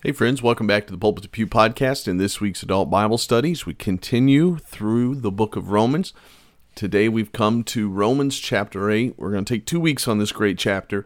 Hey, 0.00 0.12
friends, 0.12 0.40
welcome 0.40 0.68
back 0.68 0.86
to 0.86 0.92
the 0.92 0.96
Pulpit 0.96 1.24
to 1.24 1.28
Pew 1.28 1.48
podcast. 1.48 2.06
In 2.06 2.18
this 2.18 2.40
week's 2.40 2.62
Adult 2.62 2.88
Bible 2.88 3.18
Studies, 3.18 3.66
we 3.66 3.74
continue 3.74 4.58
through 4.58 5.16
the 5.16 5.32
book 5.32 5.56
of 5.56 5.72
Romans. 5.72 6.12
Today 6.76 7.08
we've 7.08 7.32
come 7.32 7.64
to 7.64 7.90
Romans 7.90 8.38
chapter 8.38 8.92
8. 8.92 9.14
We're 9.16 9.32
going 9.32 9.44
to 9.44 9.54
take 9.54 9.66
two 9.66 9.80
weeks 9.80 10.06
on 10.06 10.18
this 10.18 10.30
great 10.30 10.56
chapter. 10.56 11.04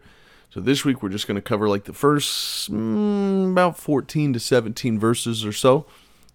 So 0.51 0.59
this 0.59 0.85
week 0.85 1.01
we're 1.01 1.09
just 1.09 1.25
going 1.25 1.33
to 1.33 1.41
cover 1.41 1.67
like 1.67 1.85
the 1.85 1.91
first 1.91 2.71
mm, 2.71 3.53
about 3.53 3.79
14 3.79 4.31
to 4.33 4.39
17 4.39 4.99
verses 4.99 5.43
or 5.43 5.53
so. 5.53 5.87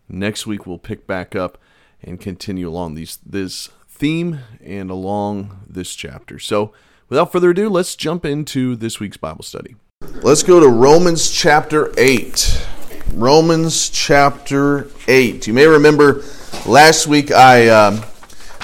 Next 0.09 0.45
week 0.45 0.67
we'll 0.67 0.79
pick 0.79 1.07
back 1.07 1.37
up 1.37 1.59
and 2.03 2.21
continue 2.21 2.69
along 2.69 2.97
these 2.97 3.21
this 3.25 3.69
theme 3.87 4.41
and 4.65 4.91
along 4.91 5.61
this 5.69 5.95
chapter. 5.95 6.41
So 6.41 6.73
without 7.09 7.31
further 7.31 7.51
ado, 7.51 7.69
let's 7.69 7.95
jump 7.95 8.25
into 8.25 8.75
this 8.75 8.99
week's 8.99 9.17
Bible 9.17 9.45
study. 9.45 9.77
Let's 10.23 10.43
go 10.43 10.59
to 10.59 10.69
Romans 10.69 11.31
chapter 11.31 11.93
8. 11.97 12.67
Romans 13.15 13.89
chapter 13.89 14.89
8. 15.07 15.47
You 15.47 15.53
may 15.53 15.67
remember 15.67 16.25
last 16.67 17.07
week 17.07 17.31
I 17.31 17.69
um, 17.69 18.03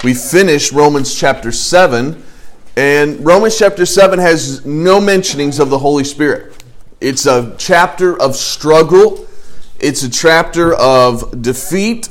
we 0.03 0.13
finished 0.13 0.73
Romans 0.73 1.15
chapter 1.15 1.53
7 1.53 2.21
and 2.75 3.25
Romans 3.25 3.57
chapter 3.57 3.85
7 3.85 4.19
has 4.19 4.65
no 4.65 4.99
mentionings 4.99 5.61
of 5.61 5.69
the 5.69 5.79
Holy 5.79 6.03
Spirit. 6.03 6.61
It's 6.99 7.25
a 7.25 7.55
chapter 7.57 8.19
of 8.21 8.35
struggle. 8.35 9.25
It's 9.79 10.03
a 10.03 10.09
chapter 10.09 10.73
of 10.73 11.41
defeat. 11.41 12.09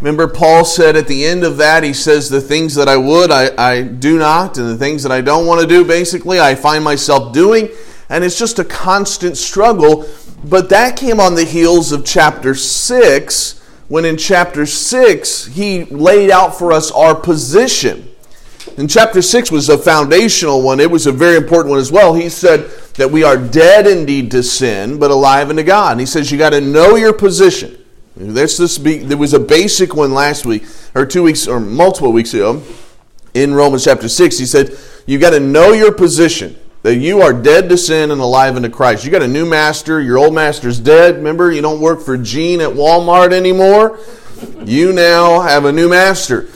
Remember, 0.00 0.28
Paul 0.28 0.66
said 0.66 0.96
at 0.96 1.06
the 1.06 1.24
end 1.24 1.44
of 1.44 1.56
that, 1.56 1.82
he 1.82 1.94
says, 1.94 2.28
The 2.28 2.42
things 2.42 2.74
that 2.74 2.88
I 2.88 2.96
would, 2.98 3.30
I, 3.30 3.52
I 3.56 3.82
do 3.82 4.18
not, 4.18 4.58
and 4.58 4.68
the 4.68 4.76
things 4.76 5.02
that 5.04 5.12
I 5.12 5.22
don't 5.22 5.46
want 5.46 5.62
to 5.62 5.66
do, 5.66 5.82
basically, 5.84 6.40
I 6.40 6.56
find 6.56 6.84
myself 6.84 7.32
doing 7.32 7.70
and 8.12 8.22
it's 8.22 8.38
just 8.38 8.58
a 8.58 8.64
constant 8.64 9.38
struggle. 9.38 10.06
But 10.44 10.68
that 10.68 10.98
came 10.98 11.18
on 11.18 11.34
the 11.34 11.44
heels 11.44 11.92
of 11.92 12.04
chapter 12.04 12.54
6, 12.54 13.58
when 13.88 14.04
in 14.04 14.18
chapter 14.18 14.66
6, 14.66 15.46
he 15.46 15.84
laid 15.86 16.30
out 16.30 16.58
for 16.58 16.72
us 16.72 16.90
our 16.90 17.14
position. 17.14 18.08
And 18.76 18.88
chapter 18.88 19.22
6 19.22 19.50
was 19.50 19.70
a 19.70 19.78
foundational 19.78 20.60
one, 20.60 20.78
it 20.78 20.90
was 20.90 21.06
a 21.06 21.12
very 21.12 21.36
important 21.36 21.70
one 21.70 21.78
as 21.78 21.90
well. 21.90 22.12
He 22.12 22.28
said 22.28 22.70
that 22.96 23.10
we 23.10 23.24
are 23.24 23.38
dead 23.38 23.86
indeed 23.86 24.30
to 24.32 24.42
sin, 24.42 24.98
but 24.98 25.10
alive 25.10 25.48
unto 25.48 25.62
God. 25.62 25.92
And 25.92 26.00
he 26.00 26.06
says 26.06 26.30
you 26.30 26.36
got 26.36 26.50
to 26.50 26.60
know 26.60 26.96
your 26.96 27.14
position. 27.14 27.78
This 28.14 28.76
be, 28.76 28.98
there 28.98 29.16
was 29.16 29.32
a 29.32 29.40
basic 29.40 29.94
one 29.94 30.12
last 30.12 30.44
week, 30.44 30.64
or 30.94 31.06
two 31.06 31.22
weeks, 31.22 31.48
or 31.48 31.60
multiple 31.60 32.12
weeks 32.12 32.34
ago, 32.34 32.62
in 33.32 33.54
Romans 33.54 33.84
chapter 33.84 34.06
6. 34.06 34.38
He 34.38 34.44
said, 34.44 34.76
You 35.06 35.18
got 35.18 35.30
to 35.30 35.40
know 35.40 35.72
your 35.72 35.92
position 35.92 36.58
that 36.82 36.96
you 36.96 37.20
are 37.20 37.32
dead 37.32 37.68
to 37.68 37.78
sin 37.78 38.10
and 38.10 38.20
alive 38.20 38.56
unto 38.56 38.68
Christ. 38.68 39.04
You 39.04 39.10
got 39.10 39.22
a 39.22 39.28
new 39.28 39.46
master, 39.46 40.00
your 40.00 40.18
old 40.18 40.34
master's 40.34 40.80
dead. 40.80 41.16
Remember, 41.16 41.52
you 41.52 41.62
don't 41.62 41.80
work 41.80 42.00
for 42.00 42.16
Gene 42.16 42.60
at 42.60 42.70
Walmart 42.70 43.32
anymore. 43.32 43.98
You 44.64 44.92
now 44.92 45.40
have 45.40 45.64
a 45.64 45.72
new 45.72 45.88
master. 45.88 46.48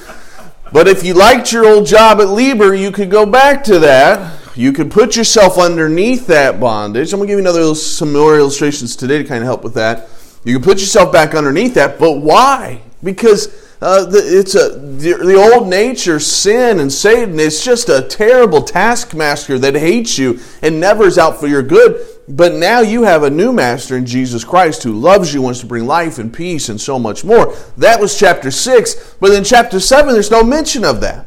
But 0.72 0.88
if 0.88 1.04
you 1.04 1.14
liked 1.14 1.52
your 1.52 1.64
old 1.64 1.86
job 1.86 2.20
at 2.20 2.28
Lieber, 2.28 2.74
you 2.74 2.90
could 2.90 3.10
go 3.10 3.24
back 3.24 3.62
to 3.64 3.78
that. 3.78 4.40
You 4.56 4.72
could 4.72 4.90
put 4.90 5.16
yourself 5.16 5.58
underneath 5.58 6.26
that 6.26 6.58
bondage. 6.58 7.12
I'm 7.12 7.18
going 7.18 7.28
to 7.28 7.32
give 7.32 7.38
you 7.38 7.48
another 7.48 7.74
some 7.74 8.12
more 8.12 8.36
illustrations 8.36 8.96
today 8.96 9.18
to 9.18 9.24
kind 9.24 9.42
of 9.42 9.46
help 9.46 9.62
with 9.62 9.74
that. 9.74 10.08
You 10.44 10.54
can 10.54 10.62
put 10.62 10.80
yourself 10.80 11.12
back 11.12 11.34
underneath 11.34 11.74
that, 11.74 11.98
but 11.98 12.20
why? 12.20 12.82
Because 13.02 13.65
uh, 13.80 14.04
the, 14.06 14.18
it's 14.18 14.54
a 14.54 14.70
the, 14.70 15.14
the, 15.24 15.34
old 15.34 15.68
nature, 15.68 16.18
sin 16.18 16.80
and 16.80 16.90
Satan. 16.90 17.38
It's 17.38 17.62
just 17.62 17.88
a 17.90 18.02
terrible 18.02 18.62
taskmaster 18.62 19.58
that 19.58 19.74
hates 19.74 20.16
you 20.16 20.40
and 20.62 20.80
never 20.80 21.04
is 21.04 21.18
out 21.18 21.38
for 21.38 21.46
your 21.46 21.62
good. 21.62 22.06
But 22.28 22.54
now 22.54 22.80
you 22.80 23.02
have 23.02 23.22
a 23.22 23.30
new 23.30 23.52
master 23.52 23.96
in 23.96 24.06
Jesus 24.06 24.44
Christ 24.44 24.82
who 24.82 24.92
loves 24.92 25.32
you, 25.32 25.42
wants 25.42 25.60
to 25.60 25.66
bring 25.66 25.86
life 25.86 26.18
and 26.18 26.32
peace 26.32 26.68
and 26.70 26.80
so 26.80 26.98
much 26.98 27.22
more. 27.22 27.54
That 27.76 28.00
was 28.00 28.18
chapter 28.18 28.50
six. 28.50 29.14
But 29.20 29.32
in 29.32 29.44
chapter 29.44 29.78
seven, 29.78 30.14
there's 30.14 30.30
no 30.30 30.42
mention 30.42 30.84
of 30.84 31.00
that. 31.02 31.26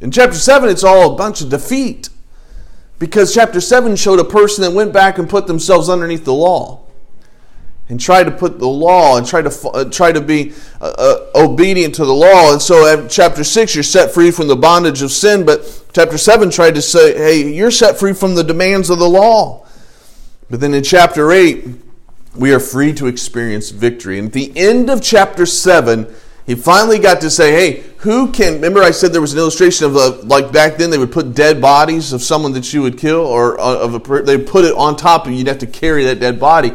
In 0.00 0.10
chapter 0.10 0.36
seven, 0.36 0.68
it's 0.68 0.84
all 0.84 1.14
a 1.14 1.16
bunch 1.16 1.40
of 1.40 1.48
defeat 1.48 2.08
because 2.98 3.32
chapter 3.32 3.60
seven 3.60 3.94
showed 3.94 4.18
a 4.18 4.24
person 4.24 4.62
that 4.62 4.72
went 4.72 4.92
back 4.92 5.16
and 5.18 5.30
put 5.30 5.46
themselves 5.46 5.88
underneath 5.88 6.24
the 6.24 6.34
law 6.34 6.83
and 7.88 8.00
try 8.00 8.24
to 8.24 8.30
put 8.30 8.58
the 8.58 8.68
law 8.68 9.18
and 9.18 9.26
try 9.26 9.42
to 9.42 9.68
uh, 9.68 9.84
try 9.84 10.10
to 10.10 10.20
be 10.20 10.52
uh, 10.80 10.94
uh, 10.96 11.30
obedient 11.34 11.94
to 11.96 12.04
the 12.04 12.14
law. 12.14 12.52
And 12.52 12.60
so, 12.60 13.06
chapter 13.08 13.44
six, 13.44 13.74
you're 13.74 13.84
set 13.84 14.12
free 14.12 14.30
from 14.30 14.48
the 14.48 14.56
bondage 14.56 15.02
of 15.02 15.10
sin. 15.10 15.44
But 15.44 15.84
chapter 15.92 16.16
seven 16.16 16.50
tried 16.50 16.74
to 16.76 16.82
say, 16.82 17.16
"Hey, 17.16 17.52
you're 17.52 17.70
set 17.70 17.98
free 17.98 18.14
from 18.14 18.34
the 18.34 18.44
demands 18.44 18.90
of 18.90 18.98
the 18.98 19.08
law." 19.08 19.66
But 20.50 20.60
then 20.60 20.72
in 20.74 20.82
chapter 20.82 21.30
eight, 21.30 21.66
we 22.34 22.52
are 22.52 22.60
free 22.60 22.92
to 22.94 23.06
experience 23.06 23.70
victory. 23.70 24.18
And 24.18 24.28
at 24.28 24.32
the 24.32 24.52
end 24.56 24.88
of 24.88 25.02
chapter 25.02 25.46
seven, 25.46 26.06
he 26.46 26.54
finally 26.54 26.98
got 26.98 27.20
to 27.20 27.30
say, 27.30 27.52
"Hey, 27.52 27.84
who 27.98 28.32
can?" 28.32 28.54
Remember, 28.54 28.82
I 28.82 28.92
said 28.92 29.12
there 29.12 29.20
was 29.20 29.34
an 29.34 29.38
illustration 29.38 29.84
of 29.84 29.96
a, 29.96 30.08
like 30.24 30.52
back 30.52 30.78
then 30.78 30.88
they 30.88 30.98
would 30.98 31.12
put 31.12 31.34
dead 31.34 31.60
bodies 31.60 32.14
of 32.14 32.22
someone 32.22 32.54
that 32.54 32.72
you 32.72 32.80
would 32.80 32.96
kill, 32.96 33.20
or 33.20 33.60
uh, 33.60 33.78
of 33.78 33.94
a 33.94 34.22
they 34.22 34.38
put 34.38 34.64
it 34.64 34.74
on 34.74 34.96
top 34.96 35.26
you. 35.26 35.32
You'd 35.32 35.48
have 35.48 35.58
to 35.58 35.66
carry 35.66 36.04
that 36.04 36.18
dead 36.18 36.40
body. 36.40 36.72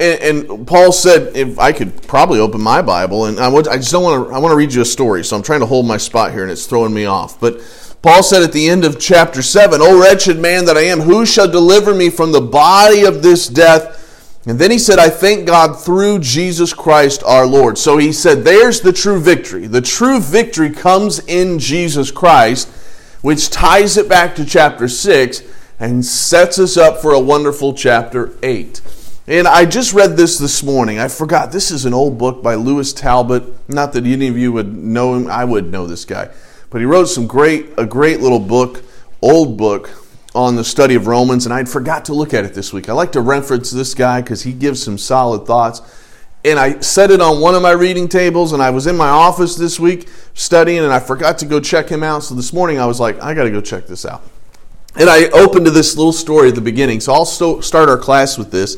And, 0.00 0.48
and, 0.48 0.66
Paul 0.66 0.90
said, 0.90 1.36
if 1.36 1.58
I 1.58 1.72
could 1.72 2.02
probably 2.08 2.40
open 2.40 2.60
my 2.60 2.82
Bible, 2.82 3.26
and 3.26 3.38
I, 3.38 3.48
would, 3.48 3.68
I 3.68 3.76
just 3.76 3.92
don't 3.92 4.02
want 4.02 4.28
to. 4.28 4.34
I 4.34 4.38
want 4.38 4.50
to 4.50 4.56
read 4.56 4.74
you 4.74 4.82
a 4.82 4.84
story, 4.84 5.22
so 5.22 5.36
I'm 5.36 5.42
trying 5.42 5.60
to 5.60 5.66
hold 5.66 5.86
my 5.86 5.98
spot 5.98 6.32
here, 6.32 6.42
and 6.42 6.50
it's 6.50 6.66
throwing 6.66 6.92
me 6.92 7.04
off. 7.04 7.38
But 7.38 7.60
Paul 8.02 8.24
said 8.24 8.42
at 8.42 8.52
the 8.52 8.68
end 8.68 8.84
of 8.84 8.98
chapter 8.98 9.40
seven, 9.40 9.80
"O 9.80 10.00
wretched 10.00 10.38
man 10.40 10.64
that 10.64 10.76
I 10.76 10.82
am, 10.82 11.00
who 11.00 11.24
shall 11.24 11.48
deliver 11.48 11.94
me 11.94 12.10
from 12.10 12.32
the 12.32 12.40
body 12.40 13.04
of 13.04 13.22
this 13.22 13.46
death?" 13.46 14.00
And 14.46 14.58
then 14.58 14.72
he 14.72 14.78
said, 14.78 14.98
"I 14.98 15.10
thank 15.10 15.46
God 15.46 15.80
through 15.80 16.18
Jesus 16.18 16.72
Christ 16.72 17.22
our 17.24 17.46
Lord." 17.46 17.78
So 17.78 17.96
he 17.96 18.12
said, 18.12 18.44
"There's 18.44 18.80
the 18.80 18.92
true 18.92 19.20
victory. 19.20 19.68
The 19.68 19.80
true 19.80 20.18
victory 20.18 20.70
comes 20.70 21.20
in 21.20 21.60
Jesus 21.60 22.10
Christ." 22.10 22.66
Which 23.22 23.48
ties 23.48 23.96
it 23.96 24.06
back 24.06 24.34
to 24.36 24.44
chapter 24.44 24.86
6 24.86 25.40
and 25.80 26.04
sets 26.04 26.58
us 26.58 26.76
up 26.76 27.00
for 27.00 27.12
a 27.12 27.20
wonderful 27.20 27.72
chapter 27.72 28.32
8. 28.42 28.82
And 29.26 29.48
I 29.48 29.64
just 29.64 29.94
read 29.94 30.18
this 30.18 30.36
this 30.36 30.62
morning. 30.62 30.98
I 30.98 31.08
forgot. 31.08 31.50
This 31.50 31.70
is 31.70 31.86
an 31.86 31.94
old 31.94 32.18
book 32.18 32.42
by 32.42 32.56
Louis 32.56 32.92
Talbot. 32.92 33.70
Not 33.70 33.94
that 33.94 34.04
any 34.04 34.28
of 34.28 34.36
you 34.36 34.52
would 34.52 34.76
know 34.76 35.14
him. 35.14 35.28
I 35.28 35.46
would 35.46 35.72
know 35.72 35.86
this 35.86 36.04
guy. 36.04 36.28
But 36.68 36.82
he 36.82 36.84
wrote 36.84 37.06
some 37.06 37.26
great, 37.26 37.70
a 37.78 37.86
great 37.86 38.20
little 38.20 38.38
book, 38.38 38.82
old 39.22 39.56
book, 39.56 39.88
on 40.34 40.56
the 40.56 40.64
study 40.64 40.94
of 40.94 41.06
Romans. 41.06 41.46
And 41.46 41.54
I'd 41.54 41.70
forgot 41.70 42.04
to 42.06 42.12
look 42.12 42.34
at 42.34 42.44
it 42.44 42.52
this 42.52 42.70
week. 42.74 42.90
I 42.90 42.92
like 42.92 43.12
to 43.12 43.22
reference 43.22 43.70
this 43.70 43.94
guy 43.94 44.20
because 44.20 44.42
he 44.42 44.52
gives 44.52 44.82
some 44.82 44.98
solid 44.98 45.46
thoughts. 45.46 45.80
And 46.44 46.58
I 46.58 46.80
set 46.80 47.10
it 47.10 47.22
on 47.22 47.40
one 47.40 47.54
of 47.54 47.62
my 47.62 47.70
reading 47.70 48.08
tables, 48.08 48.52
and 48.52 48.62
I 48.62 48.68
was 48.68 48.86
in 48.86 48.94
my 48.94 49.08
office 49.08 49.56
this 49.56 49.80
week 49.80 50.06
studying, 50.34 50.80
and 50.80 50.92
I 50.92 51.00
forgot 51.00 51.38
to 51.38 51.46
go 51.46 51.60
check 51.60 51.88
him 51.88 52.02
out. 52.02 52.24
So 52.24 52.34
this 52.34 52.52
morning 52.52 52.78
I 52.78 52.84
was 52.84 53.00
like, 53.00 53.18
I 53.22 53.32
got 53.32 53.44
to 53.44 53.50
go 53.50 53.62
check 53.62 53.86
this 53.86 54.04
out. 54.04 54.22
And 54.96 55.08
I 55.08 55.28
opened 55.30 55.64
to 55.64 55.70
this 55.70 55.96
little 55.96 56.12
story 56.12 56.50
at 56.50 56.54
the 56.54 56.60
beginning. 56.60 57.00
So 57.00 57.14
I'll 57.14 57.24
start 57.24 57.88
our 57.88 57.96
class 57.96 58.36
with 58.36 58.50
this 58.50 58.76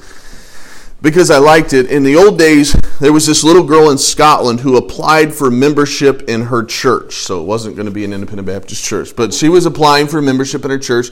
because 1.06 1.30
I 1.30 1.38
liked 1.38 1.72
it. 1.72 1.88
In 1.88 2.02
the 2.02 2.16
old 2.16 2.36
days, 2.36 2.72
there 2.98 3.12
was 3.12 3.28
this 3.28 3.44
little 3.44 3.62
girl 3.62 3.90
in 3.90 3.96
Scotland 3.96 4.58
who 4.58 4.76
applied 4.76 5.32
for 5.32 5.52
membership 5.52 6.22
in 6.28 6.42
her 6.42 6.64
church. 6.64 7.18
So 7.18 7.40
it 7.40 7.44
wasn't 7.44 7.76
going 7.76 7.86
to 7.86 7.92
be 7.92 8.04
an 8.04 8.12
independent 8.12 8.48
Baptist 8.48 8.84
church, 8.84 9.14
but 9.14 9.32
she 9.32 9.48
was 9.48 9.66
applying 9.66 10.08
for 10.08 10.20
membership 10.20 10.64
in 10.64 10.70
her 10.72 10.78
church. 10.78 11.10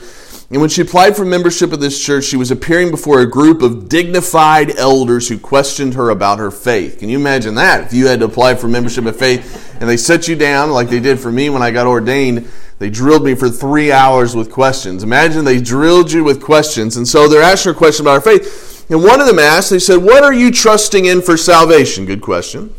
And 0.50 0.60
when 0.60 0.68
she 0.68 0.82
applied 0.82 1.16
for 1.16 1.24
membership 1.24 1.72
in 1.72 1.78
this 1.78 2.04
church, 2.04 2.24
she 2.24 2.36
was 2.36 2.50
appearing 2.50 2.90
before 2.90 3.20
a 3.20 3.30
group 3.30 3.62
of 3.62 3.88
dignified 3.88 4.76
elders 4.76 5.28
who 5.28 5.38
questioned 5.38 5.94
her 5.94 6.10
about 6.10 6.40
her 6.40 6.50
faith. 6.50 6.98
Can 6.98 7.08
you 7.08 7.16
imagine 7.16 7.54
that? 7.54 7.84
If 7.84 7.92
you 7.92 8.08
had 8.08 8.18
to 8.18 8.24
apply 8.24 8.56
for 8.56 8.66
membership 8.66 9.06
in 9.06 9.14
faith 9.14 9.78
and 9.78 9.88
they 9.88 9.96
set 9.96 10.26
you 10.26 10.34
down 10.34 10.72
like 10.72 10.88
they 10.88 10.98
did 10.98 11.20
for 11.20 11.30
me 11.30 11.50
when 11.50 11.62
I 11.62 11.70
got 11.70 11.86
ordained, 11.86 12.50
they 12.80 12.90
drilled 12.90 13.24
me 13.24 13.36
for 13.36 13.48
three 13.48 13.92
hours 13.92 14.34
with 14.34 14.50
questions. 14.50 15.04
Imagine 15.04 15.44
they 15.44 15.60
drilled 15.60 16.10
you 16.10 16.24
with 16.24 16.42
questions. 16.42 16.96
And 16.96 17.06
so 17.06 17.28
they're 17.28 17.42
asking 17.42 17.74
her 17.74 17.76
a 17.76 17.78
question 17.78 18.04
about 18.04 18.24
her 18.24 18.38
faith. 18.38 18.73
And 18.88 19.02
one 19.02 19.20
of 19.20 19.26
them 19.26 19.38
asked, 19.38 19.70
they 19.70 19.78
said, 19.78 20.02
What 20.02 20.22
are 20.22 20.32
you 20.32 20.50
trusting 20.50 21.04
in 21.06 21.22
for 21.22 21.36
salvation? 21.36 22.06
Good 22.06 22.20
question. 22.20 22.74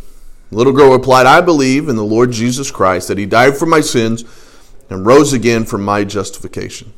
The 0.51 0.57
little 0.57 0.73
girl 0.73 0.91
replied, 0.91 1.25
I 1.25 1.41
believe 1.41 1.89
in 1.89 1.95
the 1.95 2.03
Lord 2.03 2.31
Jesus 2.31 2.69
Christ, 2.69 3.07
that 3.07 3.17
he 3.17 3.25
died 3.25 3.57
for 3.57 3.65
my 3.65 3.81
sins 3.81 4.23
and 4.89 5.05
rose 5.05 5.33
again 5.33 5.65
for 5.65 5.77
my 5.77 6.03
justification. 6.03 6.93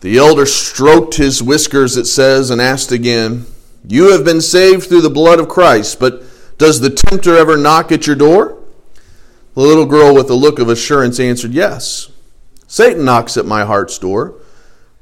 The 0.00 0.16
elder 0.18 0.46
stroked 0.46 1.16
his 1.16 1.42
whiskers, 1.42 1.96
it 1.96 2.06
says, 2.06 2.50
and 2.50 2.60
asked 2.60 2.92
again, 2.92 3.46
You 3.86 4.12
have 4.12 4.24
been 4.24 4.40
saved 4.40 4.88
through 4.88 5.02
the 5.02 5.10
blood 5.10 5.40
of 5.40 5.48
Christ, 5.48 5.98
but 5.98 6.22
does 6.58 6.80
the 6.80 6.90
tempter 6.90 7.36
ever 7.36 7.56
knock 7.56 7.90
at 7.90 8.06
your 8.06 8.16
door? 8.16 8.58
The 9.54 9.60
little 9.60 9.86
girl, 9.86 10.14
with 10.14 10.30
a 10.30 10.34
look 10.34 10.58
of 10.58 10.68
assurance, 10.68 11.18
answered, 11.18 11.52
Yes. 11.52 12.10
Satan 12.66 13.04
knocks 13.04 13.36
at 13.36 13.44
my 13.44 13.64
heart's 13.64 13.98
door, 13.98 14.40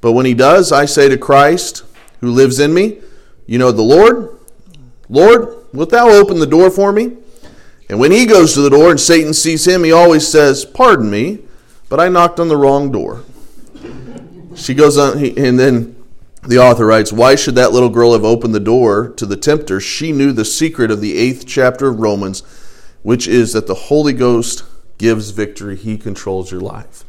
but 0.01 0.13
when 0.13 0.27
he 0.27 0.35
does, 0.35 0.73
I 0.73 0.87
say 0.87 1.09
to 1.09 1.17
Christ, 1.17 1.85
who 2.21 2.31
lives 2.31 2.59
in 2.59 2.75
me, 2.75 3.01
you 3.51 3.59
know 3.59 3.73
the 3.73 3.83
Lord? 3.83 4.39
Lord, 5.09 5.65
wilt 5.73 5.91
thou 5.91 6.09
open 6.09 6.39
the 6.39 6.47
door 6.47 6.71
for 6.71 6.93
me? 6.93 7.17
And 7.89 7.99
when 7.99 8.13
he 8.13 8.25
goes 8.25 8.55
to 8.55 8.61
the 8.61 8.71
door 8.71 8.93
and 8.93 9.01
Satan 9.01 9.35
sees 9.35 9.67
him, 9.67 9.83
he 9.83 9.91
always 9.91 10.29
says, 10.29 10.65
Pardon 10.65 11.11
me, 11.11 11.41
but 11.89 11.99
I 11.99 12.09
knocked 12.09 12.39
on 12.39 12.47
the 12.47 12.57
wrong 12.57 12.93
door. 12.93 13.25
She 14.55 14.73
goes 14.73 14.97
on, 14.97 15.19
and 15.37 15.59
then 15.59 15.97
the 16.47 16.59
author 16.59 16.87
writes, 16.87 17.13
Why 17.13 17.35
should 17.35 17.57
that 17.57 17.73
little 17.73 17.89
girl 17.89 18.13
have 18.13 18.23
opened 18.23 18.55
the 18.55 18.61
door 18.61 19.09
to 19.17 19.27
the 19.27 19.37
tempter? 19.37 19.81
She 19.81 20.13
knew 20.13 20.31
the 20.31 20.45
secret 20.45 20.93
of 20.93 21.01
the 21.01 21.19
eighth 21.19 21.45
chapter 21.45 21.89
of 21.89 21.99
Romans, 21.99 22.45
which 23.03 23.27
is 23.27 23.53
that 23.55 23.67
the 23.67 23.75
Holy 23.75 24.13
Ghost 24.13 24.63
gives 24.97 25.31
victory, 25.31 25.75
He 25.75 25.99
controls 25.99 26.53
your 26.53 26.61
life. 26.61 27.05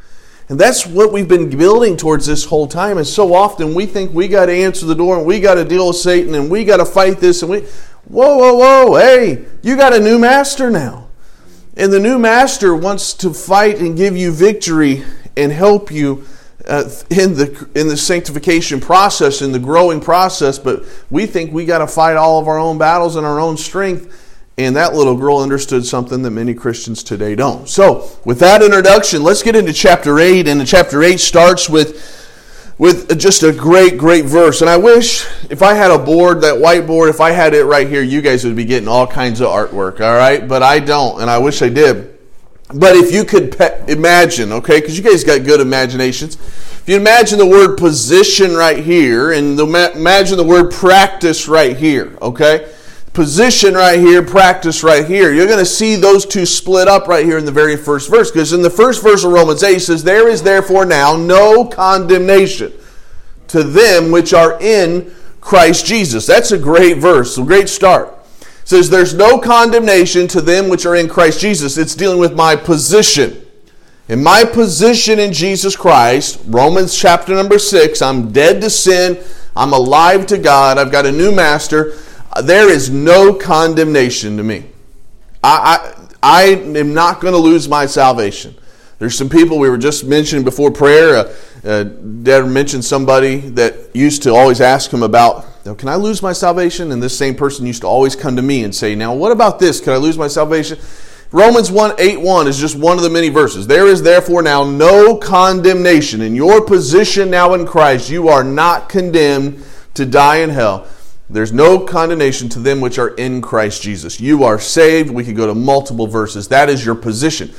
And 0.51 0.59
that's 0.59 0.85
what 0.85 1.13
we've 1.13 1.29
been 1.29 1.49
building 1.49 1.95
towards 1.95 2.25
this 2.25 2.43
whole 2.43 2.67
time. 2.67 2.97
And 2.97 3.07
so 3.07 3.33
often 3.33 3.73
we 3.73 3.85
think 3.85 4.13
we 4.13 4.27
got 4.27 4.47
to 4.47 4.51
answer 4.51 4.85
the 4.85 4.93
door 4.93 5.17
and 5.17 5.25
we 5.25 5.39
got 5.39 5.53
to 5.53 5.63
deal 5.63 5.87
with 5.87 5.95
Satan 5.95 6.35
and 6.35 6.51
we 6.51 6.65
got 6.65 6.77
to 6.77 6.85
fight 6.85 7.21
this 7.21 7.41
and 7.41 7.49
we, 7.49 7.61
whoa, 8.09 8.35
whoa, 8.35 8.55
whoa, 8.55 8.95
hey, 8.97 9.45
you 9.61 9.77
got 9.77 9.93
a 9.93 9.99
new 10.01 10.19
master 10.19 10.69
now. 10.69 11.07
And 11.77 11.93
the 11.93 12.01
new 12.01 12.19
master 12.19 12.75
wants 12.75 13.13
to 13.13 13.33
fight 13.33 13.79
and 13.79 13.95
give 13.95 14.17
you 14.17 14.33
victory 14.33 15.05
and 15.37 15.53
help 15.53 15.89
you 15.89 16.25
uh, 16.67 16.89
in 17.09 17.35
the 17.35 17.69
in 17.73 17.87
the 17.87 17.95
sanctification 17.95 18.81
process, 18.81 19.41
in 19.41 19.53
the 19.53 19.59
growing 19.59 20.01
process. 20.01 20.59
But 20.59 20.83
we 21.09 21.27
think 21.27 21.53
we 21.53 21.63
got 21.63 21.77
to 21.77 21.87
fight 21.87 22.17
all 22.17 22.41
of 22.41 22.49
our 22.49 22.59
own 22.59 22.77
battles 22.77 23.15
in 23.15 23.23
our 23.23 23.39
own 23.39 23.55
strength. 23.55 24.30
And 24.57 24.75
that 24.75 24.93
little 24.93 25.15
girl 25.15 25.37
understood 25.37 25.85
something 25.85 26.21
that 26.23 26.31
many 26.31 26.53
Christians 26.53 27.03
today 27.03 27.35
don't. 27.35 27.67
So, 27.67 28.09
with 28.25 28.39
that 28.39 28.61
introduction, 28.61 29.23
let's 29.23 29.41
get 29.41 29.55
into 29.55 29.73
chapter 29.73 30.19
8. 30.19 30.47
And 30.47 30.65
chapter 30.67 31.01
8 31.01 31.19
starts 31.19 31.69
with 31.69 32.19
with 32.81 33.19
just 33.19 33.43
a 33.43 33.53
great, 33.53 33.95
great 33.95 34.25
verse. 34.25 34.61
And 34.61 34.69
I 34.69 34.75
wish 34.75 35.27
if 35.51 35.61
I 35.61 35.75
had 35.75 35.91
a 35.91 35.99
board, 35.99 36.41
that 36.41 36.55
whiteboard, 36.55 37.11
if 37.11 37.21
I 37.21 37.29
had 37.29 37.53
it 37.53 37.65
right 37.65 37.87
here, 37.87 38.01
you 38.01 38.23
guys 38.23 38.43
would 38.43 38.55
be 38.55 38.65
getting 38.65 38.87
all 38.87 39.05
kinds 39.05 39.39
of 39.39 39.49
artwork, 39.49 40.01
all 40.01 40.15
right? 40.17 40.47
But 40.47 40.63
I 40.63 40.79
don't, 40.79 41.21
and 41.21 41.29
I 41.29 41.37
wish 41.37 41.61
I 41.61 41.69
did. 41.69 42.17
But 42.73 42.95
if 42.95 43.13
you 43.13 43.23
could 43.23 43.55
pe- 43.55 43.85
imagine, 43.87 44.51
okay, 44.53 44.81
because 44.81 44.97
you 44.97 45.03
guys 45.03 45.23
got 45.23 45.43
good 45.43 45.61
imaginations. 45.61 46.37
If 46.37 46.85
you 46.87 46.95
imagine 46.95 47.37
the 47.37 47.45
word 47.45 47.77
position 47.77 48.55
right 48.55 48.83
here, 48.83 49.31
and 49.31 49.59
the, 49.59 49.91
imagine 49.95 50.37
the 50.37 50.43
word 50.43 50.71
practice 50.71 51.47
right 51.47 51.77
here, 51.77 52.17
okay? 52.19 52.73
Position 53.13 53.73
right 53.73 53.99
here, 53.99 54.23
practice 54.23 54.83
right 54.83 55.05
here. 55.05 55.33
You're 55.33 55.47
going 55.47 55.59
to 55.59 55.65
see 55.65 55.95
those 55.97 56.25
two 56.25 56.45
split 56.45 56.87
up 56.87 57.07
right 57.07 57.25
here 57.25 57.37
in 57.37 57.45
the 57.45 57.51
very 57.51 57.75
first 57.75 58.09
verse. 58.09 58.31
Because 58.31 58.53
in 58.53 58.61
the 58.61 58.69
first 58.69 59.03
verse 59.03 59.23
of 59.23 59.33
Romans 59.33 59.63
8 59.63 59.79
says, 59.79 60.03
There 60.03 60.29
is 60.29 60.43
therefore 60.43 60.85
now 60.85 61.17
no 61.17 61.65
condemnation 61.65 62.71
to 63.49 63.63
them 63.63 64.11
which 64.11 64.33
are 64.33 64.61
in 64.61 65.13
Christ 65.41 65.85
Jesus. 65.85 66.25
That's 66.25 66.51
a 66.51 66.57
great 66.57 66.99
verse, 66.99 67.37
a 67.37 67.43
great 67.43 67.67
start 67.67 68.17
says 68.71 68.89
there's 68.89 69.13
no 69.13 69.37
condemnation 69.37 70.27
to 70.29 70.39
them 70.39 70.69
which 70.69 70.85
are 70.85 70.95
in 70.95 71.09
Christ 71.09 71.41
Jesus. 71.41 71.77
It's 71.77 71.95
dealing 71.95 72.19
with 72.19 72.35
my 72.35 72.55
position. 72.55 73.45
In 74.07 74.23
my 74.23 74.45
position 74.45 75.19
in 75.19 75.33
Jesus 75.33 75.75
Christ, 75.75 76.41
Romans 76.47 76.97
chapter 76.97 77.35
number 77.35 77.59
6, 77.59 78.01
I'm 78.01 78.31
dead 78.31 78.61
to 78.61 78.69
sin, 78.69 79.21
I'm 79.55 79.73
alive 79.73 80.25
to 80.27 80.37
God, 80.37 80.77
I've 80.77 80.91
got 80.91 81.05
a 81.05 81.11
new 81.11 81.33
master. 81.33 81.93
There 82.43 82.69
is 82.69 82.89
no 82.89 83.33
condemnation 83.33 84.37
to 84.37 84.43
me. 84.43 84.65
I, 85.43 85.93
I, 86.21 86.43
I 86.43 86.43
am 86.77 86.93
not 86.93 87.19
going 87.19 87.33
to 87.33 87.39
lose 87.39 87.67
my 87.67 87.85
salvation. 87.85 88.55
There's 88.99 89.17
some 89.17 89.29
people 89.29 89.57
we 89.57 89.69
were 89.69 89.79
just 89.79 90.05
mentioning 90.05 90.45
before 90.45 90.71
prayer. 90.71 91.15
Uh, 91.15 91.33
uh, 91.63 91.83
Dad 91.83 92.47
mentioned 92.47 92.85
somebody 92.85 93.37
that 93.51 93.95
used 93.95 94.23
to 94.23 94.33
always 94.33 94.61
ask 94.61 94.91
him 94.91 95.03
about 95.03 95.47
can 95.63 95.89
I 95.89 95.95
lose 95.95 96.23
my 96.23 96.33
salvation? 96.33 96.91
And 96.91 97.03
this 97.03 97.15
same 97.15 97.35
person 97.35 97.67
used 97.67 97.81
to 97.81 97.87
always 97.87 98.15
come 98.15 98.35
to 98.35 98.41
me 98.41 98.63
and 98.63 98.73
say, 98.73 98.95
Now, 98.95 99.13
what 99.13 99.31
about 99.31 99.59
this? 99.59 99.79
Can 99.79 99.93
I 99.93 99.97
lose 99.97 100.17
my 100.17 100.27
salvation? 100.27 100.79
Romans 101.31 101.71
1 101.71 101.95
8 101.99 102.19
1 102.19 102.47
is 102.47 102.59
just 102.59 102.75
one 102.75 102.97
of 102.97 103.03
the 103.03 103.09
many 103.09 103.29
verses. 103.29 103.67
There 103.67 103.87
is 103.87 104.01
therefore 104.01 104.41
now 104.41 104.63
no 104.63 105.15
condemnation. 105.15 106.21
In 106.21 106.35
your 106.35 106.65
position 106.65 107.29
now 107.29 107.53
in 107.53 107.65
Christ, 107.67 108.09
you 108.09 108.27
are 108.27 108.43
not 108.43 108.89
condemned 108.89 109.63
to 109.93 110.05
die 110.05 110.37
in 110.37 110.49
hell. 110.49 110.87
There's 111.31 111.53
no 111.53 111.79
condemnation 111.79 112.49
to 112.49 112.59
them 112.59 112.81
which 112.81 112.99
are 112.99 113.15
in 113.15 113.41
Christ 113.41 113.81
Jesus. 113.81 114.19
You 114.19 114.43
are 114.43 114.59
saved. 114.59 115.09
We 115.09 115.23
could 115.23 115.35
go 115.35 115.47
to 115.47 115.55
multiple 115.55 116.07
verses. 116.07 116.47
That 116.49 116.69
is 116.69 116.85
your 116.85 116.95
position. 116.95 117.53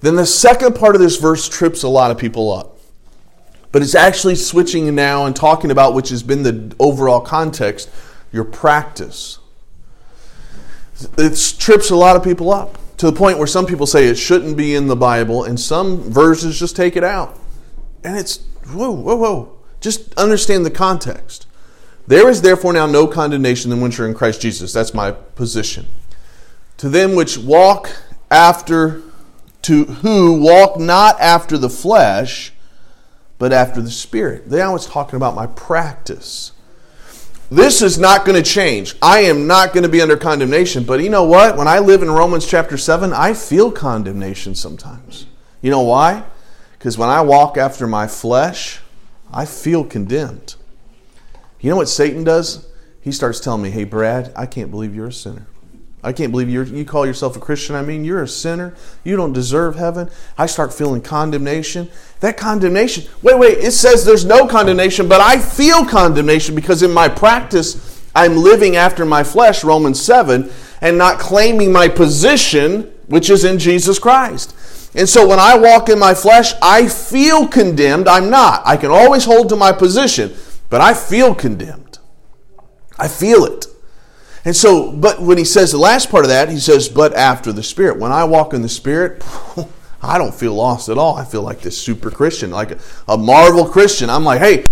Then 0.00 0.16
the 0.16 0.26
second 0.26 0.74
part 0.74 0.96
of 0.96 1.00
this 1.00 1.16
verse 1.16 1.48
trips 1.48 1.82
a 1.84 1.88
lot 1.88 2.10
of 2.10 2.18
people 2.18 2.52
up 2.52 2.72
but 3.72 3.80
it's 3.80 3.94
actually 3.94 4.36
switching 4.36 4.94
now 4.94 5.24
and 5.24 5.34
talking 5.34 5.70
about, 5.70 5.94
which 5.94 6.10
has 6.10 6.22
been 6.22 6.42
the 6.42 6.76
overall 6.78 7.22
context, 7.22 7.90
your 8.30 8.44
practice. 8.44 9.38
It 11.16 11.56
trips 11.58 11.90
a 11.90 11.96
lot 11.96 12.14
of 12.14 12.22
people 12.22 12.52
up 12.52 12.78
to 12.98 13.06
the 13.06 13.12
point 13.12 13.38
where 13.38 13.46
some 13.46 13.64
people 13.64 13.86
say 13.86 14.06
it 14.06 14.16
shouldn't 14.16 14.58
be 14.58 14.74
in 14.74 14.86
the 14.86 14.94
Bible, 14.94 15.42
and 15.42 15.58
some 15.58 15.98
verses 15.98 16.58
just 16.58 16.76
take 16.76 16.96
it 16.96 17.02
out. 17.02 17.38
And 18.04 18.16
it's, 18.16 18.40
whoa, 18.68 18.90
whoa, 18.90 19.16
whoa. 19.16 19.58
Just 19.80 20.14
understand 20.14 20.66
the 20.66 20.70
context. 20.70 21.46
There 22.06 22.28
is 22.28 22.42
therefore 22.42 22.72
now 22.72 22.86
no 22.86 23.06
condemnation 23.06 23.72
in 23.72 23.80
which 23.80 23.98
are 24.00 24.06
in 24.06 24.14
Christ 24.14 24.40
Jesus. 24.40 24.72
That's 24.72 24.94
my 24.94 25.12
position. 25.12 25.86
To 26.78 26.88
them 26.88 27.14
which 27.14 27.38
walk 27.38 27.90
after, 28.30 29.02
to 29.62 29.84
who 29.84 30.40
walk 30.40 30.80
not 30.80 31.20
after 31.20 31.56
the 31.56 31.70
flesh, 31.70 32.52
but 33.38 33.52
after 33.52 33.80
the 33.80 33.90
Spirit. 33.90 34.48
Now 34.48 34.74
it's 34.74 34.86
talking 34.86 35.16
about 35.16 35.34
my 35.34 35.46
practice. 35.46 36.52
This 37.50 37.82
is 37.82 37.98
not 37.98 38.24
going 38.24 38.42
to 38.42 38.50
change. 38.50 38.96
I 39.02 39.20
am 39.20 39.46
not 39.46 39.74
going 39.74 39.82
to 39.82 39.88
be 39.88 40.00
under 40.00 40.16
condemnation. 40.16 40.84
But 40.84 41.02
you 41.02 41.10
know 41.10 41.24
what? 41.24 41.56
When 41.56 41.68
I 41.68 41.80
live 41.80 42.02
in 42.02 42.10
Romans 42.10 42.46
chapter 42.46 42.78
7, 42.78 43.12
I 43.12 43.34
feel 43.34 43.70
condemnation 43.70 44.54
sometimes. 44.54 45.26
You 45.60 45.70
know 45.70 45.82
why? 45.82 46.24
Because 46.78 46.96
when 46.96 47.10
I 47.10 47.20
walk 47.20 47.58
after 47.58 47.86
my 47.86 48.06
flesh, 48.06 48.80
I 49.32 49.44
feel 49.44 49.84
condemned. 49.84 50.54
You 51.62 51.70
know 51.70 51.76
what 51.76 51.88
Satan 51.88 52.24
does? 52.24 52.66
He 53.00 53.12
starts 53.12 53.40
telling 53.40 53.62
me, 53.62 53.70
hey, 53.70 53.84
Brad, 53.84 54.32
I 54.36 54.46
can't 54.46 54.70
believe 54.70 54.94
you're 54.94 55.06
a 55.06 55.12
sinner. 55.12 55.46
I 56.04 56.12
can't 56.12 56.32
believe 56.32 56.50
you 56.50 56.64
you 56.64 56.84
call 56.84 57.06
yourself 57.06 57.36
a 57.36 57.40
Christian. 57.40 57.76
I 57.76 57.82
mean, 57.82 58.04
you're 58.04 58.24
a 58.24 58.28
sinner. 58.28 58.74
You 59.04 59.14
don't 59.14 59.32
deserve 59.32 59.76
heaven. 59.76 60.10
I 60.36 60.46
start 60.46 60.74
feeling 60.74 61.00
condemnation. 61.00 61.88
That 62.18 62.36
condemnation, 62.36 63.04
wait, 63.22 63.38
wait, 63.38 63.58
it 63.58 63.70
says 63.70 64.04
there's 64.04 64.24
no 64.24 64.48
condemnation, 64.48 65.08
but 65.08 65.20
I 65.20 65.38
feel 65.38 65.84
condemnation 65.84 66.56
because 66.56 66.82
in 66.82 66.92
my 66.92 67.08
practice, 67.08 68.02
I'm 68.16 68.36
living 68.36 68.74
after 68.74 69.04
my 69.04 69.22
flesh, 69.22 69.62
Romans 69.62 70.02
7, 70.02 70.50
and 70.80 70.98
not 70.98 71.20
claiming 71.20 71.72
my 71.72 71.86
position, 71.86 72.92
which 73.06 73.30
is 73.30 73.44
in 73.44 73.60
Jesus 73.60 74.00
Christ. 74.00 74.56
And 74.96 75.08
so 75.08 75.26
when 75.26 75.38
I 75.38 75.56
walk 75.56 75.88
in 75.88 76.00
my 76.00 76.14
flesh, 76.14 76.52
I 76.60 76.88
feel 76.88 77.46
condemned. 77.46 78.08
I'm 78.08 78.28
not. 78.28 78.62
I 78.66 78.76
can 78.76 78.90
always 78.90 79.24
hold 79.24 79.48
to 79.50 79.56
my 79.56 79.70
position, 79.70 80.34
but 80.72 80.80
I 80.80 80.94
feel 80.94 81.34
condemned. 81.34 81.98
I 82.98 83.06
feel 83.06 83.44
it. 83.44 83.66
And 84.46 84.56
so, 84.56 84.90
but 84.90 85.20
when 85.20 85.36
he 85.36 85.44
says 85.44 85.70
the 85.70 85.76
last 85.76 86.10
part 86.10 86.24
of 86.24 86.30
that, 86.30 86.48
he 86.48 86.58
says, 86.58 86.88
but 86.88 87.12
after 87.12 87.52
the 87.52 87.62
Spirit. 87.62 87.98
When 87.98 88.10
I 88.10 88.24
walk 88.24 88.54
in 88.54 88.62
the 88.62 88.70
Spirit, 88.70 89.22
I 90.02 90.16
don't 90.16 90.34
feel 90.34 90.54
lost 90.54 90.88
at 90.88 90.96
all. 90.96 91.14
I 91.14 91.26
feel 91.26 91.42
like 91.42 91.60
this 91.60 91.76
super 91.76 92.10
Christian, 92.10 92.50
like 92.50 92.78
a, 93.06 93.18
Marvel 93.18 93.66
Christian. 93.66 94.08
I'm 94.08 94.24
like, 94.24 94.40
hey, 94.40 94.64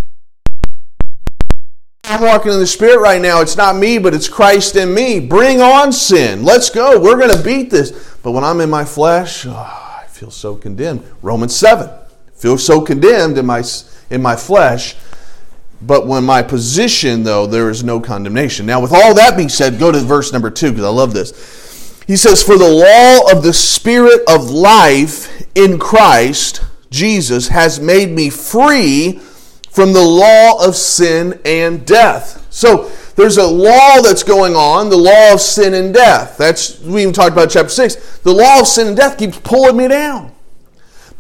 I'm 2.05 2.23
walking 2.23 2.53
in 2.53 2.61
the 2.61 2.67
Spirit 2.67 3.01
right 3.01 3.21
now. 3.21 3.43
It's 3.43 3.59
not 3.59 3.77
me, 3.77 3.99
but 3.99 4.15
it's 4.15 4.27
Christ 4.27 4.77
in 4.77 4.95
me. 4.95 5.21
Bring 5.21 5.61
on 5.61 5.93
sin. 5.93 6.45
Let's 6.47 6.71
go. 6.71 6.99
We're 6.99 7.19
going 7.19 7.37
to 7.37 7.43
beat 7.43 7.69
this. 7.69 8.17
But 8.23 8.33
when 8.33 8.43
I'm 8.43 8.63
in 8.63 8.71
my 8.71 8.87
flesh, 8.87 9.45
oh, 9.47 9.99
I 10.01 10.07
feel 10.07 10.31
so 10.31 10.57
condemned. 10.57 11.05
Romans 11.21 11.55
7. 11.55 11.91
feel 12.33 12.57
so 12.57 12.81
condemned 12.81 13.37
in 13.37 13.45
my, 13.45 13.63
in 14.09 14.23
my 14.23 14.35
flesh 14.35 14.97
but 15.83 16.07
when 16.07 16.25
my 16.25 16.43
position, 16.43 17.23
though, 17.23 17.47
there 17.47 17.71
is 17.71 17.83
no 17.83 18.01
condemnation. 18.01 18.67
Now, 18.67 18.81
with 18.81 18.93
all 18.93 19.15
that 19.15 19.37
being 19.37 19.49
said, 19.49 19.79
go 19.79 19.91
to 19.91 19.99
verse 20.01 20.33
number 20.33 20.51
two 20.51 20.71
because 20.71 20.85
I 20.85 20.89
love 20.89 21.15
this. 21.15 22.03
He 22.07 22.17
says, 22.17 22.43
For 22.43 22.59
the 22.59 22.69
law 22.69 23.33
of 23.33 23.43
the 23.43 23.53
Spirit 23.53 24.21
of 24.29 24.51
life 24.51 25.47
in 25.55 25.79
Christ 25.79 26.63
Jesus 26.91 27.49
has 27.49 27.81
made 27.81 28.11
me 28.11 28.31
free 28.31 29.21
from 29.71 29.93
the 29.93 30.05
law 30.05 30.65
of 30.67 30.75
sin 30.75 31.41
and 31.45 31.87
death. 31.87 32.47
So, 32.51 32.91
there's 33.15 33.37
a 33.37 33.47
law 33.47 34.01
that's 34.01 34.23
going 34.23 34.57
on, 34.57 34.89
the 34.89 34.97
law 34.97 35.35
of 35.35 35.41
sin 35.41 35.75
and 35.75 35.93
death. 35.93 36.37
That's 36.39 36.81
we 36.81 37.03
even 37.03 37.13
talked 37.13 37.33
about 37.33 37.51
chapter 37.51 37.69
6. 37.69 38.19
The 38.21 38.33
law 38.33 38.61
of 38.61 38.67
sin 38.67 38.89
and 38.89 38.97
death 38.97 39.19
keeps 39.19 39.39
pulling 39.39 39.77
me 39.77 39.89
down. 39.89 40.33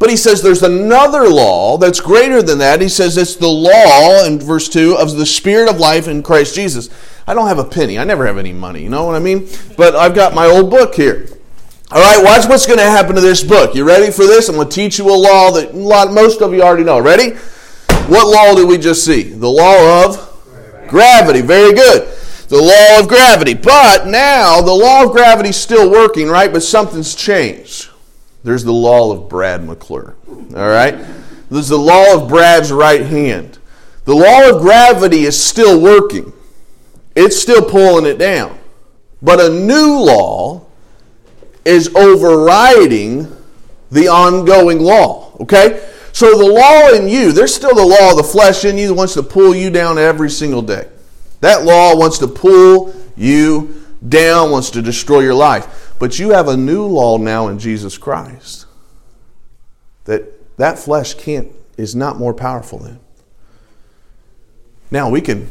But 0.01 0.09
he 0.09 0.17
says 0.17 0.41
there's 0.41 0.63
another 0.63 1.29
law 1.29 1.77
that's 1.77 2.01
greater 2.01 2.41
than 2.41 2.57
that. 2.59 2.81
He 2.81 2.89
says 2.89 3.19
it's 3.19 3.37
the 3.37 3.47
law 3.47 4.25
in 4.25 4.41
verse 4.41 4.67
2 4.71 4.97
of 4.97 5.15
the 5.19 5.27
spirit 5.27 5.69
of 5.69 5.79
life 5.79 6.09
in 6.09 6.23
Christ 6.23 6.55
Jesus. 6.55 6.89
I 7.27 7.35
don't 7.35 7.49
have 7.49 7.59
a 7.59 7.65
penny. 7.65 7.99
I 7.99 8.05
never 8.05 8.27
have 8.27 8.39
any 8.39 8.55
money. 8.55 8.83
You 8.83 8.89
know 8.89 9.05
what 9.05 9.15
I 9.15 9.19
mean? 9.19 9.47
But 9.77 9.95
I've 9.95 10.15
got 10.15 10.35
my 10.35 10.47
old 10.47 10.71
book 10.71 10.95
here. 10.95 11.29
All 11.93 12.01
right, 12.01 12.25
watch 12.25 12.49
what's 12.49 12.67
going 12.67 12.79
to 12.79 12.85
happen 12.85 13.15
to 13.15 13.21
this 13.21 13.43
book. 13.43 13.75
You 13.75 13.85
ready 13.85 14.11
for 14.11 14.25
this? 14.25 14.49
I'm 14.49 14.55
going 14.55 14.71
to 14.71 14.75
teach 14.75 14.99
you 14.99 15.05
a 15.05 15.13
law 15.13 15.51
that 15.51 15.75
a 15.75 15.77
lot, 15.77 16.11
most 16.13 16.41
of 16.41 16.55
you 16.55 16.63
already 16.63 16.85
know. 16.85 16.99
Ready? 16.99 17.33
What 18.09 18.27
law 18.27 18.55
did 18.55 18.69
we 18.69 18.79
just 18.79 19.05
see? 19.05 19.25
The 19.25 19.51
law 19.51 20.07
of 20.07 20.17
gravity. 20.49 20.89
gravity. 20.89 21.41
Very 21.43 21.75
good. 21.75 22.09
The 22.49 22.57
law 22.57 23.01
of 23.01 23.07
gravity. 23.07 23.53
But 23.53 24.07
now 24.07 24.63
the 24.63 24.73
law 24.73 25.05
of 25.05 25.13
gravity 25.13 25.51
is 25.51 25.57
still 25.57 25.91
working, 25.91 26.29
right? 26.29 26.51
But 26.51 26.63
something's 26.63 27.15
changed. 27.15 27.90
There's 28.43 28.65
the 28.65 28.73
law 28.73 29.13
of 29.13 29.29
Brad 29.29 29.65
McClure. 29.65 30.17
All 30.29 30.69
right? 30.69 30.99
There's 31.51 31.69
the 31.69 31.79
law 31.79 32.15
of 32.15 32.29
Brad's 32.29 32.73
right 32.73 33.03
hand. 33.03 33.59
The 34.05 34.15
law 34.15 34.49
of 34.51 34.63
gravity 34.63 35.25
is 35.25 35.43
still 35.43 35.81
working, 35.81 36.33
it's 37.15 37.41
still 37.41 37.63
pulling 37.63 38.07
it 38.07 38.19
down. 38.19 38.59
But 39.23 39.41
a 39.41 39.51
new 39.51 39.99
law 39.99 40.65
is 41.65 41.95
overriding 41.95 43.31
the 43.91 44.09
ongoing 44.09 44.81
law. 44.81 45.33
Okay? 45.41 45.87
So 46.13 46.37
the 46.37 46.47
law 46.47 46.91
in 46.91 47.09
you, 47.09 47.33
there's 47.33 47.55
still 47.55 47.75
the 47.75 47.85
law 47.85 48.13
of 48.13 48.17
the 48.17 48.25
flesh 48.25 48.65
in 48.65 48.79
you 48.79 48.89
that 48.89 48.95
wants 48.95 49.15
to 49.15 49.23
pull 49.23 49.55
you 49.55 49.71
down 49.71 49.99
every 49.99 50.31
single 50.31 50.63
day. 50.63 50.89
That 51.41 51.65
law 51.65 51.97
wants 51.97 52.19
to 52.19 52.29
pull 52.29 52.95
you 53.17 53.85
down, 54.09 54.51
wants 54.51 54.71
to 54.71 54.83
destroy 54.83 55.21
your 55.21 55.35
life. 55.35 55.90
But 56.01 56.19
you 56.19 56.31
have 56.31 56.49
a 56.49 56.57
new 56.57 56.87
law 56.87 57.19
now 57.19 57.49
in 57.49 57.59
Jesus 57.59 57.99
Christ. 57.99 58.67
That 60.07 60.57
that 60.57 60.79
flesh 60.79 61.15
can't 61.15 61.53
is 61.77 61.95
not 61.95 62.19
more 62.19 62.35
powerful 62.35 62.79
than. 62.79 62.99
Now 64.91 65.11
we 65.11 65.21
can 65.21 65.49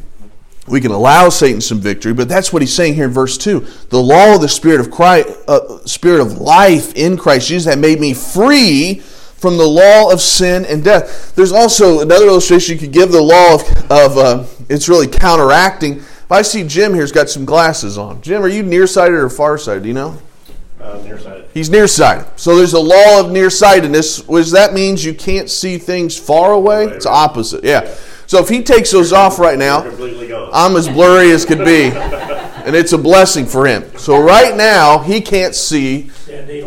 we 0.68 0.82
can 0.82 0.92
allow 0.92 1.30
Satan 1.30 1.62
some 1.62 1.80
victory, 1.80 2.14
but 2.14 2.28
that's 2.28 2.52
what 2.52 2.64
he's 2.64 2.74
saying 2.74 2.96
here 2.96 3.06
in 3.06 3.12
verse 3.12 3.38
2. 3.38 3.60
The 3.90 4.02
law 4.02 4.36
of 4.36 4.42
the 4.42 4.50
Spirit 4.50 4.80
of 4.82 4.92
Christ, 4.92 5.30
uh, 5.48 5.86
Spirit 5.86 6.20
of 6.20 6.40
life 6.40 6.94
in 6.96 7.16
Christ 7.16 7.48
Jesus 7.48 7.72
that 7.72 7.80
made 7.80 8.00
me 8.00 8.16
free 8.16 8.96
from 8.96 9.58
the 9.58 9.68
law 9.68 10.12
of 10.12 10.20
sin 10.20 10.66
and 10.66 10.84
death. 10.84 11.34
There's 11.36 11.52
also 11.52 12.02
another 12.02 12.26
illustration 12.26 12.74
you 12.74 12.80
could 12.80 12.92
give 12.92 13.12
the 13.12 13.22
law 13.22 13.56
of, 13.56 13.92
of 13.92 14.18
uh, 14.18 14.46
it's 14.68 14.90
really 14.90 15.08
counteracting. 15.08 15.98
If 15.98 16.32
I 16.32 16.42
see 16.42 16.64
Jim 16.64 16.96
here's 16.96 17.12
got 17.12 17.30
some 17.30 17.46
glasses 17.46 18.00
on. 18.00 18.22
Jim, 18.22 18.42
are 18.42 18.48
you 18.48 18.64
nearsighted 18.64 19.14
or 19.14 19.30
farsighted? 19.30 19.84
Do 19.84 19.90
you 19.90 19.94
know? 19.94 20.20
Uh, 20.90 21.02
nearsighted. 21.04 21.46
He's 21.54 21.70
nearsighted. 21.70 22.26
So 22.36 22.56
there's 22.56 22.74
a 22.74 22.80
law 22.80 23.20
of 23.20 23.32
nearsightedness, 23.32 24.28
which 24.28 24.52
that 24.52 24.74
means 24.74 25.06
you 25.06 25.14
can't 25.14 25.50
see 25.50 25.78
things 25.78 26.18
far 26.18 26.54
away. 26.54 26.86
It's 26.86 27.06
opposite. 27.06 27.64
Yeah. 27.64 27.94
So 28.28 28.40
if 28.40 28.50
he 28.50 28.62
takes 28.64 28.92
those 28.92 29.12
off 29.14 29.40
right 29.40 29.58
now, 29.58 29.84
I'm 30.54 30.76
as 30.76 30.88
blurry 30.88 31.32
as 31.32 31.46
could 31.46 31.66
be. 31.66 31.92
And 32.60 32.76
it's 32.76 32.94
a 32.94 32.98
blessing 33.00 33.48
for 33.48 33.66
him. 33.66 33.98
So 33.98 34.22
right 34.22 34.56
now, 34.56 35.00
he 35.00 35.22
can't 35.22 35.56
see. 35.56 36.12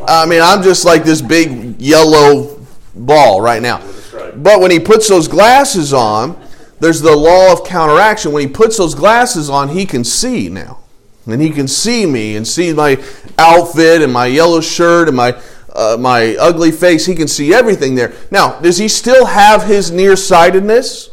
I 0.09 0.27
mean, 0.27 0.41
I'm 0.43 0.63
just 0.63 0.85
like 0.85 1.05
this 1.05 1.23
big 1.23 1.81
yellow 1.81 2.59
ball 2.95 3.41
right 3.41 3.63
now. 3.63 3.87
But 4.35 4.61
when 4.61 4.71
he 4.71 4.81
puts 4.81 5.09
those 5.09 5.29
glasses 5.29 5.93
on, 5.93 6.43
there's 6.81 7.01
the 7.03 7.15
law 7.15 7.53
of 7.53 7.65
counteraction. 7.65 8.33
When 8.33 8.49
he 8.49 8.53
puts 8.53 8.79
those 8.79 8.95
glasses 8.97 9.49
on, 9.49 9.69
he 9.69 9.87
can 9.87 10.03
see 10.03 10.49
now. 10.49 10.82
And 11.27 11.41
he 11.41 11.51
can 11.51 11.69
see 11.69 12.05
me 12.05 12.37
and 12.37 12.47
see 12.47 12.73
my 12.73 13.03
outfit 13.39 14.03
and 14.03 14.13
my 14.13 14.27
yellow 14.27 14.61
shirt 14.61 15.09
and 15.09 15.17
my 15.17 15.41
uh, 15.75 15.97
my 15.99 16.37
ugly 16.39 16.71
face. 16.71 17.07
He 17.07 17.15
can 17.15 17.29
see 17.29 17.55
everything 17.55 17.95
there. 17.95 18.13
Now, 18.31 18.61
does 18.61 18.79
he 18.79 18.89
still 18.89 19.27
have 19.27 19.65
his 19.65 19.91
nearsightedness? 19.91 21.11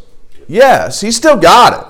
Yes, 0.48 1.02
he's 1.02 1.16
still 1.16 1.38
got 1.38 1.80
it. 1.80 1.88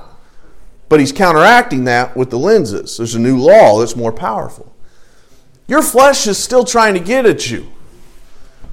But 0.88 1.00
he's 1.00 1.12
counteracting 1.12 1.86
that 1.86 2.18
with 2.18 2.30
the 2.30 2.40
lenses. 2.40 2.98
There's 2.98 3.16
a 3.16 3.20
new 3.20 3.38
law 3.38 3.80
that's 3.80 3.96
more 3.96 4.12
powerful. 4.12 4.76
Your 5.68 5.82
flesh 5.82 6.26
is 6.28 6.38
still 6.38 6.64
trying 6.64 6.96
to 6.96 7.00
get 7.00 7.26
at 7.26 7.50
you. 7.50 7.68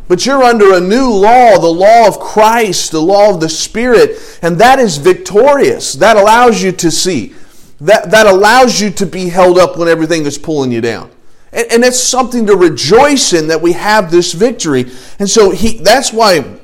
But 0.09 0.25
you're 0.25 0.43
under 0.43 0.75
a 0.75 0.81
new 0.81 1.11
law, 1.11 1.59
the 1.59 1.67
law 1.67 2.07
of 2.07 2.21
Christ, 2.21 2.93
the 2.93 3.03
law 3.03 3.35
of 3.35 3.41
the 3.41 3.49
Spirit, 3.49 4.39
and 4.41 4.59
that 4.59 4.79
is 4.79 4.99
victorious. 4.99 5.95
That 5.95 6.17
allows 6.17 6.63
you 6.63 6.73
to 6.73 6.91
see. 6.91 7.35
That, 7.81 8.11
that 8.11 8.27
allows 8.27 8.81
you 8.81 8.91
to 8.91 9.07
be 9.07 9.29
held 9.29 9.59
up 9.59 9.77
when 9.77 9.89
everything 9.89 10.25
is 10.25 10.39
pulling 10.39 10.73
you 10.73 10.81
down. 10.81 11.11
And, 11.53 11.73
and 11.73 11.85
it's 11.85 12.01
something 12.01 12.47
to 12.47 12.57
rejoice 12.57 13.33
in 13.33 13.49
that 13.49 13.61
we 13.61 13.73
have 13.73 14.11
this 14.11 14.33
victory. 14.33 14.91
And 15.19 15.29
so 15.29 15.51
he, 15.51 15.79
that's 15.79 16.13
why 16.13 16.59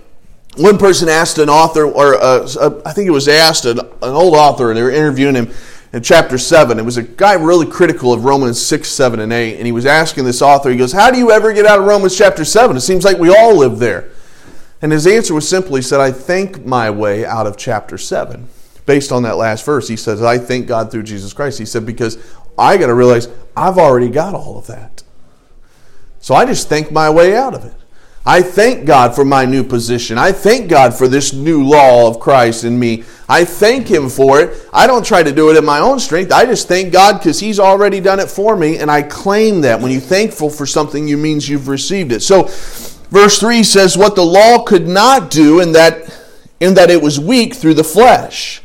one 0.57 0.79
person 0.79 1.09
asked 1.09 1.39
an 1.39 1.49
author, 1.49 1.85
or 1.85 2.15
uh, 2.15 2.49
uh, 2.61 2.83
I 2.85 2.93
think 2.93 3.09
it 3.09 3.13
was 3.13 3.29
asked 3.29 3.65
an, 3.65 3.79
an 3.79 3.89
old 4.03 4.35
author, 4.35 4.71
and 4.71 4.77
they 4.77 4.83
were 4.83 4.91
interviewing 4.91 5.35
him 5.35 5.53
in 5.93 6.03
chapter 6.03 6.39
7. 6.39 6.79
It 6.79 6.85
was 6.85 6.97
a 6.97 7.03
guy 7.03 7.35
really 7.35 7.67
critical 7.67 8.13
of 8.13 8.25
Romans 8.25 8.61
6, 8.65 8.89
7, 8.89 9.21
and 9.21 9.33
8. 9.33 9.57
And 9.57 9.67
he 9.67 9.73
was 9.73 9.87
asking 9.87 10.25
this 10.25 10.43
author, 10.43 10.71
he 10.71 10.77
goes, 10.77 10.93
How 10.93 11.11
do 11.11 11.19
you 11.19 11.31
ever 11.31 11.53
get 11.53 11.67
out 11.67 11.79
of 11.79 11.87
Romans 11.87 12.17
chapter 12.17 12.45
7? 12.45 12.77
It 12.77 12.81
seems 12.81 13.05
like 13.05 13.19
we 13.19 13.35
all 13.35 13.57
live 13.57 13.79
there. 13.79 14.11
And 14.81 14.91
his 14.91 15.07
answer 15.07 15.33
was 15.33 15.49
simply, 15.49 15.81
said, 15.81 16.01
I 16.01 16.11
think 16.11 16.67
my 16.67 16.91
way 16.91 17.25
out 17.25 17.47
of 17.47 17.57
chapter 17.57 17.97
7. 17.97 18.49
Based 18.85 19.13
on 19.13 19.23
that 19.23 19.37
last 19.37 19.65
verse, 19.65 19.87
he 19.89 19.97
says, 19.97 20.23
I 20.23 20.39
thank 20.39 20.67
God 20.67 20.91
through 20.91 21.05
Jesus 21.05 21.33
Christ. 21.33 21.59
He 21.59 21.65
said, 21.65 21.87
Because 21.87 22.19
I 22.59 22.77
got 22.77 22.89
to 22.89 22.95
realize 22.95 23.29
I've 23.57 23.79
already 23.79 24.09
got 24.09 24.35
all 24.35 24.59
of 24.59 24.67
that. 24.67 25.03
So 26.21 26.35
I 26.35 26.45
just 26.45 26.69
think 26.69 26.91
my 26.91 27.11
way 27.11 27.37
out 27.37 27.55
of 27.55 27.65
it. 27.65 27.75
I 28.25 28.41
thank 28.43 28.87
God 28.87 29.17
for 29.17 29.25
my 29.25 29.45
new 29.45 29.65
position. 29.65 30.17
I 30.17 30.31
thank 30.31 30.71
God 30.71 30.95
for 30.95 31.09
this 31.09 31.33
new 31.33 31.65
law 31.65 32.07
of 32.07 32.21
Christ 32.21 32.63
in 32.63 32.79
me. 32.79 33.03
I 33.29 33.45
thank 33.45 33.89
Him 33.89 34.09
for 34.09 34.41
it. 34.41 34.69
I 34.73 34.87
don't 34.87 35.05
try 35.05 35.25
to 35.25 35.33
do 35.33 35.51
it 35.51 35.57
in 35.57 35.65
my 35.65 35.81
own 35.81 35.99
strength. 35.99 36.31
I 36.31 36.47
just 36.47 36.69
thank 36.69 36.93
God 36.93 37.19
because 37.19 37.41
He's 37.41 37.59
already 37.59 37.99
done 37.99 38.21
it 38.21 38.31
for 38.31 38.57
me, 38.57 38.79
and 38.79 38.91
I 38.91 39.03
claim 39.03 39.63
that. 39.63 39.81
When 39.81 39.91
you're 39.91 40.01
thankful 40.01 40.51
for 40.51 40.67
something, 40.67 41.09
you 41.09 41.17
means 41.17 41.49
you've 41.49 41.67
received 41.67 42.13
it. 42.13 42.21
So, 42.21 42.45
verse 43.11 43.41
3 43.41 43.65
says, 43.65 43.99
What 43.99 44.15
the 44.15 44.25
law 44.25 44.63
could 44.63 44.87
not 44.87 45.29
do, 45.29 45.59
in 45.59 45.73
that, 45.73 46.17
in 46.61 46.75
that 46.75 46.91
it 46.91 47.03
was 47.03 47.19
weak 47.19 47.55
through 47.55 47.75
the 47.75 47.85
flesh. 47.85 48.62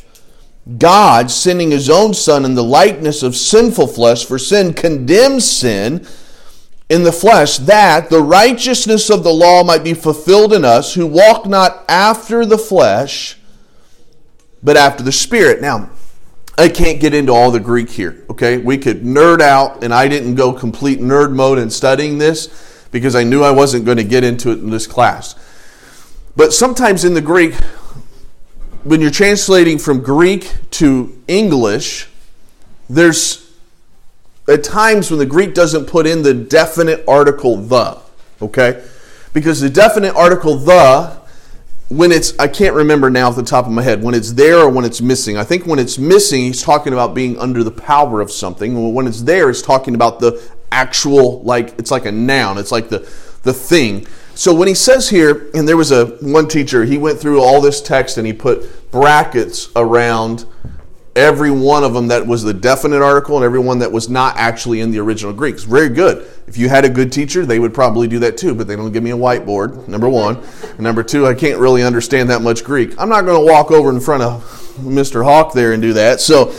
God, 0.77 1.31
sending 1.31 1.71
His 1.71 1.89
own 1.89 2.13
Son 2.13 2.43
in 2.43 2.55
the 2.55 2.63
likeness 2.63 3.23
of 3.23 3.35
sinful 3.35 3.87
flesh, 3.87 4.25
for 4.25 4.37
sin 4.37 4.73
condemns 4.73 5.49
sin 5.49 6.05
in 6.89 7.03
the 7.03 7.11
flesh, 7.11 7.57
that 7.57 8.09
the 8.09 8.21
righteousness 8.21 9.09
of 9.09 9.23
the 9.23 9.33
law 9.33 9.63
might 9.63 9.83
be 9.83 9.93
fulfilled 9.93 10.53
in 10.53 10.65
us 10.65 10.93
who 10.93 11.05
walk 11.05 11.45
not 11.45 11.85
after 11.87 12.45
the 12.45 12.57
flesh, 12.57 13.37
but 14.61 14.75
after 14.75 15.03
the 15.03 15.11
Spirit. 15.11 15.61
Now, 15.61 15.89
I 16.57 16.69
can't 16.69 16.99
get 16.99 17.13
into 17.13 17.31
all 17.31 17.51
the 17.51 17.59
Greek 17.59 17.89
here, 17.89 18.25
okay? 18.29 18.57
We 18.57 18.77
could 18.77 19.03
nerd 19.03 19.41
out, 19.41 19.83
and 19.83 19.93
I 19.93 20.07
didn't 20.07 20.35
go 20.35 20.51
complete 20.51 20.99
nerd 20.99 21.31
mode 21.33 21.59
in 21.59 21.69
studying 21.69 22.17
this 22.17 22.87
because 22.91 23.15
I 23.15 23.23
knew 23.23 23.43
I 23.43 23.51
wasn't 23.51 23.85
going 23.85 23.97
to 23.97 24.03
get 24.03 24.23
into 24.23 24.51
it 24.51 24.59
in 24.59 24.69
this 24.69 24.87
class. 24.87 25.35
But 26.35 26.53
sometimes 26.53 27.05
in 27.05 27.13
the 27.13 27.21
Greek, 27.21 27.53
when 28.83 29.01
you're 29.01 29.11
translating 29.11 29.77
from 29.77 30.01
Greek 30.01 30.53
to 30.71 31.21
English, 31.27 32.07
there's 32.89 33.47
at 34.47 34.63
times 34.63 35.11
when 35.11 35.19
the 35.19 35.25
Greek 35.25 35.53
doesn't 35.53 35.87
put 35.87 36.07
in 36.07 36.21
the 36.21 36.33
definite 36.33 37.03
article 37.07 37.57
the, 37.57 37.99
okay? 38.41 38.83
Because 39.33 39.59
the 39.59 39.69
definite 39.69 40.15
article 40.15 40.55
the, 40.55 41.17
when 41.89 42.11
it's, 42.11 42.37
I 42.39 42.47
can't 42.47 42.75
remember 42.75 43.09
now 43.09 43.29
off 43.29 43.35
the 43.35 43.43
top 43.43 43.65
of 43.65 43.71
my 43.71 43.81
head, 43.81 44.01
when 44.01 44.15
it's 44.15 44.33
there 44.33 44.59
or 44.59 44.69
when 44.69 44.85
it's 44.85 45.01
missing. 45.01 45.37
I 45.37 45.43
think 45.43 45.65
when 45.65 45.79
it's 45.79 45.97
missing, 45.97 46.41
he's 46.41 46.61
talking 46.61 46.93
about 46.93 47.13
being 47.13 47.37
under 47.37 47.63
the 47.63 47.71
power 47.71 48.21
of 48.21 48.31
something. 48.31 48.93
When 48.93 49.07
it's 49.07 49.21
there, 49.21 49.49
it's 49.49 49.61
talking 49.61 49.95
about 49.95 50.19
the 50.19 50.41
actual, 50.71 51.41
like, 51.43 51.77
it's 51.77 51.91
like 51.91 52.05
a 52.05 52.11
noun, 52.11 52.57
it's 52.57 52.71
like 52.71 52.89
the, 52.89 52.99
the 53.43 53.53
thing. 53.53 54.07
So 54.37 54.53
when 54.53 54.67
he 54.67 54.75
says 54.75 55.09
here, 55.09 55.49
and 55.55 55.67
there 55.67 55.75
was 55.75 55.91
a 55.91 56.05
one 56.21 56.47
teacher, 56.47 56.85
he 56.85 56.99
went 56.99 57.19
through 57.19 57.41
all 57.41 57.59
this 57.59 57.81
text 57.81 58.19
and 58.19 58.27
he 58.27 58.33
put 58.33 58.91
brackets 58.91 59.69
around 59.75 60.45
every 61.15 61.49
one 61.49 61.83
of 61.83 61.95
them 61.95 62.09
that 62.09 62.27
was 62.27 62.43
the 62.43 62.53
definite 62.53 63.01
article 63.01 63.37
and 63.37 63.43
every 63.43 63.57
one 63.57 63.79
that 63.79 63.91
was 63.91 64.09
not 64.09 64.37
actually 64.37 64.81
in 64.81 64.91
the 64.91 64.99
original 64.99 65.33
Greek. 65.33 65.59
Very 65.61 65.89
good. 65.89 66.29
If 66.45 66.55
you 66.55 66.69
had 66.69 66.85
a 66.85 66.89
good 66.89 67.11
teacher, 67.11 67.47
they 67.47 67.57
would 67.57 67.73
probably 67.73 68.07
do 68.07 68.19
that 68.19 68.37
too, 68.37 68.53
but 68.53 68.67
they 68.67 68.75
don't 68.75 68.91
give 68.91 69.01
me 69.01 69.09
a 69.09 69.17
whiteboard, 69.17 69.87
number 69.87 70.07
one. 70.07 70.37
And 70.61 70.81
number 70.81 71.01
two, 71.01 71.25
I 71.25 71.33
can't 71.33 71.57
really 71.57 71.81
understand 71.81 72.29
that 72.29 72.43
much 72.43 72.63
Greek. 72.63 72.93
I'm 72.99 73.09
not 73.09 73.25
going 73.25 73.43
to 73.43 73.51
walk 73.51 73.71
over 73.71 73.89
in 73.89 73.99
front 73.99 74.21
of 74.21 74.43
Mr. 74.77 75.23
Hawk 75.23 75.53
there 75.53 75.73
and 75.73 75.81
do 75.81 75.93
that. 75.93 76.21
So, 76.21 76.53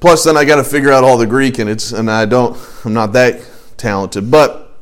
plus 0.00 0.24
then 0.24 0.38
I 0.38 0.46
got 0.46 0.56
to 0.56 0.64
figure 0.64 0.90
out 0.90 1.04
all 1.04 1.18
the 1.18 1.26
Greek 1.26 1.58
and 1.58 1.68
it's, 1.68 1.92
and 1.92 2.10
I 2.10 2.24
don't, 2.24 2.58
I'm 2.86 2.94
not 2.94 3.12
that 3.12 3.46
talented. 3.76 4.30
But, 4.30 4.74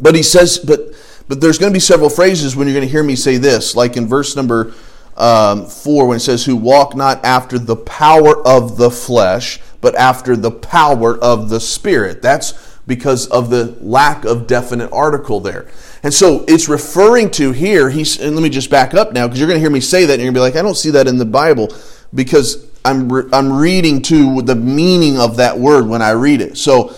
but 0.00 0.14
he 0.14 0.22
says, 0.22 0.56
but, 0.58 0.91
but 1.32 1.40
there's 1.40 1.56
going 1.56 1.72
to 1.72 1.74
be 1.74 1.80
several 1.80 2.10
phrases 2.10 2.54
when 2.54 2.66
you're 2.66 2.74
going 2.74 2.86
to 2.86 2.92
hear 2.92 3.02
me 3.02 3.16
say 3.16 3.38
this, 3.38 3.74
like 3.74 3.96
in 3.96 4.06
verse 4.06 4.36
number 4.36 4.74
um, 5.16 5.64
4 5.64 6.06
when 6.06 6.18
it 6.18 6.20
says, 6.20 6.44
Who 6.44 6.56
walk 6.56 6.94
not 6.94 7.24
after 7.24 7.58
the 7.58 7.74
power 7.74 8.46
of 8.46 8.76
the 8.76 8.90
flesh, 8.90 9.58
but 9.80 9.94
after 9.94 10.36
the 10.36 10.50
power 10.50 11.16
of 11.16 11.48
the 11.48 11.58
Spirit. 11.58 12.20
That's 12.20 12.76
because 12.86 13.28
of 13.28 13.48
the 13.48 13.78
lack 13.80 14.26
of 14.26 14.46
definite 14.46 14.92
article 14.92 15.40
there. 15.40 15.68
And 16.02 16.12
so 16.12 16.44
it's 16.46 16.68
referring 16.68 17.30
to 17.30 17.52
here, 17.52 17.88
he's, 17.88 18.20
and 18.20 18.36
let 18.36 18.42
me 18.42 18.50
just 18.50 18.68
back 18.68 18.92
up 18.92 19.14
now, 19.14 19.26
because 19.26 19.40
you're 19.40 19.48
going 19.48 19.56
to 19.56 19.62
hear 19.62 19.70
me 19.70 19.80
say 19.80 20.04
that, 20.04 20.12
and 20.12 20.22
you're 20.22 20.32
going 20.32 20.34
to 20.34 20.38
be 20.50 20.54
like, 20.54 20.56
I 20.56 20.62
don't 20.62 20.76
see 20.76 20.90
that 20.90 21.08
in 21.08 21.16
the 21.16 21.24
Bible, 21.24 21.74
because 22.12 22.66
I'm, 22.84 23.10
re- 23.10 23.30
I'm 23.32 23.50
reading 23.50 24.02
to 24.02 24.42
the 24.42 24.54
meaning 24.54 25.18
of 25.18 25.38
that 25.38 25.58
word 25.58 25.86
when 25.88 26.02
I 26.02 26.10
read 26.10 26.42
it. 26.42 26.58
So, 26.58 26.94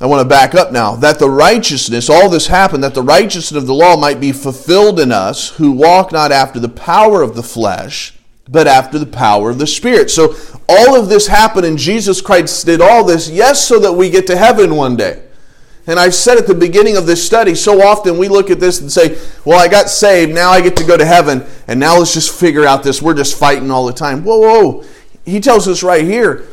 I 0.00 0.06
want 0.06 0.22
to 0.22 0.28
back 0.28 0.54
up 0.54 0.72
now. 0.72 0.96
That 0.96 1.18
the 1.18 1.28
righteousness, 1.28 2.08
all 2.08 2.30
this 2.30 2.46
happened, 2.46 2.82
that 2.84 2.94
the 2.94 3.02
righteousness 3.02 3.60
of 3.60 3.66
the 3.66 3.74
law 3.74 3.96
might 3.96 4.18
be 4.18 4.32
fulfilled 4.32 4.98
in 4.98 5.12
us 5.12 5.50
who 5.50 5.72
walk 5.72 6.10
not 6.10 6.32
after 6.32 6.58
the 6.58 6.70
power 6.70 7.22
of 7.22 7.34
the 7.34 7.42
flesh, 7.42 8.14
but 8.48 8.66
after 8.66 8.98
the 8.98 9.06
power 9.06 9.50
of 9.50 9.58
the 9.58 9.66
Spirit. 9.66 10.10
So 10.10 10.34
all 10.68 10.98
of 10.98 11.08
this 11.08 11.26
happened, 11.26 11.66
and 11.66 11.76
Jesus 11.76 12.20
Christ 12.20 12.64
did 12.64 12.80
all 12.80 13.04
this, 13.04 13.28
yes, 13.28 13.66
so 13.66 13.78
that 13.80 13.92
we 13.92 14.08
get 14.08 14.26
to 14.28 14.36
heaven 14.36 14.74
one 14.74 14.96
day. 14.96 15.22
And 15.86 15.98
I've 15.98 16.14
said 16.14 16.38
at 16.38 16.46
the 16.46 16.54
beginning 16.54 16.96
of 16.96 17.06
this 17.06 17.24
study, 17.24 17.54
so 17.54 17.82
often 17.82 18.16
we 18.16 18.28
look 18.28 18.50
at 18.50 18.60
this 18.60 18.80
and 18.80 18.90
say, 18.90 19.18
well, 19.44 19.58
I 19.58 19.68
got 19.68 19.90
saved, 19.90 20.32
now 20.32 20.50
I 20.50 20.60
get 20.60 20.76
to 20.76 20.84
go 20.84 20.96
to 20.96 21.04
heaven, 21.04 21.44
and 21.66 21.78
now 21.78 21.98
let's 21.98 22.14
just 22.14 22.32
figure 22.38 22.64
out 22.64 22.82
this. 22.82 23.02
We're 23.02 23.14
just 23.14 23.38
fighting 23.38 23.70
all 23.70 23.86
the 23.86 23.92
time. 23.92 24.24
Whoa, 24.24 24.38
whoa. 24.38 24.84
He 25.24 25.40
tells 25.40 25.68
us 25.68 25.82
right 25.82 26.04
here, 26.04 26.46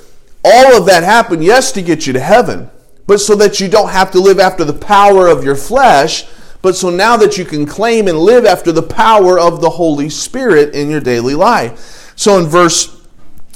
all 0.44 0.77
of 0.77 0.86
that 0.88 1.04
happened, 1.04 1.44
yes, 1.44 1.72
to 1.74 1.82
get 1.82 2.08
you 2.08 2.13
to 2.13 2.20
heaven, 2.20 2.70
but 3.08 3.20
so 3.20 3.36
that 3.36 3.60
you 3.60 3.68
don't 3.68 3.90
have 3.90 4.12
to 4.12 4.20
live 4.20 4.40
after 4.40 4.64
the 4.64 4.74
power 4.74 5.28
of 5.28 5.44
your 5.44 5.56
flesh, 5.56 6.26
but 6.62 6.76
so 6.76 6.90
now 6.90 7.16
that 7.18 7.38
you 7.38 7.46
can 7.46 7.66
claim 7.66 8.08
and 8.08 8.20
live 8.20 8.46
after 8.46 8.72
the 8.72 8.84
power 8.84 9.40
of 9.40 9.62
the 9.62 9.70
Holy 9.70 10.10
Spirit 10.10 10.76
in 10.76 10.90
your 10.90 11.00
daily 11.00 11.34
life. 11.34 12.14
So 12.16 12.38
in 12.38 12.46
verse 12.46 13.02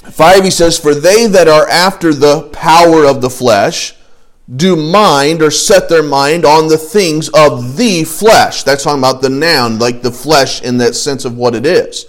5, 0.03 0.43
he 0.43 0.51
says, 0.51 0.79
For 0.79 0.95
they 0.95 1.27
that 1.27 1.47
are 1.47 1.67
after 1.67 2.13
the 2.13 2.49
power 2.53 3.05
of 3.05 3.21
the 3.21 3.29
flesh, 3.29 3.95
do 4.53 4.75
mind 4.75 5.41
or 5.41 5.51
set 5.51 5.89
their 5.89 6.03
mind 6.03 6.45
on 6.45 6.67
the 6.67 6.77
things 6.77 7.29
of 7.29 7.77
the 7.77 8.03
flesh. 8.03 8.63
That's 8.63 8.83
talking 8.83 8.99
about 8.99 9.21
the 9.21 9.29
noun, 9.29 9.79
like 9.79 10.01
the 10.01 10.11
flesh 10.11 10.61
in 10.61 10.77
that 10.77 10.95
sense 10.95 11.25
of 11.25 11.35
what 11.35 11.55
it 11.55 11.65
is. 11.65 12.05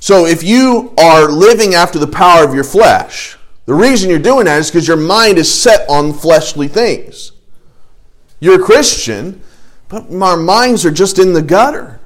So 0.00 0.26
if 0.26 0.42
you 0.42 0.92
are 0.98 1.30
living 1.30 1.74
after 1.74 1.98
the 1.98 2.06
power 2.06 2.44
of 2.44 2.54
your 2.54 2.64
flesh, 2.64 3.33
the 3.66 3.74
reason 3.74 4.10
you're 4.10 4.18
doing 4.18 4.44
that 4.46 4.58
is 4.58 4.70
because 4.70 4.86
your 4.86 4.96
mind 4.96 5.38
is 5.38 5.52
set 5.52 5.88
on 5.88 6.12
fleshly 6.12 6.68
things. 6.68 7.32
You're 8.40 8.60
a 8.60 8.64
Christian, 8.64 9.42
but 9.88 10.12
our 10.12 10.36
minds 10.36 10.84
are 10.84 10.90
just 10.90 11.18
in 11.18 11.32
the 11.32 11.42
gutter. 11.42 12.00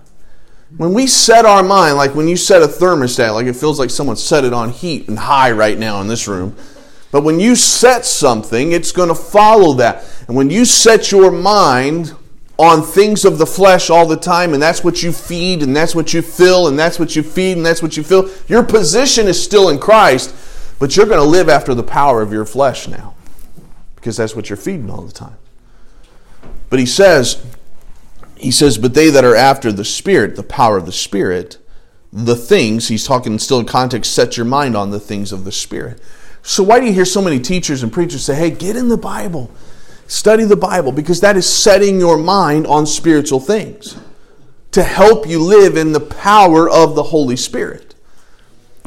When 0.76 0.92
we 0.92 1.06
set 1.06 1.44
our 1.46 1.62
mind, 1.62 1.96
like 1.96 2.14
when 2.14 2.28
you 2.28 2.36
set 2.36 2.62
a 2.62 2.66
thermostat, 2.66 3.32
like 3.32 3.46
it 3.46 3.56
feels 3.56 3.78
like 3.78 3.90
someone 3.90 4.16
set 4.16 4.44
it 4.44 4.52
on 4.52 4.70
heat 4.70 5.08
and 5.08 5.18
high 5.18 5.50
right 5.50 5.78
now 5.78 6.00
in 6.00 6.08
this 6.08 6.28
room 6.28 6.54
but 7.10 7.22
when 7.22 7.40
you 7.40 7.56
set 7.56 8.04
something, 8.04 8.72
it's 8.72 8.92
going 8.92 9.08
to 9.08 9.14
follow 9.14 9.74
that. 9.74 10.04
And 10.26 10.36
when 10.36 10.50
you 10.50 10.64
set 10.64 11.10
your 11.10 11.30
mind 11.30 12.14
on 12.58 12.82
things 12.82 13.24
of 13.24 13.38
the 13.38 13.46
flesh 13.46 13.88
all 13.88 14.06
the 14.06 14.16
time, 14.16 14.52
and 14.52 14.62
that's 14.62 14.84
what 14.84 15.02
you 15.02 15.12
feed, 15.12 15.62
and 15.62 15.74
that's 15.74 15.94
what 15.94 16.12
you 16.12 16.20
fill, 16.20 16.68
and 16.68 16.78
that's 16.78 16.98
what 16.98 17.16
you 17.16 17.22
feed, 17.22 17.56
and 17.56 17.64
that's 17.64 17.82
what 17.82 17.96
you 17.96 18.02
fill, 18.02 18.28
your 18.46 18.62
position 18.62 19.26
is 19.26 19.42
still 19.42 19.70
in 19.70 19.78
Christ, 19.78 20.34
but 20.78 20.96
you're 20.96 21.06
going 21.06 21.18
to 21.18 21.24
live 21.24 21.48
after 21.48 21.74
the 21.74 21.82
power 21.82 22.22
of 22.22 22.32
your 22.32 22.44
flesh 22.44 22.88
now 22.88 23.14
because 23.96 24.16
that's 24.16 24.36
what 24.36 24.48
you're 24.48 24.56
feeding 24.56 24.90
all 24.90 25.02
the 25.02 25.12
time. 25.12 25.36
But 26.70 26.78
he 26.78 26.86
says, 26.86 27.44
he 28.36 28.50
says, 28.50 28.78
but 28.78 28.94
they 28.94 29.10
that 29.10 29.24
are 29.24 29.34
after 29.34 29.72
the 29.72 29.84
Spirit, 29.84 30.36
the 30.36 30.42
power 30.42 30.76
of 30.76 30.86
the 30.86 30.92
Spirit, 30.92 31.58
the 32.12 32.36
things, 32.36 32.88
he's 32.88 33.06
talking 33.06 33.38
still 33.38 33.60
in 33.60 33.66
context, 33.66 34.14
set 34.14 34.36
your 34.36 34.46
mind 34.46 34.76
on 34.76 34.90
the 34.90 35.00
things 35.00 35.32
of 35.32 35.44
the 35.44 35.52
Spirit. 35.52 36.00
So, 36.42 36.62
why 36.62 36.80
do 36.80 36.86
you 36.86 36.92
hear 36.92 37.04
so 37.04 37.20
many 37.20 37.40
teachers 37.40 37.82
and 37.82 37.92
preachers 37.92 38.24
say, 38.24 38.34
hey, 38.34 38.50
get 38.50 38.76
in 38.76 38.88
the 38.88 38.96
Bible, 38.96 39.50
study 40.06 40.44
the 40.44 40.56
Bible? 40.56 40.92
Because 40.92 41.20
that 41.20 41.36
is 41.36 41.52
setting 41.52 41.98
your 41.98 42.16
mind 42.16 42.66
on 42.66 42.86
spiritual 42.86 43.40
things 43.40 43.98
to 44.70 44.82
help 44.82 45.26
you 45.26 45.42
live 45.42 45.76
in 45.76 45.92
the 45.92 46.00
power 46.00 46.68
of 46.68 46.94
the 46.94 47.02
Holy 47.02 47.36
Spirit. 47.36 47.87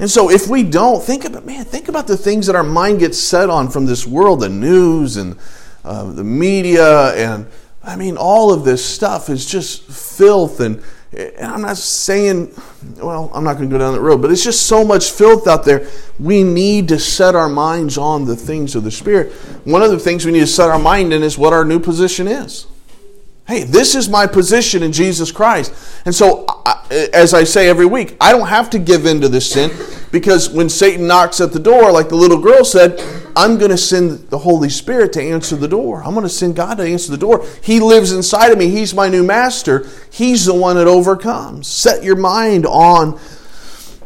And 0.01 0.09
so, 0.09 0.31
if 0.31 0.47
we 0.47 0.63
don't, 0.63 1.01
think 1.01 1.25
about, 1.25 1.45
man, 1.45 1.63
think 1.63 1.87
about 1.87 2.07
the 2.07 2.17
things 2.17 2.47
that 2.47 2.55
our 2.55 2.63
mind 2.63 2.99
gets 2.99 3.19
set 3.19 3.51
on 3.51 3.69
from 3.69 3.85
this 3.85 4.07
world 4.07 4.39
the 4.39 4.49
news 4.49 5.15
and 5.15 5.37
uh, 5.85 6.05
the 6.11 6.23
media, 6.23 7.13
and 7.13 7.45
I 7.83 7.95
mean, 7.95 8.17
all 8.17 8.51
of 8.51 8.65
this 8.65 8.83
stuff 8.83 9.29
is 9.29 9.45
just 9.45 9.83
filth 9.83 10.59
and 10.59 10.81
and 11.13 11.45
I'm 11.45 11.61
not 11.61 11.75
saying, 11.75 12.53
well, 12.95 13.29
I'm 13.33 13.43
not 13.43 13.57
going 13.57 13.69
to 13.69 13.73
go 13.73 13.77
down 13.77 13.93
that 13.93 13.99
road, 13.99 14.21
but 14.21 14.31
it's 14.31 14.45
just 14.45 14.65
so 14.65 14.85
much 14.85 15.11
filth 15.11 15.45
out 15.45 15.65
there. 15.65 15.85
We 16.17 16.41
need 16.41 16.87
to 16.87 16.99
set 16.99 17.35
our 17.35 17.49
minds 17.49 17.97
on 17.97 18.23
the 18.23 18.35
things 18.35 18.75
of 18.75 18.85
the 18.85 18.91
Spirit. 18.91 19.33
One 19.65 19.83
of 19.83 19.91
the 19.91 19.99
things 19.99 20.25
we 20.25 20.31
need 20.31 20.39
to 20.39 20.47
set 20.47 20.69
our 20.69 20.79
mind 20.79 21.11
in 21.11 21.21
is 21.21 21.37
what 21.37 21.51
our 21.51 21.65
new 21.65 21.81
position 21.81 22.29
is. 22.29 22.65
Hey, 23.47 23.63
this 23.63 23.95
is 23.95 24.07
my 24.07 24.27
position 24.27 24.83
in 24.83 24.91
Jesus 24.91 25.31
Christ. 25.31 25.73
And 26.05 26.13
so, 26.15 26.45
as 27.13 27.33
I 27.33 27.43
say 27.43 27.67
every 27.67 27.85
week, 27.85 28.15
I 28.21 28.31
don't 28.31 28.47
have 28.47 28.69
to 28.71 28.79
give 28.79 29.05
in 29.05 29.19
to 29.21 29.29
this 29.29 29.51
sin 29.51 29.71
because 30.11 30.49
when 30.49 30.69
Satan 30.69 31.07
knocks 31.07 31.41
at 31.41 31.51
the 31.51 31.59
door, 31.59 31.91
like 31.91 32.09
the 32.09 32.15
little 32.15 32.39
girl 32.39 32.63
said, 32.63 33.01
I'm 33.35 33.57
going 33.57 33.71
to 33.71 33.77
send 33.77 34.29
the 34.29 34.37
Holy 34.37 34.69
Spirit 34.69 35.13
to 35.13 35.21
answer 35.21 35.55
the 35.55 35.67
door. 35.67 36.03
I'm 36.03 36.13
going 36.13 36.23
to 36.23 36.29
send 36.29 36.55
God 36.55 36.75
to 36.75 36.83
answer 36.83 37.11
the 37.11 37.17
door. 37.17 37.45
He 37.63 37.79
lives 37.79 38.11
inside 38.11 38.51
of 38.51 38.57
me. 38.57 38.69
He's 38.69 38.93
my 38.93 39.09
new 39.09 39.23
master. 39.23 39.87
He's 40.11 40.45
the 40.45 40.53
one 40.53 40.75
that 40.75 40.87
overcomes. 40.87 41.67
Set 41.67 42.03
your 42.03 42.17
mind 42.17 42.65
on 42.65 43.19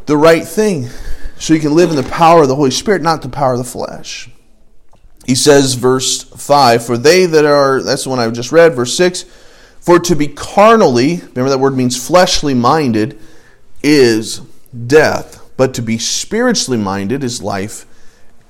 the 0.05 0.17
right 0.17 0.45
thing 0.45 0.89
so 1.37 1.53
you 1.53 1.59
can 1.59 1.73
live 1.73 1.89
in 1.89 1.95
the 1.95 2.03
power 2.03 2.43
of 2.43 2.47
the 2.47 2.55
Holy 2.55 2.71
Spirit, 2.71 3.01
not 3.01 3.21
the 3.21 3.29
power 3.29 3.53
of 3.53 3.57
the 3.57 3.63
flesh. 3.63 4.29
He 5.25 5.35
says, 5.35 5.73
verse 5.73 6.23
5, 6.23 6.85
For 6.85 6.97
they 6.97 7.25
that 7.25 7.45
are, 7.45 7.81
that's 7.81 8.03
the 8.03 8.09
one 8.09 8.19
I 8.19 8.29
just 8.29 8.51
read, 8.51 8.75
verse 8.75 8.95
6, 8.95 9.23
For 9.79 9.99
to 9.99 10.15
be 10.15 10.27
carnally, 10.27 11.17
remember 11.17 11.49
that 11.49 11.59
word 11.59 11.75
means 11.75 11.97
fleshly 11.97 12.53
minded, 12.53 13.19
is 13.81 14.41
death, 14.87 15.41
but 15.57 15.73
to 15.75 15.81
be 15.81 15.97
spiritually 15.97 16.77
minded 16.77 17.23
is 17.23 17.41
life 17.41 17.85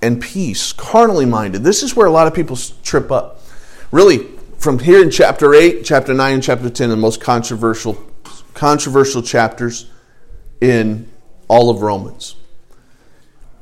and 0.02 0.22
peace, 0.22 0.74
carnally 0.74 1.26
minded. 1.26 1.64
This 1.64 1.82
is 1.82 1.96
where 1.96 2.08
a 2.08 2.12
lot 2.12 2.28
of 2.28 2.34
people 2.34 2.58
trip 2.84 3.12
up. 3.12 3.42
Really, 3.92 4.28
from 4.58 4.80
here 4.80 5.02
in 5.02 5.12
chapter 5.12 5.54
8, 5.54 5.84
chapter 5.86 6.14
9, 6.14 6.34
and 6.34 6.44
chapter 6.44 6.70
10, 6.70 6.90
the 6.90 6.96
most 6.96 7.22
controversial, 7.22 8.04
controversial 8.54 9.22
chapters 9.22 9.90
in 10.60 11.10
all 11.48 11.70
of 11.70 11.82
Romans. 11.82 12.36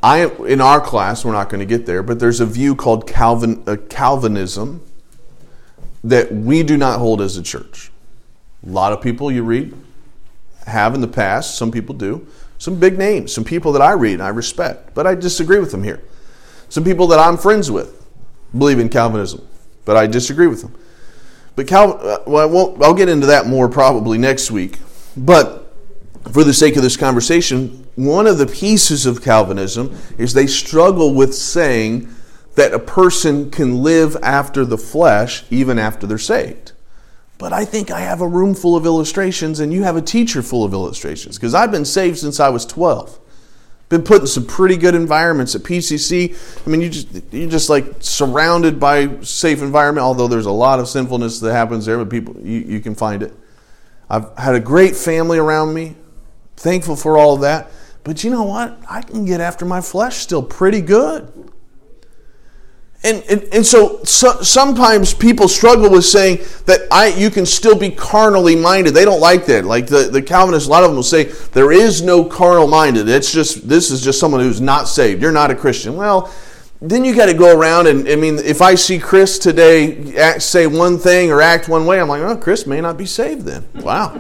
I, 0.03 0.25
in 0.25 0.59
our 0.59 0.81
class, 0.81 1.23
we're 1.23 1.31
not 1.31 1.49
going 1.49 1.59
to 1.59 1.65
get 1.65 1.85
there, 1.85 2.03
but 2.03 2.19
there's 2.19 2.41
a 2.41 2.45
view 2.45 2.75
called 2.75 3.07
Calvin, 3.07 3.63
uh, 3.65 3.77
Calvinism 3.89 4.85
that 6.03 6.29
we 6.33 6.61
do 6.61 6.75
not 6.75 6.99
hold 6.99 7.21
as 7.21 7.37
a 7.37 7.41
church. 7.41 7.89
A 8.67 8.69
lot 8.69 8.91
of 8.91 9.01
people 9.01 9.31
you 9.31 9.43
read 9.43 9.73
have 10.67 10.93
in 10.93 10.99
the 10.99 11.07
past, 11.07 11.57
some 11.57 11.71
people 11.71 11.95
do. 11.95 12.27
Some 12.57 12.79
big 12.79 12.97
names, 12.97 13.33
some 13.33 13.45
people 13.45 13.71
that 13.71 13.81
I 13.81 13.93
read 13.93 14.15
and 14.15 14.23
I 14.23 14.27
respect, 14.29 14.93
but 14.93 15.07
I 15.07 15.15
disagree 15.15 15.59
with 15.59 15.71
them 15.71 15.83
here. 15.83 16.03
Some 16.67 16.83
people 16.83 17.07
that 17.07 17.19
I'm 17.19 17.37
friends 17.37 17.71
with 17.71 18.05
believe 18.57 18.79
in 18.79 18.89
Calvinism, 18.89 19.47
but 19.85 19.95
I 19.95 20.07
disagree 20.07 20.47
with 20.47 20.61
them. 20.61 20.75
But 21.55 21.67
Cal, 21.67 21.93
uh, 22.05 22.19
well, 22.27 22.43
I 22.43 22.51
won't, 22.51 22.81
I'll 22.83 22.93
get 22.93 23.07
into 23.07 23.27
that 23.27 23.47
more 23.47 23.69
probably 23.69 24.17
next 24.17 24.51
week. 24.51 24.79
But 25.15 25.62
for 26.31 26.43
the 26.43 26.53
sake 26.53 26.75
of 26.75 26.83
this 26.83 26.97
conversation, 26.97 27.87
one 27.95 28.27
of 28.27 28.37
the 28.37 28.47
pieces 28.47 29.05
of 29.05 29.21
Calvinism 29.21 29.95
is 30.17 30.33
they 30.33 30.47
struggle 30.47 31.13
with 31.13 31.35
saying 31.35 32.09
that 32.55 32.73
a 32.73 32.79
person 32.79 33.51
can 33.51 33.83
live 33.83 34.15
after 34.21 34.63
the 34.63 34.77
flesh 34.77 35.43
even 35.49 35.77
after 35.77 36.07
they're 36.07 36.17
saved. 36.17 36.71
But 37.37 37.51
I 37.51 37.65
think 37.65 37.91
I 37.91 38.01
have 38.01 38.21
a 38.21 38.27
room 38.27 38.55
full 38.55 38.75
of 38.75 38.85
illustrations 38.85 39.59
and 39.59 39.73
you 39.73 39.83
have 39.83 39.97
a 39.97 40.01
teacher 40.01 40.41
full 40.41 40.63
of 40.63 40.73
illustrations 40.73 41.37
because 41.37 41.53
I've 41.53 41.71
been 41.71 41.85
saved 41.85 42.19
since 42.19 42.39
I 42.39 42.49
was 42.49 42.65
12 42.65 43.19
been 43.93 44.03
put 44.03 44.21
in 44.21 44.27
some 44.27 44.45
pretty 44.45 44.75
good 44.75 44.95
environments 44.95 45.55
at 45.55 45.61
PCC. 45.61 46.35
I 46.65 46.69
mean, 46.69 46.81
you 46.81 46.89
just 46.89 47.07
you're 47.31 47.49
just 47.49 47.69
like 47.69 47.85
surrounded 47.99 48.79
by 48.79 49.21
safe 49.21 49.61
environment. 49.61 50.03
Although 50.03 50.27
there's 50.27 50.47
a 50.47 50.51
lot 50.51 50.79
of 50.79 50.87
sinfulness 50.87 51.39
that 51.41 51.53
happens 51.53 51.85
there, 51.85 51.97
but 51.97 52.09
people 52.09 52.35
you, 52.41 52.59
you 52.59 52.79
can 52.79 52.95
find 52.95 53.21
it. 53.21 53.33
I've 54.09 54.35
had 54.37 54.55
a 54.55 54.59
great 54.59 54.95
family 54.95 55.37
around 55.37 55.73
me. 55.73 55.95
Thankful 56.63 56.95
for 56.95 57.17
all 57.17 57.35
of 57.35 57.41
that. 57.41 57.69
But 58.05 58.23
you 58.23 58.31
know 58.31 58.43
what? 58.43 58.79
I 58.89 59.01
can 59.01 59.25
get 59.25 59.41
after 59.41 59.65
my 59.65 59.81
flesh 59.81 60.15
still 60.15 60.41
pretty 60.41 60.79
good. 60.79 61.31
And, 63.03 63.21
and, 63.29 63.43
and 63.53 63.65
so, 63.65 64.01
so, 64.05 64.41
sometimes 64.41 65.13
people 65.13 65.49
struggle 65.49 65.89
with 65.89 66.05
saying 66.05 66.37
that 66.67 66.87
I 66.89 67.07
you 67.07 67.29
can 67.29 67.45
still 67.45 67.77
be 67.77 67.89
carnally 67.89 68.55
minded. 68.55 68.93
They 68.93 69.03
don't 69.03 69.19
like 69.19 69.45
that. 69.47 69.65
Like 69.65 69.87
the, 69.87 70.03
the 70.03 70.21
Calvinists, 70.21 70.69
a 70.69 70.71
lot 70.71 70.83
of 70.83 70.89
them 70.89 70.95
will 70.95 71.03
say 71.03 71.25
there 71.51 71.73
is 71.73 72.01
no 72.01 72.23
carnal 72.23 72.65
minded. 72.65 73.09
It's 73.09 73.33
just 73.33 73.67
this 73.67 73.91
is 73.91 74.01
just 74.01 74.17
someone 74.17 74.39
who's 74.39 74.61
not 74.61 74.87
saved. 74.87 75.21
You're 75.21 75.33
not 75.33 75.51
a 75.51 75.55
Christian. 75.55 75.97
Well, 75.97 76.33
then 76.81 77.03
you 77.03 77.13
got 77.13 77.25
to 77.25 77.33
go 77.33 77.57
around 77.57 77.87
and 77.87 78.07
I 78.07 78.15
mean, 78.15 78.39
if 78.39 78.61
I 78.61 78.75
see 78.75 78.99
Chris 78.99 79.37
today 79.37 80.15
act, 80.15 80.43
say 80.43 80.65
one 80.65 80.97
thing 80.97 81.29
or 81.29 81.41
act 81.41 81.67
one 81.67 81.85
way, 81.85 81.99
I'm 81.99 82.07
like, 82.07 82.21
oh, 82.21 82.37
Chris 82.37 82.65
may 82.65 82.79
not 82.79 82.95
be 82.95 83.05
saved 83.05 83.41
then. 83.41 83.67
Wow. 83.75 84.17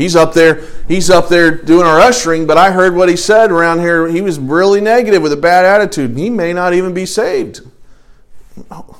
He's 0.00 0.16
up 0.16 0.32
there. 0.32 0.66
He's 0.88 1.10
up 1.10 1.28
there 1.28 1.50
doing 1.50 1.86
our 1.86 2.00
ushering, 2.00 2.46
but 2.46 2.56
I 2.56 2.70
heard 2.70 2.94
what 2.94 3.08
he 3.08 3.16
said 3.16 3.50
around 3.50 3.80
here. 3.80 4.08
He 4.08 4.20
was 4.20 4.38
really 4.38 4.80
negative 4.80 5.22
with 5.22 5.32
a 5.32 5.36
bad 5.36 5.64
attitude. 5.64 6.16
He 6.16 6.30
may 6.30 6.52
not 6.52 6.72
even 6.74 6.94
be 6.94 7.06
saved 7.06 7.60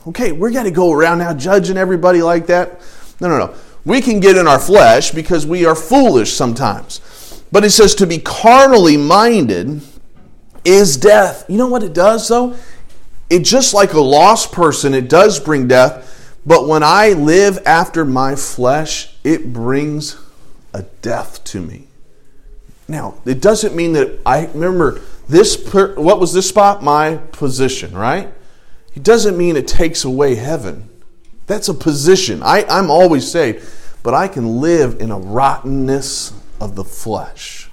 okay, 0.06 0.32
we 0.32 0.52
got 0.52 0.64
to 0.64 0.70
go 0.70 0.92
around 0.92 1.18
now 1.18 1.34
judging 1.34 1.76
everybody 1.76 2.22
like 2.22 2.46
that. 2.46 2.80
No, 3.20 3.28
no, 3.28 3.38
no. 3.38 3.54
We 3.84 4.00
can 4.00 4.20
get 4.20 4.36
in 4.36 4.46
our 4.46 4.58
flesh 4.58 5.10
because 5.10 5.46
we 5.46 5.64
are 5.64 5.74
foolish 5.74 6.32
sometimes. 6.32 7.00
But 7.52 7.64
it 7.64 7.70
says 7.70 7.94
to 7.96 8.06
be 8.06 8.18
carnally 8.18 8.96
minded 8.96 9.82
is 10.64 10.96
death. 10.96 11.46
You 11.48 11.56
know 11.56 11.66
what 11.66 11.82
it 11.82 11.92
does 11.92 12.28
though? 12.28 12.56
It 13.28 13.40
just 13.40 13.74
like 13.74 13.92
a 13.92 14.00
lost 14.00 14.52
person, 14.52 14.92
it 14.92 15.08
does 15.08 15.40
bring 15.40 15.68
death. 15.68 16.36
But 16.44 16.66
when 16.66 16.82
I 16.82 17.10
live 17.10 17.58
after 17.66 18.04
my 18.04 18.34
flesh, 18.34 19.14
it 19.24 19.52
brings 19.52 20.19
a 20.72 20.82
death 21.02 21.44
to 21.44 21.60
me. 21.60 21.86
Now, 22.88 23.14
it 23.24 23.40
doesn't 23.40 23.74
mean 23.76 23.92
that 23.92 24.18
I 24.26 24.46
remember 24.46 25.00
this. 25.28 25.56
Per, 25.56 25.94
what 25.94 26.18
was 26.18 26.32
this 26.32 26.48
spot? 26.48 26.82
My 26.82 27.16
position, 27.32 27.96
right? 27.96 28.32
It 28.94 29.04
doesn't 29.04 29.38
mean 29.38 29.56
it 29.56 29.68
takes 29.68 30.04
away 30.04 30.34
heaven. 30.34 30.88
That's 31.46 31.68
a 31.68 31.74
position. 31.74 32.42
I, 32.42 32.64
I'm 32.68 32.90
always 32.90 33.30
saved, 33.30 33.68
but 34.02 34.14
I 34.14 34.28
can 34.28 34.60
live 34.60 35.00
in 35.00 35.10
a 35.10 35.18
rottenness 35.18 36.32
of 36.60 36.74
the 36.74 36.84
flesh. 36.84 37.70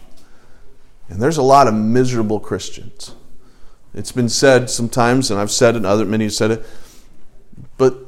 And 1.09 1.21
there's 1.21 1.37
a 1.37 1.43
lot 1.43 1.67
of 1.67 1.73
miserable 1.73 2.39
Christians. 2.39 3.15
It's 3.93 4.11
been 4.11 4.29
said 4.29 4.69
sometimes, 4.69 5.31
and 5.31 5.39
I've 5.39 5.51
said 5.51 5.73
it, 5.73 5.77
and 5.77 5.85
other 5.85 6.05
many 6.05 6.25
have 6.25 6.33
said 6.33 6.51
it, 6.51 6.65
but 7.77 8.06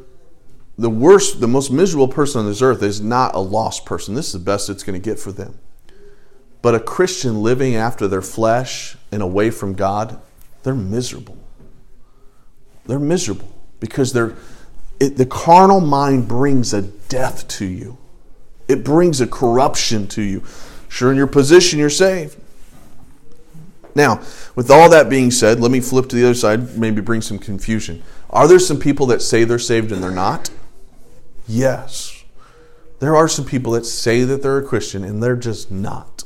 the 0.80 0.90
worst, 0.90 1.42
the 1.42 1.48
most 1.48 1.72
miserable 1.72 2.08
person 2.08 2.40
on 2.40 2.48
this 2.48 2.62
earth 2.62 2.82
is 2.82 3.02
not 3.02 3.36
a 3.36 3.40
lost 3.40 3.86
person. 3.86 4.16
This 4.16 4.28
is 4.28 4.34
the 4.34 4.40
best 4.40 4.70
it's 4.70 4.82
going 4.82 5.00
to 5.00 5.04
get 5.04 5.20
for 5.20 5.34
them. 5.34 5.60
But 6.62 6.74
a 6.74 6.80
Christian 6.80 7.44
living 7.44 7.76
after 7.76 8.08
their 8.08 8.22
flesh 8.22 8.96
and 9.12 9.22
away 9.22 9.50
from 9.50 9.74
God, 9.74 10.22
they're 10.64 10.74
miserable. 10.74 11.38
They're 12.86 12.98
miserable 12.98 13.54
because 13.82 14.14
they're, 14.14 14.36
it, 15.02 15.18
the 15.18 15.26
carnal 15.26 15.82
mind 15.82 16.30
brings 16.30 16.74
a 16.74 16.84
death 16.84 17.46
to 17.50 17.66
you. 17.66 17.98
It 18.70 18.86
brings 18.86 19.20
a 19.20 19.28
corruption 19.28 20.08
to 20.10 20.22
you. 20.22 20.44
Sure, 20.88 21.12
in 21.12 21.18
your 21.18 21.28
position, 21.28 21.78
you're 21.78 21.90
saved. 21.90 22.38
Now, 23.96 24.22
with 24.56 24.72
all 24.72 24.90
that 24.92 25.10
being 25.10 25.30
said, 25.30 25.60
let 25.60 25.72
me 25.72 25.82
flip 25.82 26.08
to 26.10 26.16
the 26.16 26.24
other 26.24 26.34
side, 26.34 26.78
maybe 26.78 27.02
bring 27.02 27.22
some 27.22 27.38
confusion. 27.38 28.02
Are 28.30 28.48
there 28.48 28.60
some 28.60 28.80
people 28.80 29.08
that 29.08 29.22
say 29.22 29.44
they're 29.44 29.60
saved 29.60 29.92
and 29.92 30.02
they're 30.02 30.10
not? 30.10 30.50
Yes. 31.50 32.24
There 33.00 33.16
are 33.16 33.28
some 33.28 33.44
people 33.44 33.72
that 33.74 33.86
say 33.86 34.24
that 34.24 34.44
they're 34.44 34.60
a 34.60 34.66
Christian 34.66 35.04
and 35.04 35.22
they're 35.22 35.36
just 35.36 35.72
not. 35.72 36.24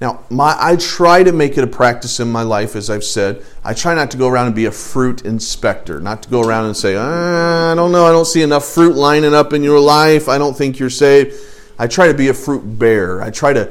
Now, 0.00 0.24
my, 0.30 0.56
I 0.58 0.76
try 0.76 1.22
to 1.22 1.32
make 1.32 1.56
it 1.58 1.62
a 1.62 1.68
practice 1.68 2.18
in 2.18 2.32
my 2.32 2.42
life, 2.42 2.74
as 2.74 2.90
I've 2.90 3.04
said. 3.04 3.44
I 3.62 3.74
try 3.74 3.94
not 3.94 4.10
to 4.12 4.16
go 4.16 4.26
around 4.26 4.46
and 4.46 4.54
be 4.54 4.64
a 4.64 4.72
fruit 4.72 5.24
inspector, 5.24 6.00
not 6.00 6.24
to 6.24 6.28
go 6.28 6.40
around 6.40 6.64
and 6.64 6.76
say, 6.76 6.96
ah, 6.96 7.70
I 7.70 7.74
don't 7.76 7.92
know, 7.92 8.04
I 8.06 8.10
don't 8.10 8.24
see 8.24 8.42
enough 8.42 8.64
fruit 8.64 8.96
lining 8.96 9.34
up 9.34 9.52
in 9.52 9.62
your 9.62 9.78
life. 9.78 10.28
I 10.28 10.38
don't 10.38 10.56
think 10.56 10.78
you're 10.78 10.90
saved. 10.90 11.36
I 11.78 11.86
try 11.86 12.08
to 12.08 12.14
be 12.14 12.28
a 12.28 12.34
fruit 12.34 12.62
bearer. 12.78 13.22
I 13.22 13.30
try 13.30 13.52
to 13.52 13.70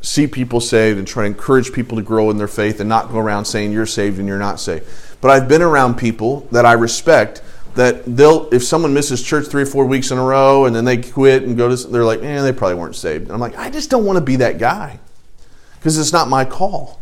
see 0.00 0.26
people 0.26 0.60
saved 0.60 0.98
and 0.98 1.06
try 1.06 1.24
to 1.24 1.26
encourage 1.26 1.72
people 1.72 1.96
to 1.96 2.02
grow 2.02 2.30
in 2.30 2.38
their 2.38 2.48
faith 2.48 2.80
and 2.80 2.88
not 2.88 3.10
go 3.10 3.18
around 3.18 3.44
saying 3.44 3.72
you're 3.72 3.86
saved 3.86 4.18
and 4.18 4.28
you're 4.28 4.38
not 4.38 4.60
saved. 4.60 4.86
But 5.20 5.30
I've 5.30 5.48
been 5.48 5.62
around 5.62 5.96
people 5.96 6.48
that 6.52 6.64
I 6.64 6.72
respect 6.72 7.42
that 7.76 8.04
they'll 8.16 8.48
if 8.52 8.64
someone 8.64 8.92
misses 8.92 9.22
church 9.22 9.46
three 9.46 9.62
or 9.62 9.66
four 9.66 9.86
weeks 9.86 10.10
in 10.10 10.18
a 10.18 10.22
row 10.22 10.64
and 10.64 10.74
then 10.74 10.84
they 10.84 10.96
quit 10.96 11.44
and 11.44 11.56
go 11.56 11.74
to 11.74 11.86
they're 11.88 12.04
like, 12.04 12.20
man, 12.20 12.42
they 12.42 12.52
probably 12.52 12.74
weren't 12.74 12.96
saved. 12.96 13.24
And 13.24 13.32
I'm 13.32 13.40
like, 13.40 13.56
I 13.56 13.70
just 13.70 13.90
don't 13.90 14.04
want 14.04 14.16
to 14.16 14.24
be 14.24 14.36
that 14.36 14.58
guy 14.58 14.98
because 15.78 15.98
it's 15.98 16.12
not 16.12 16.28
my 16.28 16.44
call. 16.44 17.00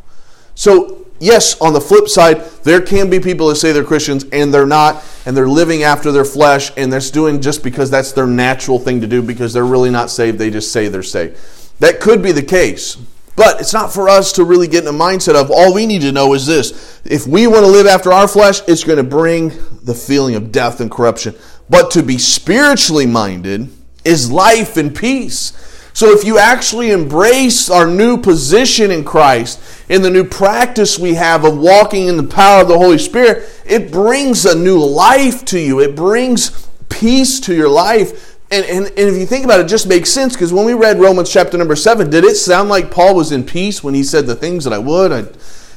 So, 0.55 1.07
yes, 1.19 1.61
on 1.61 1.73
the 1.73 1.81
flip 1.81 2.09
side, 2.09 2.45
there 2.63 2.81
can 2.81 3.11
be 3.11 3.19
people 3.19 3.49
that 3.49 3.57
say 3.57 3.73
they're 3.73 3.83
Christians 3.85 4.25
and 4.33 4.53
they're 4.55 4.67
not, 4.67 5.05
and 5.27 5.37
they're 5.37 5.49
living 5.49 5.83
after 5.83 6.13
their 6.13 6.25
flesh, 6.25 6.71
and 6.77 6.93
they're 6.93 7.01
doing 7.01 7.41
just 7.41 7.65
because 7.65 7.91
that's 7.91 8.13
their 8.13 8.27
natural 8.27 8.79
thing 8.79 9.01
to 9.01 9.07
do 9.07 9.23
because 9.23 9.53
they're 9.53 9.65
really 9.65 9.91
not 9.91 10.11
saved. 10.11 10.39
They 10.39 10.51
just 10.51 10.71
say 10.71 10.89
they're 10.89 11.03
saved. 11.03 11.37
That 11.81 12.01
could 12.01 12.23
be 12.23 12.31
the 12.31 12.43
case. 12.43 12.97
But 13.37 13.61
it's 13.61 13.73
not 13.73 13.93
for 13.93 14.09
us 14.09 14.33
to 14.35 14.45
really 14.45 14.69
get 14.69 14.85
in 14.85 14.89
a 14.89 14.97
mindset 14.97 15.35
of 15.35 15.51
all 15.51 15.75
we 15.75 15.87
need 15.87 16.03
to 16.03 16.13
know 16.13 16.35
is 16.35 16.47
this. 16.47 17.01
If 17.05 17.27
we 17.27 17.49
want 17.49 17.65
to 17.65 17.71
live 17.71 17.87
after 17.87 18.13
our 18.13 18.29
flesh, 18.29 18.61
it's 18.69 18.85
going 18.85 18.99
to 18.99 19.03
bring 19.03 19.51
the 19.85 19.95
feeling 19.95 20.35
of 20.35 20.51
death 20.51 20.81
and 20.81 20.91
corruption. 20.91 21.35
But 21.69 21.91
to 21.93 22.03
be 22.03 22.19
spiritually 22.19 23.07
minded 23.07 23.71
is 24.05 24.31
life 24.31 24.77
and 24.77 24.95
peace. 24.95 25.53
So 25.95 26.11
if 26.11 26.25
you 26.25 26.39
actually 26.39 26.91
embrace 26.91 27.71
our 27.71 27.87
new 27.87 28.19
position 28.19 28.91
in 28.91 29.05
Christ, 29.05 29.61
in 29.89 30.03
the 30.03 30.11
new 30.11 30.25
practice 30.25 30.99
we 30.99 31.15
have 31.15 31.45
of 31.45 31.57
walking 31.57 32.09
in 32.09 32.17
the 32.17 32.25
power 32.25 32.63
of 32.63 32.69
the 32.69 32.77
Holy 32.77 32.99
Spirit, 32.99 33.49
it 33.65 33.93
brings 33.93 34.45
a 34.45 34.59
new 34.59 34.85
life 34.85 35.45
to 35.47 35.59
you. 35.61 35.81
It 35.81 35.95
brings 35.95 36.69
peace 36.89 37.39
to 37.41 37.55
your 37.55 37.69
life. 37.69 38.39
And, 38.51 38.67
and, 38.67 38.87
and 38.87 38.99
if 38.99 39.15
you 39.15 39.25
think 39.25 39.45
about 39.45 39.61
it, 39.61 39.67
it 39.67 39.69
just 39.69 39.87
makes 39.87 40.11
sense 40.11 40.35
because 40.35 40.53
when 40.53 40.67
we 40.67 40.75
read 40.75 40.99
Romans 40.99 41.33
chapter 41.33 41.57
number 41.57 41.77
seven, 41.77 42.11
did 42.11 42.25
it 42.25 42.35
sound 42.35 42.69
like 42.69 42.91
Paul 42.91 43.15
was 43.15 43.31
in 43.31 43.45
peace 43.45 43.85
when 43.85 43.95
he 43.95 44.03
said 44.03 44.27
the 44.27 44.35
things 44.35 44.65
that 44.65 44.73
I 44.73 44.79
would? 44.79 45.37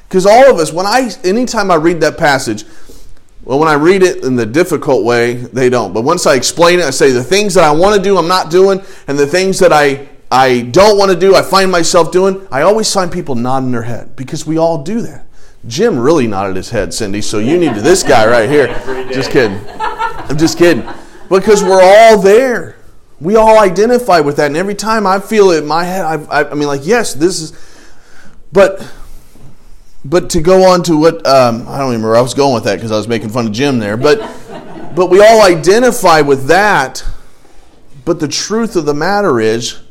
Because 0.09 0.25
all 0.25 0.49
of 0.49 0.57
us, 0.57 0.73
when 0.73 0.85
I, 0.85 1.11
anytime 1.23 1.69
I 1.69 1.75
read 1.75 2.01
that 2.01 2.17
passage, 2.17 2.65
well, 3.43 3.59
when 3.59 3.69
I 3.69 3.75
read 3.75 4.03
it 4.03 4.23
in 4.23 4.35
the 4.35 4.45
difficult 4.45 5.05
way, 5.05 5.35
they 5.35 5.69
don't. 5.69 5.93
But 5.93 6.01
once 6.01 6.25
I 6.25 6.35
explain 6.35 6.79
it, 6.79 6.85
I 6.85 6.89
say 6.89 7.11
the 7.11 7.23
things 7.23 7.53
that 7.53 7.63
I 7.63 7.71
want 7.71 7.95
to 7.95 8.01
do, 8.01 8.17
I'm 8.17 8.27
not 8.27 8.51
doing, 8.51 8.81
and 9.07 9.17
the 9.17 9.27
things 9.27 9.59
that 9.59 9.71
I, 9.71 10.09
I 10.29 10.61
don't 10.61 10.97
want 10.97 11.11
to 11.11 11.17
do, 11.17 11.35
I 11.35 11.41
find 11.41 11.71
myself 11.71 12.11
doing, 12.11 12.45
I 12.51 12.63
always 12.63 12.91
find 12.93 13.11
people 13.11 13.35
nodding 13.35 13.71
their 13.71 13.83
head 13.83 14.15
because 14.15 14.45
we 14.45 14.57
all 14.57 14.83
do 14.83 15.01
that. 15.01 15.25
Jim 15.65 15.97
really 15.97 16.27
nodded 16.27 16.55
his 16.55 16.69
head, 16.69 16.93
Cindy, 16.93 17.21
so 17.21 17.39
you 17.39 17.57
need 17.57 17.73
to, 17.75 17.81
this 17.81 18.03
guy 18.03 18.27
right 18.27 18.49
here. 18.49 18.67
Just 19.13 19.31
kidding. 19.31 19.59
I'm 20.29 20.37
just 20.37 20.57
kidding. 20.57 20.87
Because 21.29 21.63
we're 21.63 21.81
all 21.81 22.19
there. 22.19 22.75
We 23.19 23.35
all 23.35 23.59
identify 23.59 24.19
with 24.19 24.35
that. 24.37 24.47
And 24.47 24.57
every 24.57 24.75
time 24.75 25.07
I 25.07 25.19
feel 25.19 25.51
it 25.51 25.59
in 25.59 25.65
my 25.65 25.83
head, 25.83 26.03
I, 26.03 26.15
I, 26.25 26.51
I 26.51 26.53
mean, 26.53 26.67
like, 26.67 26.85
yes, 26.85 27.13
this 27.13 27.41
is, 27.41 27.79
but 28.51 28.81
but 30.09 30.29
to 30.31 30.41
go 30.41 30.63
on 30.63 30.83
to 30.83 30.97
what 30.97 31.25
um, 31.27 31.67
I 31.67 31.77
don't 31.77 31.87
remember 31.87 32.15
I 32.15 32.21
was 32.21 32.33
going 32.33 32.53
with 32.53 32.63
that 32.63 32.75
because 32.75 32.91
I 32.91 32.97
was 32.97 33.07
making 33.07 33.29
fun 33.29 33.47
of 33.47 33.51
Jim 33.51 33.79
there, 33.79 33.97
but 33.97 34.19
but 34.95 35.09
we 35.09 35.21
all 35.21 35.41
identify 35.43 36.21
with 36.21 36.47
that. 36.47 37.03
But 38.05 38.21
the 38.21 38.27
truth 38.27 38.77
of 38.77 38.85
the 38.85 38.93
matter 38.93 39.39
is, 39.39 39.81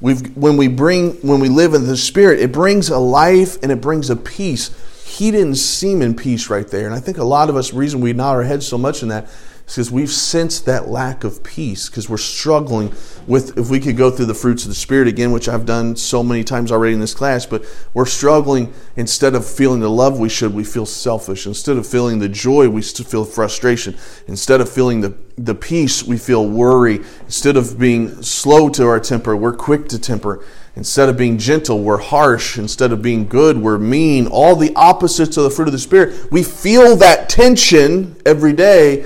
we've 0.00 0.34
when 0.36 0.56
we 0.56 0.68
bring 0.68 1.12
when 1.16 1.38
we 1.38 1.50
live 1.50 1.74
in 1.74 1.86
the 1.86 1.96
Spirit, 1.96 2.40
it 2.40 2.50
brings 2.50 2.88
a 2.88 2.98
life 2.98 3.62
and 3.62 3.70
it 3.70 3.80
brings 3.80 4.08
a 4.08 4.16
peace. 4.16 4.70
He 5.04 5.30
didn't 5.30 5.56
seem 5.56 6.00
in 6.00 6.14
peace 6.14 6.48
right 6.48 6.66
there, 6.66 6.86
and 6.86 6.94
I 6.94 7.00
think 7.00 7.18
a 7.18 7.24
lot 7.24 7.50
of 7.50 7.56
us 7.56 7.74
reason 7.74 8.00
we 8.00 8.14
nod 8.14 8.32
our 8.32 8.42
heads 8.42 8.66
so 8.66 8.78
much 8.78 9.02
in 9.02 9.08
that 9.08 9.28
because 9.72 9.90
we've 9.90 10.10
sensed 10.10 10.66
that 10.66 10.88
lack 10.88 11.24
of 11.24 11.42
peace 11.42 11.88
because 11.88 12.06
we're 12.06 12.18
struggling 12.18 12.92
with 13.26 13.56
if 13.56 13.70
we 13.70 13.80
could 13.80 13.96
go 13.96 14.10
through 14.10 14.26
the 14.26 14.34
fruits 14.34 14.64
of 14.64 14.68
the 14.68 14.74
spirit 14.74 15.08
again 15.08 15.32
which 15.32 15.48
i've 15.48 15.64
done 15.64 15.96
so 15.96 16.22
many 16.22 16.44
times 16.44 16.70
already 16.70 16.92
in 16.92 17.00
this 17.00 17.14
class 17.14 17.46
but 17.46 17.64
we're 17.94 18.04
struggling 18.04 18.70
instead 18.96 19.34
of 19.34 19.46
feeling 19.46 19.80
the 19.80 19.88
love 19.88 20.18
we 20.18 20.28
should 20.28 20.52
we 20.52 20.62
feel 20.62 20.84
selfish 20.84 21.46
instead 21.46 21.78
of 21.78 21.86
feeling 21.86 22.18
the 22.18 22.28
joy 22.28 22.68
we 22.68 22.82
feel 22.82 23.24
frustration 23.24 23.96
instead 24.26 24.60
of 24.60 24.68
feeling 24.68 25.00
the, 25.00 25.16
the 25.38 25.54
peace 25.54 26.04
we 26.04 26.18
feel 26.18 26.46
worry 26.46 26.96
instead 27.22 27.56
of 27.56 27.78
being 27.78 28.22
slow 28.22 28.68
to 28.68 28.86
our 28.86 29.00
temper 29.00 29.34
we're 29.34 29.56
quick 29.56 29.88
to 29.88 29.98
temper 29.98 30.44
Instead 30.74 31.10
of 31.10 31.18
being 31.18 31.36
gentle, 31.36 31.82
we're 31.82 31.98
harsh. 31.98 32.56
Instead 32.56 32.92
of 32.92 33.02
being 33.02 33.28
good, 33.28 33.58
we're 33.58 33.76
mean. 33.76 34.26
All 34.26 34.56
the 34.56 34.74
opposites 34.74 35.36
of 35.36 35.44
the 35.44 35.50
fruit 35.50 35.68
of 35.68 35.72
the 35.72 35.78
Spirit. 35.78 36.32
We 36.32 36.42
feel 36.42 36.96
that 36.96 37.28
tension 37.28 38.16
every 38.24 38.54
day 38.54 39.04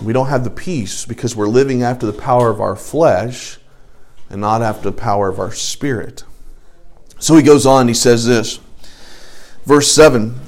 we 0.00 0.12
don't 0.12 0.28
have 0.28 0.44
the 0.44 0.50
peace 0.50 1.04
because 1.04 1.36
we're 1.36 1.48
living 1.48 1.82
after 1.82 2.06
the 2.06 2.12
power 2.12 2.48
of 2.50 2.60
our 2.60 2.76
flesh 2.76 3.58
and 4.30 4.40
not 4.40 4.62
after 4.62 4.84
the 4.84 4.96
power 4.96 5.28
of 5.28 5.38
our 5.38 5.52
spirit. 5.52 6.24
So 7.18 7.36
he 7.36 7.42
goes 7.42 7.66
on, 7.66 7.88
he 7.88 7.94
says 7.94 8.26
this. 8.26 8.58
Verse 9.64 9.92
7. 9.92 10.40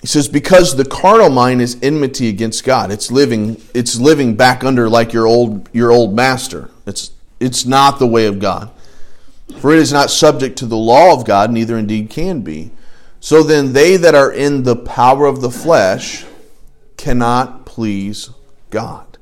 He 0.00 0.06
says, 0.06 0.28
because 0.28 0.76
the 0.76 0.84
carnal 0.84 1.30
mind 1.30 1.60
is 1.60 1.78
enmity 1.82 2.28
against 2.28 2.64
God. 2.64 2.90
It's 2.90 3.10
living, 3.10 3.60
it's 3.74 3.98
living 4.00 4.34
back 4.34 4.64
under 4.64 4.88
like 4.88 5.12
your 5.12 5.26
old 5.26 5.68
your 5.72 5.92
old 5.92 6.14
master. 6.14 6.70
It's 6.86 7.12
it's 7.38 7.64
not 7.64 7.98
the 7.98 8.06
way 8.06 8.26
of 8.26 8.38
God. 8.38 8.70
For 9.58 9.72
it 9.72 9.78
is 9.78 9.92
not 9.92 10.10
subject 10.10 10.58
to 10.58 10.66
the 10.66 10.76
law 10.76 11.12
of 11.12 11.24
God, 11.24 11.50
neither 11.50 11.76
indeed 11.76 12.10
can 12.10 12.40
be. 12.40 12.70
So 13.20 13.42
then 13.42 13.72
they 13.72 13.96
that 13.96 14.14
are 14.14 14.32
in 14.32 14.64
the 14.64 14.74
power 14.74 15.26
of 15.26 15.40
the 15.40 15.50
flesh 15.50 16.24
cannot 16.96 17.66
please 17.66 18.30
God. 18.72 19.12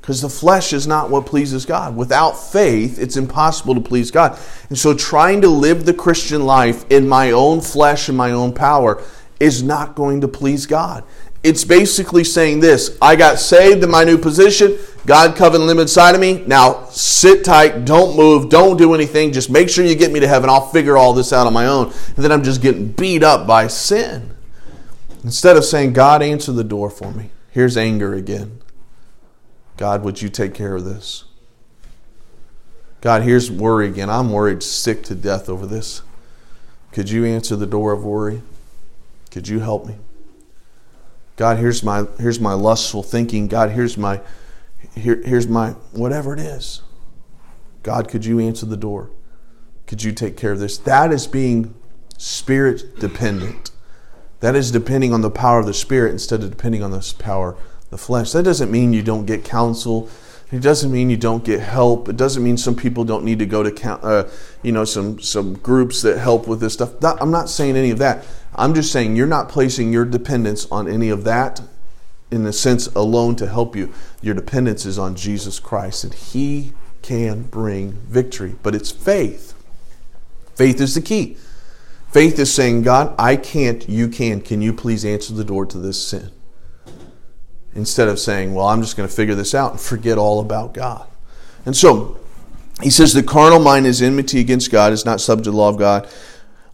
Because 0.00 0.20
the 0.20 0.28
flesh 0.28 0.72
is 0.72 0.86
not 0.86 1.10
what 1.10 1.26
pleases 1.26 1.64
God. 1.66 1.96
Without 1.96 2.32
faith, 2.32 2.98
it's 2.98 3.16
impossible 3.16 3.74
to 3.74 3.80
please 3.80 4.10
God. 4.10 4.38
And 4.68 4.78
so 4.78 4.94
trying 4.94 5.40
to 5.40 5.48
live 5.48 5.84
the 5.84 5.94
Christian 5.94 6.44
life 6.44 6.84
in 6.90 7.08
my 7.08 7.30
own 7.30 7.60
flesh 7.60 8.08
and 8.08 8.16
my 8.16 8.32
own 8.32 8.52
power 8.52 9.02
is 9.38 9.62
not 9.62 9.94
going 9.94 10.20
to 10.20 10.28
please 10.28 10.66
God. 10.66 11.04
It's 11.42 11.64
basically 11.64 12.22
saying 12.24 12.60
this 12.60 12.96
I 13.02 13.16
got 13.16 13.38
saved 13.38 13.82
in 13.82 13.90
my 13.90 14.04
new 14.04 14.18
position. 14.18 14.78
God 15.06 15.36
covenant 15.36 15.66
live 15.68 15.78
inside 15.78 16.14
of 16.14 16.20
me. 16.20 16.44
Now 16.46 16.84
sit 16.86 17.44
tight, 17.44 17.84
don't 17.84 18.16
move, 18.16 18.48
don't 18.48 18.76
do 18.76 18.94
anything. 18.94 19.32
Just 19.32 19.50
make 19.50 19.68
sure 19.68 19.84
you 19.84 19.96
get 19.96 20.12
me 20.12 20.20
to 20.20 20.28
heaven. 20.28 20.48
I'll 20.48 20.68
figure 20.68 20.96
all 20.96 21.12
this 21.12 21.32
out 21.32 21.46
on 21.46 21.52
my 21.52 21.66
own. 21.66 21.86
And 21.86 22.24
then 22.24 22.30
I'm 22.30 22.44
just 22.44 22.62
getting 22.62 22.92
beat 22.92 23.24
up 23.24 23.46
by 23.46 23.66
sin. 23.66 24.34
Instead 25.24 25.56
of 25.56 25.64
saying, 25.64 25.92
God, 25.92 26.22
answer 26.22 26.52
the 26.52 26.64
door 26.64 26.90
for 26.90 27.12
me. 27.12 27.30
Here's 27.50 27.76
anger 27.76 28.14
again. 28.14 28.61
God, 29.82 30.04
would 30.04 30.22
you 30.22 30.28
take 30.28 30.54
care 30.54 30.76
of 30.76 30.84
this? 30.84 31.24
God, 33.00 33.22
here's 33.22 33.50
worry 33.50 33.88
again. 33.88 34.08
I'm 34.08 34.30
worried 34.30 34.62
sick 34.62 35.02
to 35.06 35.16
death 35.16 35.48
over 35.48 35.66
this. 35.66 36.02
Could 36.92 37.10
you 37.10 37.24
answer 37.24 37.56
the 37.56 37.66
door 37.66 37.90
of 37.90 38.04
worry? 38.04 38.42
Could 39.32 39.48
you 39.48 39.58
help 39.58 39.86
me? 39.86 39.96
God, 41.34 41.58
here's 41.58 41.82
my 41.82 42.06
here's 42.20 42.38
my 42.38 42.52
lustful 42.52 43.02
thinking. 43.02 43.48
God, 43.48 43.70
here's 43.70 43.98
my 43.98 44.20
here, 44.94 45.20
here's 45.24 45.48
my 45.48 45.70
whatever 45.90 46.32
it 46.32 46.38
is. 46.38 46.82
God, 47.82 48.08
could 48.08 48.24
you 48.24 48.38
answer 48.38 48.66
the 48.66 48.76
door? 48.76 49.10
Could 49.88 50.04
you 50.04 50.12
take 50.12 50.36
care 50.36 50.52
of 50.52 50.60
this? 50.60 50.78
That 50.78 51.12
is 51.12 51.26
being 51.26 51.74
spirit 52.18 53.00
dependent. 53.00 53.72
That 54.38 54.54
is 54.54 54.70
depending 54.70 55.12
on 55.12 55.22
the 55.22 55.30
power 55.30 55.58
of 55.58 55.66
the 55.66 55.74
spirit 55.74 56.12
instead 56.12 56.44
of 56.44 56.50
depending 56.50 56.84
on 56.84 56.92
the 56.92 57.14
power 57.18 57.56
the 57.92 57.98
flesh. 57.98 58.32
That 58.32 58.42
doesn't 58.42 58.70
mean 58.70 58.92
you 58.92 59.02
don't 59.02 59.26
get 59.26 59.44
counsel 59.44 60.08
It 60.50 60.60
doesn't 60.60 60.90
mean 60.90 61.08
you 61.10 61.16
don't 61.16 61.44
get 61.44 61.60
help. 61.60 62.08
It 62.08 62.16
doesn't 62.16 62.42
mean 62.42 62.56
some 62.56 62.74
people 62.74 63.04
don't 63.04 63.24
need 63.24 63.38
to 63.38 63.46
go 63.46 63.62
to 63.62 63.92
uh, 64.02 64.30
you 64.62 64.72
know 64.72 64.84
some 64.84 65.20
some 65.20 65.54
groups 65.54 66.02
that 66.02 66.18
help 66.18 66.48
with 66.48 66.60
this 66.60 66.72
stuff. 66.72 66.92
I'm 67.02 67.30
not 67.30 67.48
saying 67.48 67.76
any 67.76 67.90
of 67.90 67.98
that. 67.98 68.24
I'm 68.54 68.74
just 68.74 68.92
saying 68.92 69.16
you're 69.16 69.26
not 69.26 69.48
placing 69.48 69.92
your 69.92 70.04
dependence 70.04 70.66
on 70.70 70.88
any 70.88 71.10
of 71.10 71.24
that 71.24 71.62
in 72.30 72.44
the 72.44 72.52
sense 72.52 72.86
alone 72.88 73.36
to 73.36 73.46
help 73.46 73.76
you. 73.76 73.92
Your 74.20 74.34
dependence 74.34 74.84
is 74.86 74.98
on 74.98 75.14
Jesus 75.14 75.60
Christ 75.60 76.04
and 76.04 76.14
he 76.14 76.72
can 77.02 77.42
bring 77.42 77.92
victory, 77.92 78.54
but 78.62 78.74
it's 78.74 78.90
faith. 78.90 79.54
Faith 80.54 80.80
is 80.80 80.94
the 80.94 81.02
key. 81.02 81.36
Faith 82.10 82.38
is 82.38 82.52
saying, 82.52 82.82
God, 82.82 83.14
I 83.18 83.36
can't, 83.36 83.88
you 83.88 84.08
can. 84.08 84.42
Can 84.42 84.60
you 84.60 84.72
please 84.72 85.04
answer 85.04 85.32
the 85.32 85.44
door 85.44 85.64
to 85.66 85.78
this 85.78 86.06
sin? 86.06 86.30
Instead 87.74 88.08
of 88.08 88.18
saying, 88.18 88.54
Well, 88.54 88.66
I'm 88.66 88.80
just 88.80 88.96
going 88.96 89.08
to 89.08 89.14
figure 89.14 89.34
this 89.34 89.54
out 89.54 89.72
and 89.72 89.80
forget 89.80 90.18
all 90.18 90.40
about 90.40 90.74
God. 90.74 91.06
And 91.64 91.76
so 91.76 92.18
he 92.82 92.90
says, 92.90 93.12
The 93.12 93.22
carnal 93.22 93.60
mind 93.60 93.86
is 93.86 94.02
enmity 94.02 94.40
against 94.40 94.70
God, 94.70 94.92
is 94.92 95.04
not 95.04 95.20
subject 95.20 95.44
to 95.44 95.50
the 95.50 95.56
law 95.56 95.68
of 95.68 95.78
God. 95.78 96.08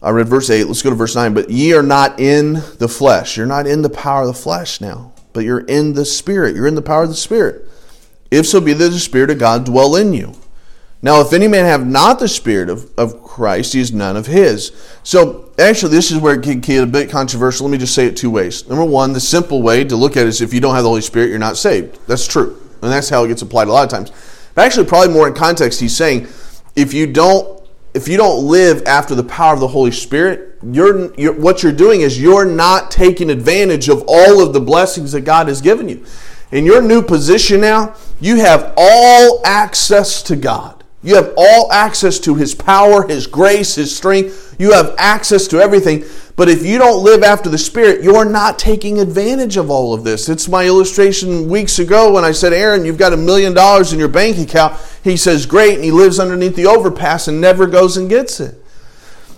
I 0.01 0.11
read 0.11 0.29
verse 0.29 0.49
8. 0.49 0.63
Let's 0.65 0.81
go 0.81 0.89
to 0.89 0.95
verse 0.95 1.15
9. 1.15 1.33
But 1.33 1.49
ye 1.49 1.73
are 1.73 1.83
not 1.83 2.19
in 2.19 2.53
the 2.77 2.87
flesh. 2.87 3.35
You're 3.35 3.45
not 3.45 3.67
in 3.67 3.81
the 3.81 3.89
power 3.89 4.21
of 4.21 4.27
the 4.27 4.33
flesh 4.33 4.79
now, 4.79 5.11
but 5.33 5.43
you're 5.43 5.59
in 5.59 5.93
the 5.93 6.05
Spirit. 6.05 6.55
You're 6.55 6.67
in 6.67 6.75
the 6.75 6.81
power 6.81 7.03
of 7.03 7.09
the 7.09 7.15
Spirit. 7.15 7.67
If 8.31 8.45
so 8.45 8.61
be 8.61 8.73
that 8.73 8.89
the 8.89 8.99
Spirit 8.99 9.29
of 9.29 9.39
God 9.39 9.65
dwell 9.65 9.95
in 9.95 10.13
you. 10.13 10.35
Now, 11.01 11.21
if 11.21 11.31
any 11.31 11.47
man 11.47 11.63
have 11.63 11.87
not 11.87 12.19
the 12.19 12.27
Spirit 12.27 12.69
of, 12.69 12.91
of 12.97 13.23
Christ, 13.23 13.73
he 13.73 13.79
is 13.79 13.93
none 13.93 14.17
of 14.17 14.25
his. 14.25 14.73
So, 15.03 15.49
actually, 15.57 15.91
this 15.91 16.11
is 16.11 16.17
where 16.17 16.35
it 16.35 16.43
can 16.43 16.59
get 16.59 16.83
a 16.83 16.87
bit 16.87 17.09
controversial. 17.09 17.65
Let 17.65 17.71
me 17.71 17.77
just 17.77 17.95
say 17.95 18.05
it 18.07 18.17
two 18.17 18.29
ways. 18.29 18.67
Number 18.67 18.83
one, 18.83 19.13
the 19.13 19.21
simple 19.21 19.61
way 19.61 19.85
to 19.85 19.95
look 19.95 20.17
at 20.17 20.23
it 20.23 20.29
is 20.29 20.41
if 20.41 20.53
you 20.53 20.59
don't 20.59 20.75
have 20.75 20.83
the 20.83 20.89
Holy 20.89 21.01
Spirit, 21.01 21.29
you're 21.29 21.39
not 21.39 21.55
saved. 21.55 21.99
That's 22.05 22.27
true. 22.27 22.61
And 22.81 22.91
that's 22.91 23.07
how 23.07 23.23
it 23.23 23.29
gets 23.29 23.41
applied 23.41 23.69
a 23.69 23.71
lot 23.71 23.85
of 23.85 23.89
times. 23.89 24.11
But 24.55 24.65
actually, 24.65 24.87
probably 24.87 25.13
more 25.13 25.27
in 25.27 25.33
context, 25.33 25.79
he's 25.79 25.95
saying 25.95 26.27
if 26.75 26.93
you 26.93 27.07
don't 27.07 27.59
if 27.93 28.07
you 28.07 28.17
don't 28.17 28.45
live 28.45 28.83
after 28.85 29.15
the 29.15 29.23
power 29.23 29.53
of 29.53 29.59
the 29.59 29.67
Holy 29.67 29.91
Spirit, 29.91 30.59
you're, 30.63 31.13
you're, 31.15 31.33
what 31.33 31.63
you're 31.63 31.71
doing 31.71 32.01
is 32.01 32.21
you're 32.21 32.45
not 32.45 32.91
taking 32.91 33.29
advantage 33.29 33.89
of 33.89 34.03
all 34.07 34.45
of 34.45 34.53
the 34.53 34.59
blessings 34.59 35.11
that 35.13 35.21
God 35.21 35.47
has 35.47 35.59
given 35.59 35.89
you. 35.89 36.05
In 36.51 36.65
your 36.65 36.81
new 36.81 37.01
position 37.01 37.61
now, 37.61 37.95
you 38.19 38.37
have 38.37 38.73
all 38.77 39.41
access 39.43 40.21
to 40.23 40.35
God. 40.35 40.78
You 41.01 41.15
have 41.15 41.33
all 41.37 41.71
access 41.71 42.19
to 42.19 42.35
His 42.35 42.53
power, 42.53 43.07
His 43.07 43.25
grace, 43.25 43.75
His 43.75 43.95
strength. 43.95 44.55
You 44.59 44.73
have 44.73 44.95
access 44.97 45.47
to 45.47 45.59
everything. 45.59 46.03
But 46.35 46.49
if 46.49 46.65
you 46.65 46.77
don't 46.77 47.03
live 47.03 47.23
after 47.23 47.49
the 47.49 47.57
Spirit, 47.57 48.03
you're 48.03 48.25
not 48.25 48.59
taking 48.59 48.99
advantage 48.99 49.57
of 49.57 49.69
all 49.69 49.93
of 49.93 50.03
this. 50.03 50.29
It's 50.29 50.47
my 50.47 50.65
illustration 50.65 51.49
weeks 51.49 51.79
ago 51.79 52.13
when 52.13 52.25
I 52.25 52.31
said, 52.31 52.53
Aaron, 52.53 52.85
you've 52.85 52.97
got 52.97 53.13
a 53.13 53.17
million 53.17 53.53
dollars 53.53 53.93
in 53.93 53.99
your 53.99 54.07
bank 54.09 54.37
account. 54.37 54.79
He 55.03 55.15
says, 55.15 55.45
Great. 55.45 55.75
And 55.75 55.83
he 55.83 55.91
lives 55.91 56.19
underneath 56.19 56.55
the 56.55 56.67
overpass 56.67 57.27
and 57.27 57.39
never 57.39 57.65
goes 57.65 57.97
and 57.97 58.09
gets 58.09 58.39
it. 58.39 58.55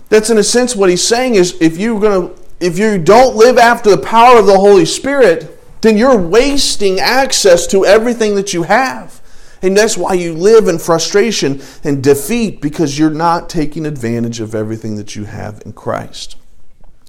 That's 0.10 0.30
in 0.30 0.38
a 0.38 0.44
sense 0.44 0.76
what 0.76 0.90
he's 0.90 1.08
saying 1.08 1.36
is 1.36 1.60
if 1.62 1.78
you're 1.78 2.00
going 2.00 2.30
to 2.30 2.42
if 2.60 2.78
you 2.78 3.00
don't 3.00 3.36
live 3.36 3.58
after 3.58 3.90
the 3.90 3.98
power 3.98 4.38
of 4.38 4.46
the 4.46 4.60
Holy 4.60 4.86
Spirit, 4.86 5.60
then 5.82 5.98
you're 5.98 6.18
wasting 6.18 7.00
access 7.00 7.66
to 7.68 7.86
everything 7.86 8.36
that 8.36 8.54
you 8.54 8.64
have. 8.64 9.21
And 9.62 9.78
that's 9.78 9.96
why 9.96 10.14
you 10.14 10.34
live 10.34 10.68
in 10.68 10.80
frustration 10.80 11.62
and 11.84 12.04
defeat 12.04 12.62
because 12.62 12.98
you're 12.98 13.12
not 13.12 13.50
taking 13.50 13.86
advantage 13.86 14.40
of 14.40 14.56
everything 14.56 14.96
that 14.96 15.16
you 15.16 15.26
have 15.26 15.62
in 15.66 15.74
Christ. 15.74 16.36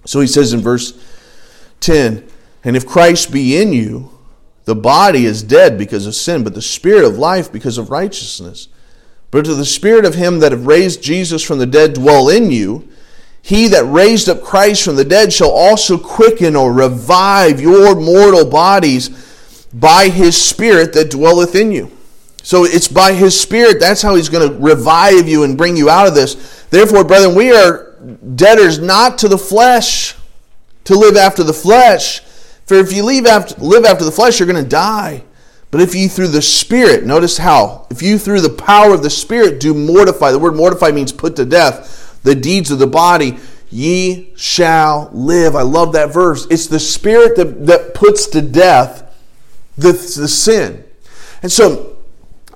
So 0.05 0.21
he 0.21 0.27
says 0.27 0.53
in 0.53 0.61
verse 0.61 0.93
10 1.81 2.29
And 2.65 2.77
if 2.77 2.87
Christ 2.87 3.33
be 3.33 3.61
in 3.61 3.73
you, 3.73 4.11
the 4.65 4.75
body 4.75 5.25
is 5.25 5.43
dead 5.43 5.79
because 5.79 6.07
of 6.07 6.15
sin, 6.15 6.45
but 6.45 6.55
the 6.55 6.63
spirit 6.63 7.05
of 7.05 7.19
life 7.19 7.51
because 7.51 7.79
of 7.79 7.91
righteousness. 7.91 8.69
But 9.31 9.47
to 9.47 9.55
the 9.55 9.65
spirit 9.65 10.05
of 10.05 10.15
him 10.15 10.41
that 10.41 10.53
have 10.53 10.67
raised 10.67 11.03
Jesus 11.03 11.43
from 11.43 11.59
the 11.59 11.67
dead 11.67 11.95
dwell 11.95 12.29
in 12.29 12.51
you, 12.51 12.89
he 13.41 13.67
that 13.69 13.85
raised 13.85 14.29
up 14.29 14.43
Christ 14.43 14.85
from 14.85 14.97
the 14.97 15.05
dead 15.05 15.33
shall 15.33 15.51
also 15.51 15.99
quicken 15.99 16.55
or 16.55 16.73
revive 16.73 17.61
your 17.61 17.97
mortal 17.97 18.45
bodies 18.45 19.09
by 19.73 20.11
his 20.11 20.41
spirit 20.41 20.93
that 20.93 21.11
dwelleth 21.11 21.57
in 21.57 21.73
you. 21.73 21.91
So 22.43 22.65
it's 22.65 22.89
by 22.89 23.13
His 23.13 23.39
Spirit, 23.39 23.79
that's 23.81 24.03
how 24.03 24.15
He's 24.15 24.29
going 24.29 24.49
to 24.49 24.59
revive 24.59 25.29
you 25.29 25.45
and 25.45 25.57
bring 25.57 25.77
you 25.77 25.89
out 25.89 26.07
of 26.07 26.15
this. 26.15 26.65
Therefore, 26.71 27.05
brethren, 27.05 27.35
we 27.35 27.53
are 27.53 27.97
debtors 28.35 28.79
not 28.79 29.19
to 29.19 29.29
the 29.29 29.39
flesh 29.39 30.17
to 30.85 30.95
live 30.97 31.17
after 31.17 31.43
the 31.43 31.53
flesh. 31.53 32.21
For 32.67 32.75
if 32.75 32.93
you 32.93 33.05
live 33.05 33.27
after, 33.27 33.55
live 33.61 33.85
after 33.85 34.05
the 34.05 34.13
flesh, 34.13 34.39
you're 34.39 34.49
going 34.49 34.63
to 34.63 34.69
die. 34.69 35.25
But 35.71 35.81
if 35.81 35.95
you 35.95 36.09
through 36.09 36.29
the 36.29 36.43
Spirit, 36.43 37.05
notice 37.05 37.39
how, 37.39 37.87
if 37.91 38.03
you 38.03 38.19
through 38.19 38.43
the 38.43 38.51
power 38.51 38.93
of 38.93 39.03
the 39.03 39.11
Spirit 39.11 39.61
do 39.61 39.73
mortify, 39.73 40.31
the 40.31 40.39
word 40.39 40.55
mortify 40.55 40.91
means 40.91 41.13
put 41.13 41.37
to 41.37 41.47
death, 41.47 42.21
the 42.23 42.35
deeds 42.35 42.71
of 42.71 42.79
the 42.79 42.87
body, 42.87 43.39
ye 43.71 44.33
shall 44.37 45.09
live. 45.13 45.57
I 45.57 45.63
love 45.63 45.95
that 45.95 46.13
verse. 46.13 46.47
It's 46.51 46.67
the 46.67 46.79
Spirit 46.79 47.37
that, 47.37 47.67
that 47.67 47.95
puts 47.95 48.27
to 48.29 48.43
death 48.43 49.03
the, 49.77 49.93
the 49.93 50.29
sin. 50.29 50.85
And 51.43 51.51
so 51.51 51.92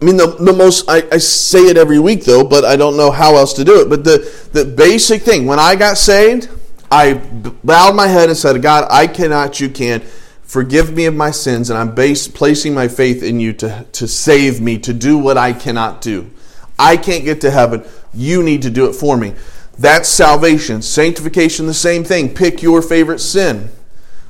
I 0.01 0.05
mean, 0.05 0.17
the, 0.17 0.27
the 0.27 0.53
most, 0.53 0.89
I, 0.89 1.05
I 1.11 1.19
say 1.19 1.61
it 1.61 1.77
every 1.77 1.99
week 1.99 2.25
though, 2.25 2.45
but 2.45 2.65
I 2.65 2.77
don't 2.77 2.97
know 2.97 3.11
how 3.11 3.37
else 3.37 3.55
to 3.55 3.65
do 3.65 3.81
it. 3.81 3.89
But 3.89 4.05
the, 4.05 4.49
the 4.53 4.65
basic 4.65 5.23
thing, 5.23 5.47
when 5.47 5.59
I 5.59 5.75
got 5.75 5.97
saved, 5.97 6.51
I 6.91 7.15
bowed 7.15 7.97
my 7.97 8.07
head 8.07 8.29
and 8.29 8.37
said, 8.37 8.61
God, 8.63 8.87
I 8.91 9.07
cannot, 9.07 9.59
you 9.59 9.71
can. 9.71 10.03
Forgive 10.43 10.95
me 10.95 11.07
of 11.07 11.15
my 11.15 11.33
sins, 11.33 11.71
and 11.71 11.79
I'm 11.79 11.95
base, 11.95 12.29
placing 12.29 12.73
my 12.73 12.87
faith 12.87 13.23
in 13.23 13.41
you 13.41 13.53
to, 13.55 13.85
to 13.93 14.07
save 14.07 14.61
me, 14.61 14.79
to 14.79 14.93
do 14.93 15.19
what 15.19 15.37
I 15.37 15.53
cannot 15.53 16.01
do. 16.01 16.31
I 16.79 16.97
can't 16.97 17.25
get 17.25 17.41
to 17.41 17.51
heaven. 17.51 17.85
You 18.15 18.43
need 18.43 18.63
to 18.63 18.71
do 18.71 18.89
it 18.89 18.93
for 18.93 19.17
me. 19.17 19.35
That's 19.79 20.09
salvation. 20.09 20.83
Sanctification, 20.83 21.67
the 21.67 21.75
same 21.75 22.05
thing. 22.05 22.33
Pick 22.33 22.63
your 22.63 22.81
favorite 22.81 23.19
sin. 23.19 23.71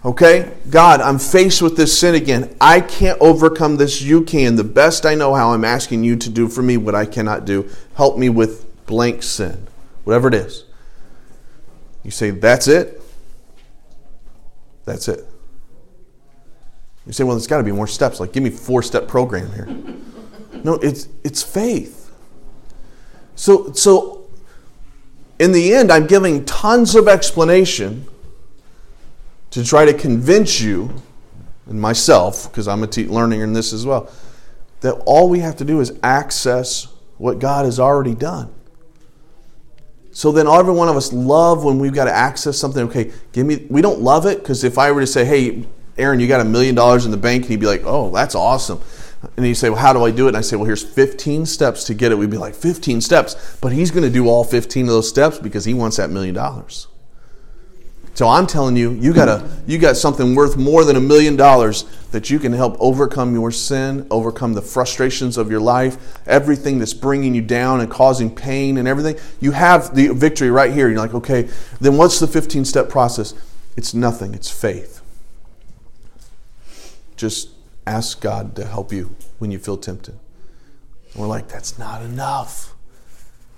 Okay? 0.06 0.52
God, 0.70 1.00
I'm 1.00 1.18
faced 1.18 1.60
with 1.60 1.76
this 1.76 1.98
sin 1.98 2.14
again. 2.14 2.56
I 2.60 2.80
can't 2.80 3.20
overcome 3.20 3.76
this. 3.76 4.00
You 4.00 4.22
can. 4.22 4.54
The 4.54 4.62
best 4.62 5.04
I 5.04 5.16
know 5.16 5.34
how, 5.34 5.52
I'm 5.52 5.64
asking 5.64 6.04
you 6.04 6.14
to 6.14 6.30
do 6.30 6.46
for 6.46 6.62
me 6.62 6.76
what 6.76 6.94
I 6.94 7.06
cannot 7.06 7.44
do. 7.44 7.68
Help 7.96 8.16
me 8.16 8.28
with 8.28 8.86
blank 8.86 9.24
sin, 9.24 9.66
whatever 10.04 10.28
it 10.28 10.34
is. 10.34 10.64
You 12.04 12.12
say, 12.12 12.30
That's 12.30 12.68
it? 12.68 13.02
That's 14.84 15.08
it. 15.08 15.26
You 17.04 17.12
say, 17.12 17.24
Well, 17.24 17.34
there's 17.34 17.48
got 17.48 17.58
to 17.58 17.64
be 17.64 17.72
more 17.72 17.88
steps. 17.88 18.20
Like, 18.20 18.32
give 18.32 18.44
me 18.44 18.50
four 18.50 18.82
step 18.82 19.08
program 19.08 19.52
here. 19.52 19.68
No, 20.64 20.74
it's, 20.76 21.06
it's 21.22 21.44
faith. 21.44 22.10
So, 23.36 23.72
so, 23.72 24.26
in 25.38 25.52
the 25.52 25.74
end, 25.74 25.92
I'm 25.92 26.08
giving 26.08 26.44
tons 26.44 26.96
of 26.96 27.06
explanation 27.06 28.08
to 29.50 29.64
try 29.64 29.84
to 29.84 29.94
convince 29.94 30.60
you 30.60 30.94
and 31.66 31.80
myself, 31.80 32.50
because 32.50 32.68
I'm 32.68 32.82
a 32.82 32.86
te- 32.86 33.06
learning 33.06 33.40
in 33.40 33.52
this 33.52 33.72
as 33.72 33.84
well, 33.86 34.10
that 34.80 34.92
all 35.06 35.28
we 35.28 35.40
have 35.40 35.56
to 35.56 35.64
do 35.64 35.80
is 35.80 35.92
access 36.02 36.88
what 37.18 37.38
God 37.38 37.64
has 37.64 37.80
already 37.80 38.14
done. 38.14 38.52
So 40.12 40.32
then 40.32 40.46
every 40.46 40.72
one 40.72 40.88
of 40.88 40.96
us 40.96 41.12
love 41.12 41.64
when 41.64 41.78
we've 41.78 41.92
got 41.92 42.06
to 42.06 42.12
access 42.12 42.56
something. 42.56 42.84
Okay, 42.86 43.12
give 43.32 43.46
me. 43.46 43.66
We 43.68 43.82
don't 43.82 44.00
love 44.00 44.24
it 44.24 44.38
because 44.38 44.64
if 44.64 44.78
I 44.78 44.90
were 44.90 45.02
to 45.02 45.06
say, 45.06 45.26
"Hey, 45.26 45.66
Aaron, 45.98 46.20
you 46.20 46.26
got 46.26 46.40
a 46.40 46.44
million 46.44 46.74
dollars 46.74 47.04
in 47.04 47.10
the 47.10 47.18
bank," 47.18 47.42
and 47.42 47.50
he'd 47.50 47.60
be 47.60 47.66
like, 47.66 47.82
"Oh, 47.84 48.10
that's 48.10 48.34
awesome," 48.34 48.80
and 49.36 49.44
he'd 49.44 49.54
say, 49.54 49.68
"Well, 49.68 49.78
how 49.78 49.92
do 49.92 50.04
I 50.04 50.10
do 50.10 50.24
it?" 50.24 50.28
And 50.28 50.36
I 50.38 50.40
say, 50.40 50.56
"Well, 50.56 50.64
here's 50.64 50.82
15 50.82 51.44
steps 51.44 51.84
to 51.84 51.94
get 51.94 52.12
it." 52.12 52.14
We'd 52.18 52.30
be 52.30 52.38
like, 52.38 52.54
"15 52.54 53.02
steps," 53.02 53.36
but 53.60 53.72
he's 53.72 53.90
going 53.90 54.04
to 54.04 54.10
do 54.10 54.26
all 54.26 54.42
15 54.42 54.86
of 54.86 54.94
those 54.94 55.06
steps 55.06 55.38
because 55.38 55.66
he 55.66 55.74
wants 55.74 55.98
that 55.98 56.08
million 56.08 56.34
dollars. 56.34 56.86
So 58.16 58.26
I'm 58.28 58.46
telling 58.46 58.76
you, 58.76 58.92
you 58.92 59.12
got 59.12 59.28
a 59.28 59.46
you 59.66 59.76
got 59.76 59.94
something 59.94 60.34
worth 60.34 60.56
more 60.56 60.84
than 60.84 60.96
a 60.96 61.00
million 61.00 61.36
dollars 61.36 61.84
that 62.12 62.30
you 62.30 62.38
can 62.38 62.50
help 62.50 62.74
overcome 62.80 63.34
your 63.34 63.50
sin, 63.50 64.06
overcome 64.10 64.54
the 64.54 64.62
frustrations 64.62 65.36
of 65.36 65.50
your 65.50 65.60
life, 65.60 66.18
everything 66.26 66.78
that's 66.78 66.94
bringing 66.94 67.34
you 67.34 67.42
down 67.42 67.82
and 67.82 67.90
causing 67.90 68.34
pain 68.34 68.78
and 68.78 68.88
everything. 68.88 69.22
You 69.38 69.50
have 69.50 69.94
the 69.94 70.08
victory 70.14 70.50
right 70.50 70.72
here. 70.72 70.88
You're 70.88 70.98
like, 70.98 71.12
okay, 71.12 71.50
then 71.78 71.98
what's 71.98 72.18
the 72.18 72.26
15 72.26 72.64
step 72.64 72.88
process? 72.88 73.34
It's 73.76 73.92
nothing. 73.92 74.32
It's 74.32 74.50
faith. 74.50 75.02
Just 77.16 77.50
ask 77.86 78.18
God 78.22 78.56
to 78.56 78.64
help 78.64 78.94
you 78.94 79.14
when 79.40 79.50
you 79.50 79.58
feel 79.58 79.76
tempted. 79.76 80.18
We're 81.14 81.26
like, 81.26 81.48
that's 81.48 81.78
not 81.78 82.00
enough. 82.00 82.74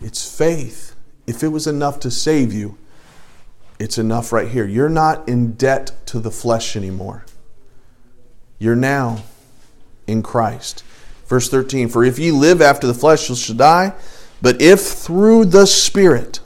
It's 0.00 0.36
faith. 0.36 0.96
If 1.28 1.44
it 1.44 1.48
was 1.48 1.68
enough 1.68 2.00
to 2.00 2.10
save 2.10 2.52
you, 2.52 2.76
it's 3.78 3.98
enough 3.98 4.32
right 4.32 4.48
here. 4.48 4.66
You're 4.66 4.88
not 4.88 5.28
in 5.28 5.52
debt 5.52 5.92
to 6.06 6.18
the 6.18 6.30
flesh 6.30 6.76
anymore. 6.76 7.24
You're 8.58 8.76
now 8.76 9.22
in 10.06 10.22
Christ. 10.22 10.82
Verse 11.26 11.48
13 11.48 11.88
For 11.88 12.04
if 12.04 12.18
ye 12.18 12.30
live 12.30 12.60
after 12.60 12.86
the 12.86 12.94
flesh, 12.94 13.28
you 13.28 13.36
shall 13.36 13.56
die. 13.56 13.92
But 14.40 14.60
if 14.60 14.80
through 14.80 15.46
the 15.46 15.66
Spirit, 15.66 16.40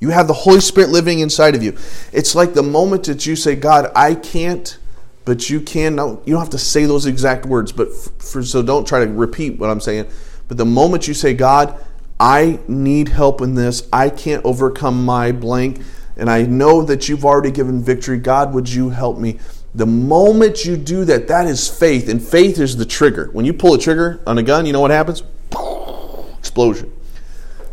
you 0.00 0.10
have 0.10 0.26
the 0.26 0.34
Holy 0.34 0.60
Spirit 0.60 0.90
living 0.90 1.20
inside 1.20 1.54
of 1.54 1.62
you, 1.62 1.76
it's 2.12 2.34
like 2.34 2.54
the 2.54 2.62
moment 2.62 3.04
that 3.04 3.26
you 3.26 3.36
say, 3.36 3.56
God, 3.56 3.90
I 3.94 4.14
can't 4.14 4.78
but 5.28 5.50
you 5.50 5.60
can 5.60 5.92
you 5.92 6.32
don't 6.32 6.38
have 6.38 6.48
to 6.48 6.56
say 6.56 6.86
those 6.86 7.04
exact 7.04 7.44
words 7.44 7.70
but 7.70 7.92
for, 7.92 8.42
so 8.42 8.62
don't 8.62 8.88
try 8.88 9.04
to 9.04 9.12
repeat 9.12 9.58
what 9.58 9.68
i'm 9.68 9.78
saying 9.78 10.08
but 10.48 10.56
the 10.56 10.64
moment 10.64 11.06
you 11.06 11.12
say 11.12 11.34
god 11.34 11.78
i 12.18 12.58
need 12.66 13.10
help 13.10 13.42
in 13.42 13.54
this 13.54 13.86
i 13.92 14.08
can't 14.08 14.42
overcome 14.46 15.04
my 15.04 15.30
blank 15.30 15.82
and 16.18 16.30
i 16.30 16.42
know 16.42 16.82
that 16.82 17.08
you've 17.08 17.24
already 17.24 17.50
given 17.50 17.82
victory 17.82 18.18
god 18.18 18.52
would 18.52 18.68
you 18.68 18.90
help 18.90 19.18
me 19.18 19.38
the 19.74 19.86
moment 19.86 20.64
you 20.64 20.76
do 20.76 21.04
that 21.04 21.28
that 21.28 21.46
is 21.46 21.68
faith 21.68 22.08
and 22.08 22.22
faith 22.22 22.58
is 22.58 22.76
the 22.76 22.86
trigger 22.86 23.28
when 23.32 23.44
you 23.44 23.52
pull 23.52 23.74
a 23.74 23.78
trigger 23.78 24.20
on 24.26 24.38
a 24.38 24.42
gun 24.42 24.66
you 24.66 24.72
know 24.72 24.80
what 24.80 24.90
happens 24.90 25.22
explosion 26.38 26.92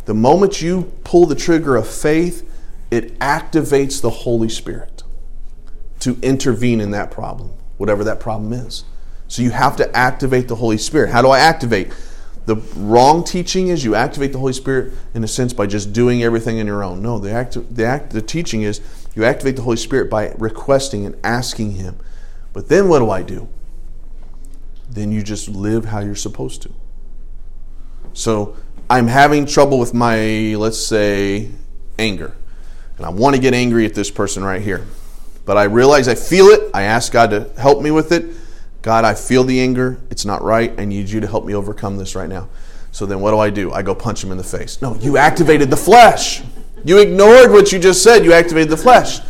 the 0.06 0.14
moment 0.14 0.62
you 0.62 0.94
pull 1.04 1.26
the 1.26 1.36
trigger 1.36 1.76
of 1.76 1.88
faith 1.88 2.48
it 2.92 3.18
activates 3.20 4.02
the 4.02 4.10
holy 4.10 4.50
spirit 4.50 4.96
to 6.06 6.18
intervene 6.22 6.82
in 6.82 6.92
that 6.92 7.10
problem, 7.10 7.52
whatever 7.78 8.04
that 8.04 8.20
problem 8.20 8.54
is. 8.54 8.84
So 9.28 9.42
you 9.42 9.50
have 9.50 9.76
to 9.78 9.98
activate 9.98 10.48
the 10.48 10.56
Holy 10.56 10.78
Spirit. 10.78 11.10
How 11.10 11.24
do 11.24 11.30
I 11.30 11.40
activate? 11.40 11.92
The 12.46 12.58
wrong 12.76 13.24
teaching 13.24 13.70
is 13.70 13.84
you 13.84 13.96
activate 13.96 14.32
the 14.32 14.38
Holy 14.38 14.54
Spirit 14.54 14.94
in 15.14 15.24
a 15.24 15.28
sense 15.28 15.52
by 15.52 15.66
just 15.66 15.94
doing 15.94 16.22
everything 16.22 16.60
on 16.60 16.68
your 16.68 16.84
own. 16.84 17.02
No, 17.02 17.18
the 17.18 17.32
act, 17.32 17.58
the 17.76 17.86
act, 17.86 18.12
the 18.12 18.22
teaching 18.22 18.62
is 18.62 18.82
you 19.16 19.26
activate 19.26 19.56
the 19.56 19.64
Holy 19.64 19.78
Spirit 19.78 20.10
by 20.10 20.34
requesting 20.38 21.06
and 21.06 21.16
asking 21.24 21.72
Him. 21.72 21.98
But 22.54 22.70
then 22.70 22.88
what 22.88 23.00
do 23.00 23.10
I 23.10 23.24
do? 23.24 23.50
Then 24.90 25.12
you 25.12 25.24
just 25.24 25.50
live 25.50 25.86
how 25.86 26.00
you're 26.00 26.16
supposed 26.16 26.62
to. 26.64 26.72
So 28.14 28.56
I'm 28.90 29.08
having 29.08 29.48
trouble 29.48 29.80
with 29.80 29.94
my, 29.94 30.56
let's 30.56 30.78
say, 30.78 31.50
anger, 31.98 32.36
and 32.98 33.06
I 33.06 33.10
want 33.10 33.36
to 33.36 33.42
get 33.42 33.54
angry 33.54 33.86
at 33.86 33.96
this 33.96 34.12
person 34.12 34.44
right 34.44 34.62
here. 34.62 34.86
But 35.46 35.58
I 35.58 35.64
realize 35.64 36.08
I 36.08 36.16
feel 36.16 36.46
it. 36.48 36.70
I 36.74 36.84
ask 36.84 37.12
God 37.12 37.32
to 37.32 37.50
help 37.58 37.82
me 37.82 37.92
with 37.92 38.12
it. 38.12 38.26
God, 38.86 39.04
I 39.04 39.15
feel 39.15 39.43
the 39.43 39.60
anger. 39.60 39.98
It's 40.12 40.26
not 40.26 40.43
right. 40.43 40.71
I 40.80 40.86
need 40.86 41.10
you 41.10 41.19
to 41.19 41.26
help 41.26 41.43
me 41.43 41.56
overcome 41.56 41.98
this 41.98 42.13
right 42.13 42.30
now. 42.30 42.50
So 42.91 43.08
then 43.08 43.19
what 43.19 43.32
do 43.32 43.39
I 43.39 43.50
do? 43.50 43.74
I 43.74 43.82
go 43.82 43.95
punch 43.95 44.24
him 44.24 44.30
in 44.30 44.38
the 44.38 44.43
face. 44.43 44.80
No, 44.80 44.93
you 44.98 45.17
activated 45.17 45.71
the 45.71 45.76
flesh. 45.76 46.43
You 46.84 47.00
ignored 47.00 47.52
what 47.52 47.71
you 47.71 47.80
just 47.80 48.04
said. 48.04 48.24
You 48.24 48.32
activated 48.32 48.69
the 48.69 48.78
flesh. 48.78 49.21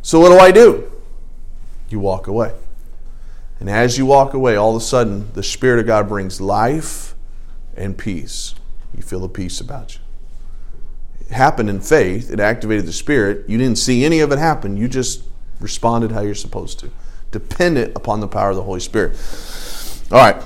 So 0.00 0.20
what 0.20 0.30
do 0.30 0.38
I 0.38 0.50
do? 0.50 0.90
You 1.90 2.00
walk 2.00 2.28
away. 2.28 2.54
And 3.60 3.68
as 3.68 3.98
you 3.98 4.06
walk 4.06 4.32
away, 4.32 4.56
all 4.56 4.74
of 4.74 4.80
a 4.80 4.84
sudden, 4.84 5.30
the 5.34 5.42
Spirit 5.42 5.80
of 5.80 5.86
God 5.86 6.08
brings 6.08 6.40
life 6.40 7.14
and 7.76 7.98
peace. 7.98 8.54
You 8.96 9.02
feel 9.02 9.20
the 9.20 9.28
peace 9.28 9.60
about 9.60 9.96
you. 9.96 10.00
It 11.20 11.30
happened 11.34 11.68
in 11.68 11.80
faith, 11.80 12.32
it 12.32 12.40
activated 12.40 12.86
the 12.86 12.92
Spirit. 12.92 13.50
You 13.50 13.58
didn't 13.58 13.76
see 13.76 14.02
any 14.02 14.20
of 14.20 14.32
it 14.32 14.38
happen. 14.38 14.78
You 14.78 14.88
just 14.88 15.24
responded 15.60 16.10
how 16.10 16.22
you're 16.22 16.34
supposed 16.34 16.80
to, 16.80 16.90
dependent 17.34 17.96
upon 17.96 18.20
the 18.20 18.28
power 18.28 18.50
of 18.50 18.56
the 18.56 18.62
Holy 18.62 18.80
Spirit. 18.80 19.18
All 20.10 20.18
right. 20.18 20.42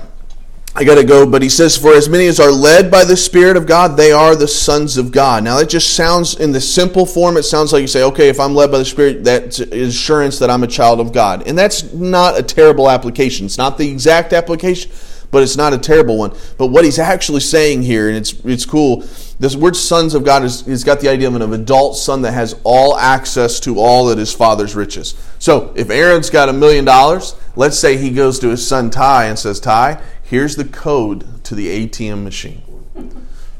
I 0.75 0.83
got 0.83 0.95
to 0.95 1.03
go, 1.03 1.29
but 1.29 1.41
he 1.41 1.49
says, 1.49 1.77
For 1.77 1.93
as 1.93 2.09
many 2.09 2.27
as 2.27 2.39
are 2.39 2.51
led 2.51 2.89
by 2.89 3.03
the 3.03 3.17
Spirit 3.17 3.57
of 3.57 3.65
God, 3.65 3.95
they 3.95 4.11
are 4.11 4.35
the 4.35 4.47
sons 4.47 4.97
of 4.97 5.11
God. 5.11 5.43
Now, 5.43 5.57
that 5.57 5.69
just 5.69 5.95
sounds, 5.95 6.35
in 6.39 6.51
the 6.51 6.61
simple 6.61 7.05
form, 7.05 7.37
it 7.37 7.43
sounds 7.43 7.73
like 7.73 7.81
you 7.81 7.87
say, 7.87 8.03
okay, 8.03 8.29
if 8.29 8.39
I'm 8.39 8.55
led 8.55 8.71
by 8.71 8.79
the 8.79 8.85
Spirit, 8.85 9.23
that's 9.23 9.59
assurance 9.59 10.39
that 10.39 10.49
I'm 10.49 10.63
a 10.63 10.67
child 10.67 10.99
of 10.99 11.11
God. 11.11 11.47
And 11.47 11.57
that's 11.57 11.91
not 11.93 12.39
a 12.39 12.43
terrible 12.43 12.89
application. 12.89 13.45
It's 13.45 13.57
not 13.57 13.77
the 13.77 13.89
exact 13.89 14.31
application, 14.31 14.91
but 15.31 15.43
it's 15.43 15.57
not 15.57 15.73
a 15.73 15.77
terrible 15.77 16.17
one. 16.17 16.35
But 16.57 16.67
what 16.67 16.85
he's 16.85 16.99
actually 16.99 17.41
saying 17.41 17.83
here, 17.83 18.07
and 18.07 18.17
it's, 18.17 18.33
it's 18.45 18.65
cool, 18.65 19.03
this 19.39 19.55
word 19.55 19.75
sons 19.75 20.13
of 20.15 20.25
God 20.25 20.43
is, 20.43 20.61
has 20.61 20.83
got 20.83 20.99
the 20.99 21.07
idea 21.07 21.27
of 21.29 21.35
an 21.35 21.53
adult 21.53 21.95
son 21.95 22.23
that 22.23 22.33
has 22.33 22.59
all 22.63 22.97
access 22.97 23.59
to 23.61 23.79
all 23.79 24.07
that 24.07 24.17
his 24.17 24.33
father's 24.33 24.75
riches. 24.75 25.15
So 25.39 25.71
if 25.77 25.89
Aaron's 25.89 26.29
got 26.29 26.49
a 26.49 26.53
million 26.53 26.83
dollars, 26.83 27.35
let's 27.55 27.79
say 27.79 27.95
he 27.95 28.09
goes 28.09 28.37
to 28.39 28.49
his 28.49 28.67
son 28.67 28.89
Ty 28.89 29.25
and 29.25 29.39
says, 29.39 29.61
Ty, 29.61 30.01
here's 30.23 30.57
the 30.57 30.65
code 30.65 31.43
to 31.45 31.55
the 31.55 31.87
ATM 31.87 32.23
machine. 32.23 32.61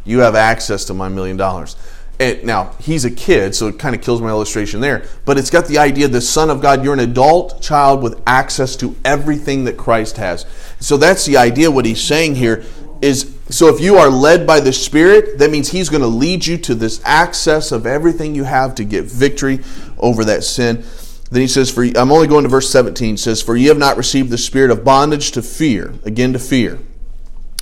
You 0.03 0.19
have 0.19 0.35
access 0.35 0.83
to 0.85 0.93
my 0.93 1.07
million 1.07 1.37
dollars. 1.37 1.77
And 2.19 2.43
now 2.43 2.75
he's 2.81 3.05
a 3.05 3.11
kid, 3.11 3.55
so 3.55 3.67
it 3.69 3.79
kind 3.79 3.95
of 3.95 4.01
kills 4.01 4.21
my 4.21 4.27
illustration 4.27 4.81
there. 4.81 5.05
But 5.23 5.37
it's 5.37 5.49
got 5.49 5.67
the 5.67 5.77
idea 5.77 6.09
the 6.09 6.19
Son 6.19 6.49
of 6.49 6.61
God, 6.61 6.83
you're 6.83 6.93
an 6.93 6.99
adult 6.99 7.61
child 7.61 8.03
with 8.03 8.21
access 8.27 8.75
to 8.77 8.97
everything 9.05 9.63
that 9.63 9.77
Christ 9.77 10.17
has. 10.17 10.45
So 10.81 10.97
that's 10.97 11.25
the 11.25 11.37
idea. 11.37 11.71
What 11.71 11.85
he's 11.85 12.01
saying 12.01 12.35
here 12.35 12.65
is 13.01 13.23
so 13.49 13.67
if 13.67 13.81
you 13.81 13.97
are 13.97 14.09
led 14.09 14.45
by 14.45 14.59
the 14.59 14.73
Spirit, 14.73 15.39
that 15.39 15.49
means 15.49 15.69
He's 15.69 15.89
going 15.89 16.01
to 16.01 16.07
lead 16.07 16.45
you 16.45 16.57
to 16.59 16.75
this 16.75 17.01
access 17.03 17.71
of 17.71 17.85
everything 17.85 18.35
you 18.35 18.43
have 18.43 18.75
to 18.75 18.83
get 18.83 19.05
victory 19.05 19.59
over 19.97 20.23
that 20.25 20.43
sin. 20.43 20.83
Then 21.31 21.41
he 21.41 21.47
says, 21.47 21.69
"For 21.69 21.83
I'm 21.83 22.11
only 22.11 22.27
going 22.27 22.43
to 22.43 22.49
verse 22.49 22.69
17. 22.69 23.17
Says, 23.17 23.41
for 23.41 23.55
ye 23.55 23.67
have 23.67 23.77
not 23.77 23.97
received 23.97 24.29
the 24.29 24.37
spirit 24.37 24.71
of 24.71 24.83
bondage 24.83 25.31
to 25.31 25.41
fear, 25.41 25.93
again 26.03 26.33
to 26.33 26.39
fear. 26.39 26.79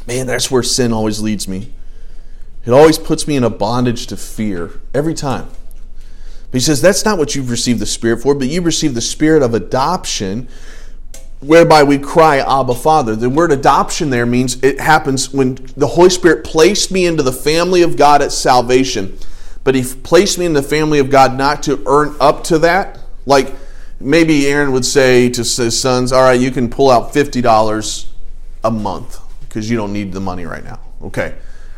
Man, 0.07 0.25
that's 0.25 0.49
where 0.49 0.63
sin 0.63 0.93
always 0.93 1.19
leads 1.19 1.47
me. 1.47 1.73
It 2.65 2.71
always 2.71 2.97
puts 2.97 3.27
me 3.27 3.35
in 3.35 3.43
a 3.43 3.49
bondage 3.49 4.07
to 4.07 4.17
fear 4.17 4.79
every 4.93 5.13
time. 5.13 5.49
But 6.49 6.53
he 6.53 6.59
says 6.61 6.81
that's 6.81 7.03
not 7.03 7.17
what 7.17 7.35
you've 7.35 7.49
received 7.49 7.79
the 7.79 7.85
Spirit 7.85 8.21
for, 8.21 8.33
but 8.33 8.47
you've 8.47 8.65
received 8.65 8.95
the 8.95 9.01
Spirit 9.01 9.43
of 9.43 9.53
adoption, 9.53 10.47
whereby 11.39 11.83
we 11.83 11.97
cry, 11.97 12.37
Abba, 12.37 12.75
Father. 12.75 13.15
The 13.15 13.29
word 13.29 13.51
adoption 13.51 14.09
there 14.09 14.25
means 14.25 14.61
it 14.63 14.79
happens 14.79 15.31
when 15.33 15.55
the 15.77 15.87
Holy 15.87 16.09
Spirit 16.09 16.43
placed 16.43 16.91
me 16.91 17.05
into 17.05 17.23
the 17.23 17.31
family 17.31 17.81
of 17.81 17.95
God 17.95 18.21
at 18.21 18.31
salvation. 18.31 19.17
But 19.63 19.75
He 19.75 19.83
placed 19.83 20.37
me 20.37 20.45
in 20.45 20.53
the 20.53 20.63
family 20.63 20.99
of 20.99 21.09
God 21.09 21.37
not 21.37 21.63
to 21.63 21.83
earn 21.85 22.15
up 22.19 22.43
to 22.45 22.59
that. 22.59 22.99
Like 23.25 23.53
maybe 23.99 24.47
Aaron 24.47 24.71
would 24.71 24.85
say 24.85 25.29
to 25.29 25.41
his 25.41 25.79
sons, 25.79 26.11
All 26.11 26.23
right, 26.23 26.39
you 26.39 26.51
can 26.51 26.69
pull 26.69 26.89
out 26.89 27.13
$50 27.13 28.05
a 28.63 28.71
month 28.71 29.19
because 29.41 29.69
you 29.69 29.77
don't 29.77 29.93
need 29.93 30.13
the 30.13 30.19
money 30.19 30.45
right 30.45 30.63
now. 30.63 30.79
Okay. 31.01 31.35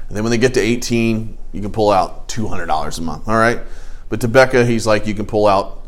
And 0.07 0.17
then 0.17 0.23
when 0.23 0.31
they 0.31 0.37
get 0.37 0.53
to 0.55 0.59
18, 0.59 1.37
you 1.51 1.61
can 1.61 1.71
pull 1.71 1.91
out 1.91 2.27
$200 2.29 2.97
a 2.97 3.01
month. 3.01 3.27
All 3.27 3.37
right. 3.37 3.59
But 4.09 4.21
to 4.21 4.27
Becca, 4.27 4.65
he's 4.65 4.87
like, 4.87 5.05
You 5.07 5.13
can 5.13 5.25
pull 5.25 5.47
out 5.47 5.78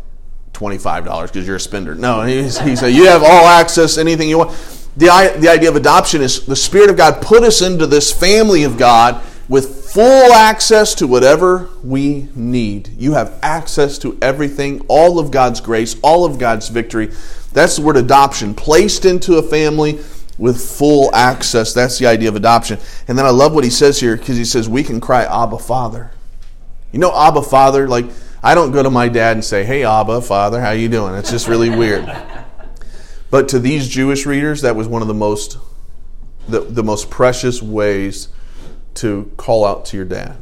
$25 0.62 1.28
because 1.28 1.48
you're 1.48 1.56
a 1.56 1.60
spender. 1.60 1.96
No, 1.96 2.22
he 2.22 2.50
said, 2.50 2.90
you 2.90 3.08
have 3.08 3.24
all 3.24 3.48
access, 3.48 3.98
anything 3.98 4.30
you 4.30 4.38
want. 4.38 4.52
The, 4.96 5.36
the 5.40 5.50
idea 5.50 5.70
of 5.70 5.76
adoption 5.76 6.22
is 6.22 6.46
the 6.46 6.56
Spirit 6.56 6.90
of 6.90 6.98
God 6.98 7.22
put 7.22 7.44
us 7.44 7.62
into 7.62 7.88
this 7.88 8.12
family 8.12 8.64
of 8.64 8.78
God 8.78 9.24
with 9.50 9.92
full 9.92 10.32
access 10.34 10.94
to 10.96 11.08
whatever 11.08 11.70
we 11.84 12.30
need. 12.36 12.90
You 12.98 13.14
have 13.14 13.38
access 13.42 13.98
to 14.00 14.18
everything, 14.22 14.86
all 14.88 15.20
of 15.20 15.32
God's 15.32 15.60
grace, 15.60 16.00
all 16.02 16.26
of 16.26 16.38
God's 16.38 16.70
victory. 16.70 17.12
That's 17.54 17.78
the 17.78 17.82
word 17.82 17.98
adoption. 17.98 18.54
Placed 18.54 19.06
into 19.06 19.36
a 19.38 19.44
family 19.44 20.00
with 20.38 20.62
full 20.62 21.14
access. 21.14 21.74
That's 21.74 22.00
the 22.00 22.08
idea 22.08 22.30
of 22.30 22.36
adoption. 22.36 22.80
And 23.08 23.18
then 23.18 23.26
I 23.26 23.30
love 23.30 23.54
what 23.54 23.64
he 23.64 23.70
says 23.70 24.00
here 24.00 24.16
because 24.16 24.38
he 24.38 24.46
says, 24.46 24.70
we 24.70 24.84
can 24.84 25.02
cry, 25.02 25.24
Abba, 25.24 25.60
Father. 25.60 26.12
You 26.92 27.00
know, 27.00 27.14
Abba, 27.14 27.42
Father, 27.42 27.88
like 27.88 28.06
I 28.44 28.56
don't 28.56 28.72
go 28.72 28.82
to 28.82 28.90
my 28.90 29.08
dad 29.08 29.38
and 29.38 29.46
say, 29.46 29.64
"Hey, 29.64 29.84
Abba, 29.84 30.22
Father, 30.22 30.62
how 30.62 30.72
you 30.72 30.90
doing?" 30.90 31.14
It's 31.16 31.30
just 31.30 31.48
really 31.48 31.70
weird. 31.70 32.12
But 33.30 33.48
to 33.50 33.60
these 33.60 33.88
Jewish 33.88 34.26
readers, 34.26 34.62
that 34.62 34.76
was 34.76 34.88
one 34.88 35.02
of 35.02 35.08
the 35.08 35.14
most 35.14 35.58
the, 36.48 36.62
the 36.62 36.84
most 36.84 37.10
precious 37.10 37.62
ways 37.62 38.30
to 38.96 39.32
call 39.38 39.64
out 39.64 39.86
to 39.86 39.98
your 39.98 40.06
dad. 40.06 40.38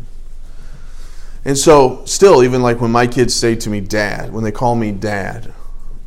And 1.45 1.57
so, 1.57 2.03
still, 2.05 2.43
even 2.43 2.61
like 2.61 2.81
when 2.81 2.91
my 2.91 3.05
kids 3.05 3.33
say 3.35 3.55
to 3.57 3.69
me, 3.69 3.81
"Dad," 3.81 4.33
when 4.33 4.43
they 4.43 4.51
call 4.51 4.75
me 4.75 4.91
"Dad," 4.91 5.53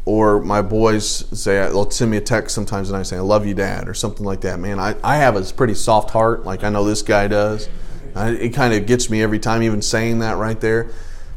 or 0.07 0.41
my 0.41 0.63
boys 0.63 1.25
say 1.39 1.55
they'll 1.69 1.91
send 1.91 2.11
me 2.11 2.17
a 2.17 2.23
text 2.23 2.55
sometimes 2.55 2.89
and 2.89 2.97
I 2.97 3.03
say, 3.03 3.17
"I 3.17 3.21
love 3.21 3.47
you, 3.47 3.55
Dad," 3.55 3.87
or 3.87 3.95
something 3.95 4.25
like 4.25 4.41
that. 4.43 4.59
Man, 4.59 4.81
I, 4.81 4.97
I 5.05 5.17
have 5.17 5.37
a 5.37 5.53
pretty 5.53 5.75
soft 5.75 6.11
heart, 6.11 6.45
like 6.45 6.65
I 6.65 6.71
know 6.71 6.85
this 6.85 7.03
guy 7.03 7.29
does. 7.29 7.69
it 8.17 8.55
kind 8.55 8.73
of 8.73 8.87
gets 8.87 9.11
me 9.11 9.23
every 9.23 9.39
time, 9.39 9.63
even 9.63 9.83
saying 9.83 10.21
that 10.21 10.39
right 10.39 10.61
there. 10.61 10.89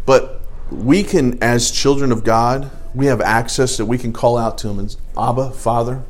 But 0.06 0.45
we 0.72 1.04
can, 1.04 1.42
as 1.44 1.72
children 1.72 2.12
of 2.12 2.24
God, 2.24 2.72
we 2.94 3.08
have 3.08 3.22
access 3.22 3.78
that 3.78 3.86
we 3.86 3.98
can 3.98 4.14
call 4.14 4.38
out 4.38 4.58
to 4.60 4.70
Him 4.70 4.80
and, 4.80 4.96
Abba, 5.18 5.52
Father, 5.52 6.04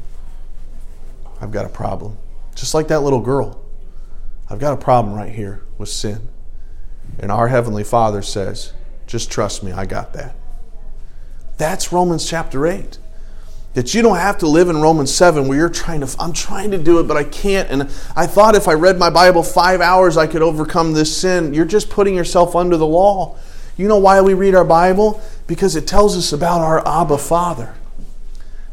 I've 1.41 1.51
got 1.51 1.65
a 1.65 1.69
problem. 1.69 2.17
Just 2.55 2.73
like 2.73 2.87
that 2.87 3.01
little 3.01 3.19
girl. 3.19 3.61
I've 4.49 4.59
got 4.59 4.73
a 4.73 4.77
problem 4.77 5.15
right 5.15 5.33
here 5.33 5.63
with 5.77 5.89
sin. 5.89 6.29
And 7.19 7.31
our 7.31 7.47
Heavenly 7.47 7.83
Father 7.83 8.21
says, 8.21 8.73
just 9.07 9.31
trust 9.31 9.63
me, 9.63 9.71
I 9.71 9.85
got 9.85 10.13
that. 10.13 10.35
That's 11.57 11.91
Romans 11.91 12.27
chapter 12.27 12.65
8. 12.65 12.97
That 13.73 13.93
you 13.93 14.01
don't 14.01 14.17
have 14.17 14.37
to 14.37 14.47
live 14.47 14.69
in 14.69 14.81
Romans 14.81 15.13
7 15.13 15.47
where 15.47 15.57
you're 15.57 15.69
trying 15.69 15.99
to, 15.99 16.15
I'm 16.17 16.31
trying 16.31 16.71
to 16.71 16.77
do 16.77 16.99
it, 16.99 17.07
but 17.07 17.17
I 17.17 17.25
can't. 17.25 17.69
And 17.69 17.83
I 18.15 18.25
thought 18.25 18.55
if 18.55 18.67
I 18.67 18.73
read 18.73 18.97
my 18.97 19.09
Bible 19.09 19.43
five 19.43 19.81
hours, 19.81 20.15
I 20.15 20.27
could 20.27 20.41
overcome 20.41 20.93
this 20.93 21.15
sin. 21.15 21.53
You're 21.53 21.65
just 21.65 21.89
putting 21.89 22.15
yourself 22.15 22.55
under 22.55 22.77
the 22.77 22.87
law. 22.87 23.37
You 23.77 23.87
know 23.87 23.97
why 23.97 24.21
we 24.21 24.33
read 24.33 24.55
our 24.55 24.65
Bible? 24.65 25.21
Because 25.47 25.75
it 25.75 25.87
tells 25.87 26.17
us 26.17 26.31
about 26.31 26.61
our 26.61 26.85
Abba 26.87 27.17
Father. 27.17 27.75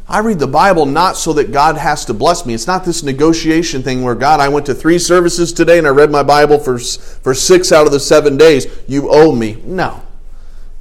I 0.07 0.19
read 0.19 0.39
the 0.39 0.47
Bible 0.47 0.85
not 0.85 1.15
so 1.17 1.33
that 1.33 1.51
God 1.51 1.77
has 1.77 2.05
to 2.05 2.13
bless 2.13 2.45
me. 2.45 2.53
It's 2.53 2.67
not 2.67 2.85
this 2.85 3.03
negotiation 3.03 3.83
thing 3.83 4.03
where, 4.03 4.15
God, 4.15 4.39
I 4.39 4.49
went 4.49 4.65
to 4.65 4.73
three 4.73 4.99
services 4.99 5.53
today 5.53 5.77
and 5.77 5.87
I 5.87 5.91
read 5.91 6.11
my 6.11 6.23
Bible 6.23 6.59
for, 6.59 6.77
for 6.77 7.33
six 7.33 7.71
out 7.71 7.85
of 7.85 7.93
the 7.93 7.99
seven 7.99 8.37
days. 8.37 8.67
You 8.87 9.09
owe 9.09 9.33
me. 9.33 9.61
No. 9.63 10.03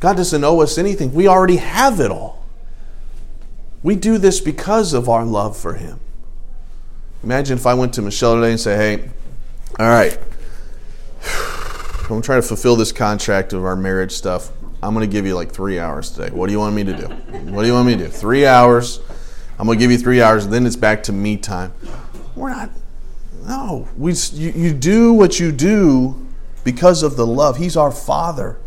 God 0.00 0.16
doesn't 0.16 0.42
owe 0.42 0.60
us 0.60 0.78
anything. 0.78 1.14
We 1.14 1.28
already 1.28 1.56
have 1.56 2.00
it 2.00 2.10
all. 2.10 2.44
We 3.82 3.94
do 3.94 4.18
this 4.18 4.40
because 4.40 4.92
of 4.92 5.08
our 5.08 5.24
love 5.24 5.56
for 5.56 5.74
Him. 5.74 6.00
Imagine 7.22 7.56
if 7.56 7.66
I 7.66 7.74
went 7.74 7.94
to 7.94 8.02
Michelle 8.02 8.34
today 8.34 8.50
and 8.50 8.60
say, 8.60 8.76
hey, 8.76 9.08
all 9.78 9.88
right, 9.88 10.18
I'm 12.14 12.22
trying 12.22 12.42
to 12.42 12.46
fulfill 12.46 12.76
this 12.76 12.92
contract 12.92 13.52
of 13.52 13.64
our 13.64 13.76
marriage 13.76 14.12
stuff. 14.12 14.50
I'm 14.82 14.94
going 14.94 15.08
to 15.08 15.12
give 15.12 15.26
you 15.26 15.34
like 15.34 15.52
three 15.52 15.78
hours 15.78 16.10
today. 16.10 16.30
What 16.30 16.46
do 16.46 16.52
you 16.52 16.58
want 16.58 16.74
me 16.74 16.84
to 16.84 16.96
do? 16.96 17.06
What 17.52 17.62
do 17.62 17.68
you 17.68 17.74
want 17.74 17.86
me 17.86 17.96
to 17.96 18.04
do? 18.04 18.08
Three 18.08 18.46
hours. 18.46 19.00
I'm 19.58 19.66
going 19.66 19.78
to 19.78 19.82
give 19.82 19.90
you 19.90 19.98
three 19.98 20.20
hours, 20.20 20.44
and 20.44 20.52
then 20.52 20.66
it's 20.66 20.76
back 20.76 21.02
to 21.04 21.12
me 21.12 21.36
time. 21.36 21.72
We're 22.34 22.50
not. 22.50 22.70
No, 23.46 23.88
we. 23.96 24.12
You, 24.32 24.50
you 24.50 24.72
do 24.72 25.12
what 25.12 25.38
you 25.38 25.52
do 25.52 26.26
because 26.64 27.02
of 27.02 27.16
the 27.16 27.26
love. 27.26 27.58
He's 27.58 27.76
our 27.76 27.92
Father, 27.92 28.58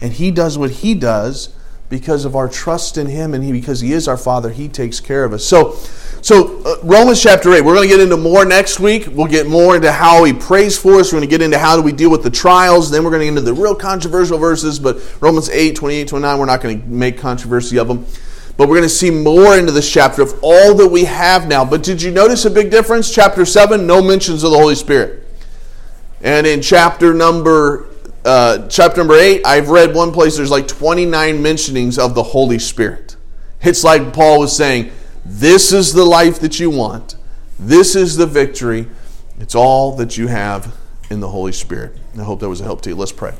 and 0.00 0.12
He 0.12 0.30
does 0.30 0.56
what 0.56 0.70
He 0.70 0.94
does 0.94 1.54
because 1.88 2.24
of 2.24 2.36
our 2.36 2.48
trust 2.48 2.98
in 2.98 3.06
Him, 3.06 3.34
and 3.34 3.42
He 3.42 3.52
because 3.52 3.80
He 3.80 3.92
is 3.92 4.08
our 4.08 4.16
Father. 4.16 4.50
He 4.50 4.68
takes 4.68 5.00
care 5.00 5.24
of 5.24 5.32
us. 5.32 5.44
So, 5.44 5.72
so 6.20 6.62
uh, 6.62 6.76
Romans 6.82 7.22
chapter 7.22 7.52
eight. 7.52 7.62
We're 7.62 7.74
going 7.74 7.88
to 7.88 7.94
get 7.94 8.02
into 8.02 8.16
more 8.16 8.44
next 8.44 8.80
week. 8.80 9.08
We'll 9.10 9.26
get 9.26 9.46
more 9.46 9.76
into 9.76 9.90
how 9.90 10.24
He 10.24 10.32
prays 10.32 10.78
for 10.78 10.94
us. 10.94 11.12
We're 11.12 11.20
going 11.20 11.28
to 11.28 11.34
get 11.34 11.42
into 11.42 11.58
how 11.58 11.76
do 11.76 11.82
we 11.82 11.92
deal 11.92 12.10
with 12.10 12.22
the 12.22 12.30
trials. 12.30 12.90
Then 12.90 13.04
we're 13.04 13.10
going 13.10 13.20
to 13.20 13.26
get 13.26 13.38
into 13.38 13.42
the 13.42 13.54
real 13.54 13.74
controversial 13.74 14.38
verses. 14.38 14.78
But 14.78 15.00
Romans 15.20 15.48
8, 15.48 15.76
28, 15.76 16.08
29, 16.08 16.38
we're 16.38 16.44
not 16.44 16.60
going 16.60 16.80
to 16.82 16.88
make 16.88 17.18
controversy 17.18 17.78
of 17.78 17.88
them. 17.88 18.04
But 18.58 18.68
we're 18.68 18.74
going 18.74 18.82
to 18.82 18.88
see 18.88 19.10
more 19.10 19.56
into 19.56 19.70
this 19.70 19.90
chapter 19.90 20.20
of 20.20 20.38
all 20.42 20.74
that 20.74 20.88
we 20.88 21.04
have 21.04 21.46
now. 21.46 21.64
But 21.64 21.84
did 21.84 22.02
you 22.02 22.10
notice 22.10 22.44
a 22.44 22.50
big 22.50 22.72
difference? 22.72 23.14
Chapter 23.14 23.44
7, 23.44 23.86
no 23.86 24.02
mentions 24.02 24.42
of 24.42 24.50
the 24.50 24.58
Holy 24.58 24.74
Spirit. 24.74 25.24
And 26.20 26.44
in 26.44 26.60
chapter 26.60 27.14
number 27.14 27.87
uh, 28.28 28.68
chapter 28.68 28.98
number 28.98 29.14
8, 29.14 29.46
I've 29.46 29.70
read 29.70 29.94
one 29.94 30.12
place 30.12 30.36
there's 30.36 30.50
like 30.50 30.68
29 30.68 31.42
mentionings 31.42 31.98
of 31.98 32.14
the 32.14 32.22
Holy 32.22 32.58
Spirit. 32.58 33.16
It's 33.62 33.82
like 33.82 34.12
Paul 34.12 34.40
was 34.40 34.54
saying, 34.54 34.92
this 35.24 35.72
is 35.72 35.92
the 35.92 36.04
life 36.04 36.38
that 36.40 36.60
you 36.60 36.70
want. 36.70 37.16
This 37.58 37.96
is 37.96 38.16
the 38.16 38.26
victory. 38.26 38.86
It's 39.40 39.54
all 39.54 39.96
that 39.96 40.16
you 40.18 40.26
have 40.26 40.76
in 41.10 41.20
the 41.20 41.28
Holy 41.28 41.52
Spirit. 41.52 41.96
I 42.18 42.22
hope 42.22 42.40
that 42.40 42.48
was 42.48 42.60
a 42.60 42.64
help 42.64 42.82
to 42.82 42.90
you. 42.90 42.96
Let's 42.96 43.12
pray. 43.12 43.34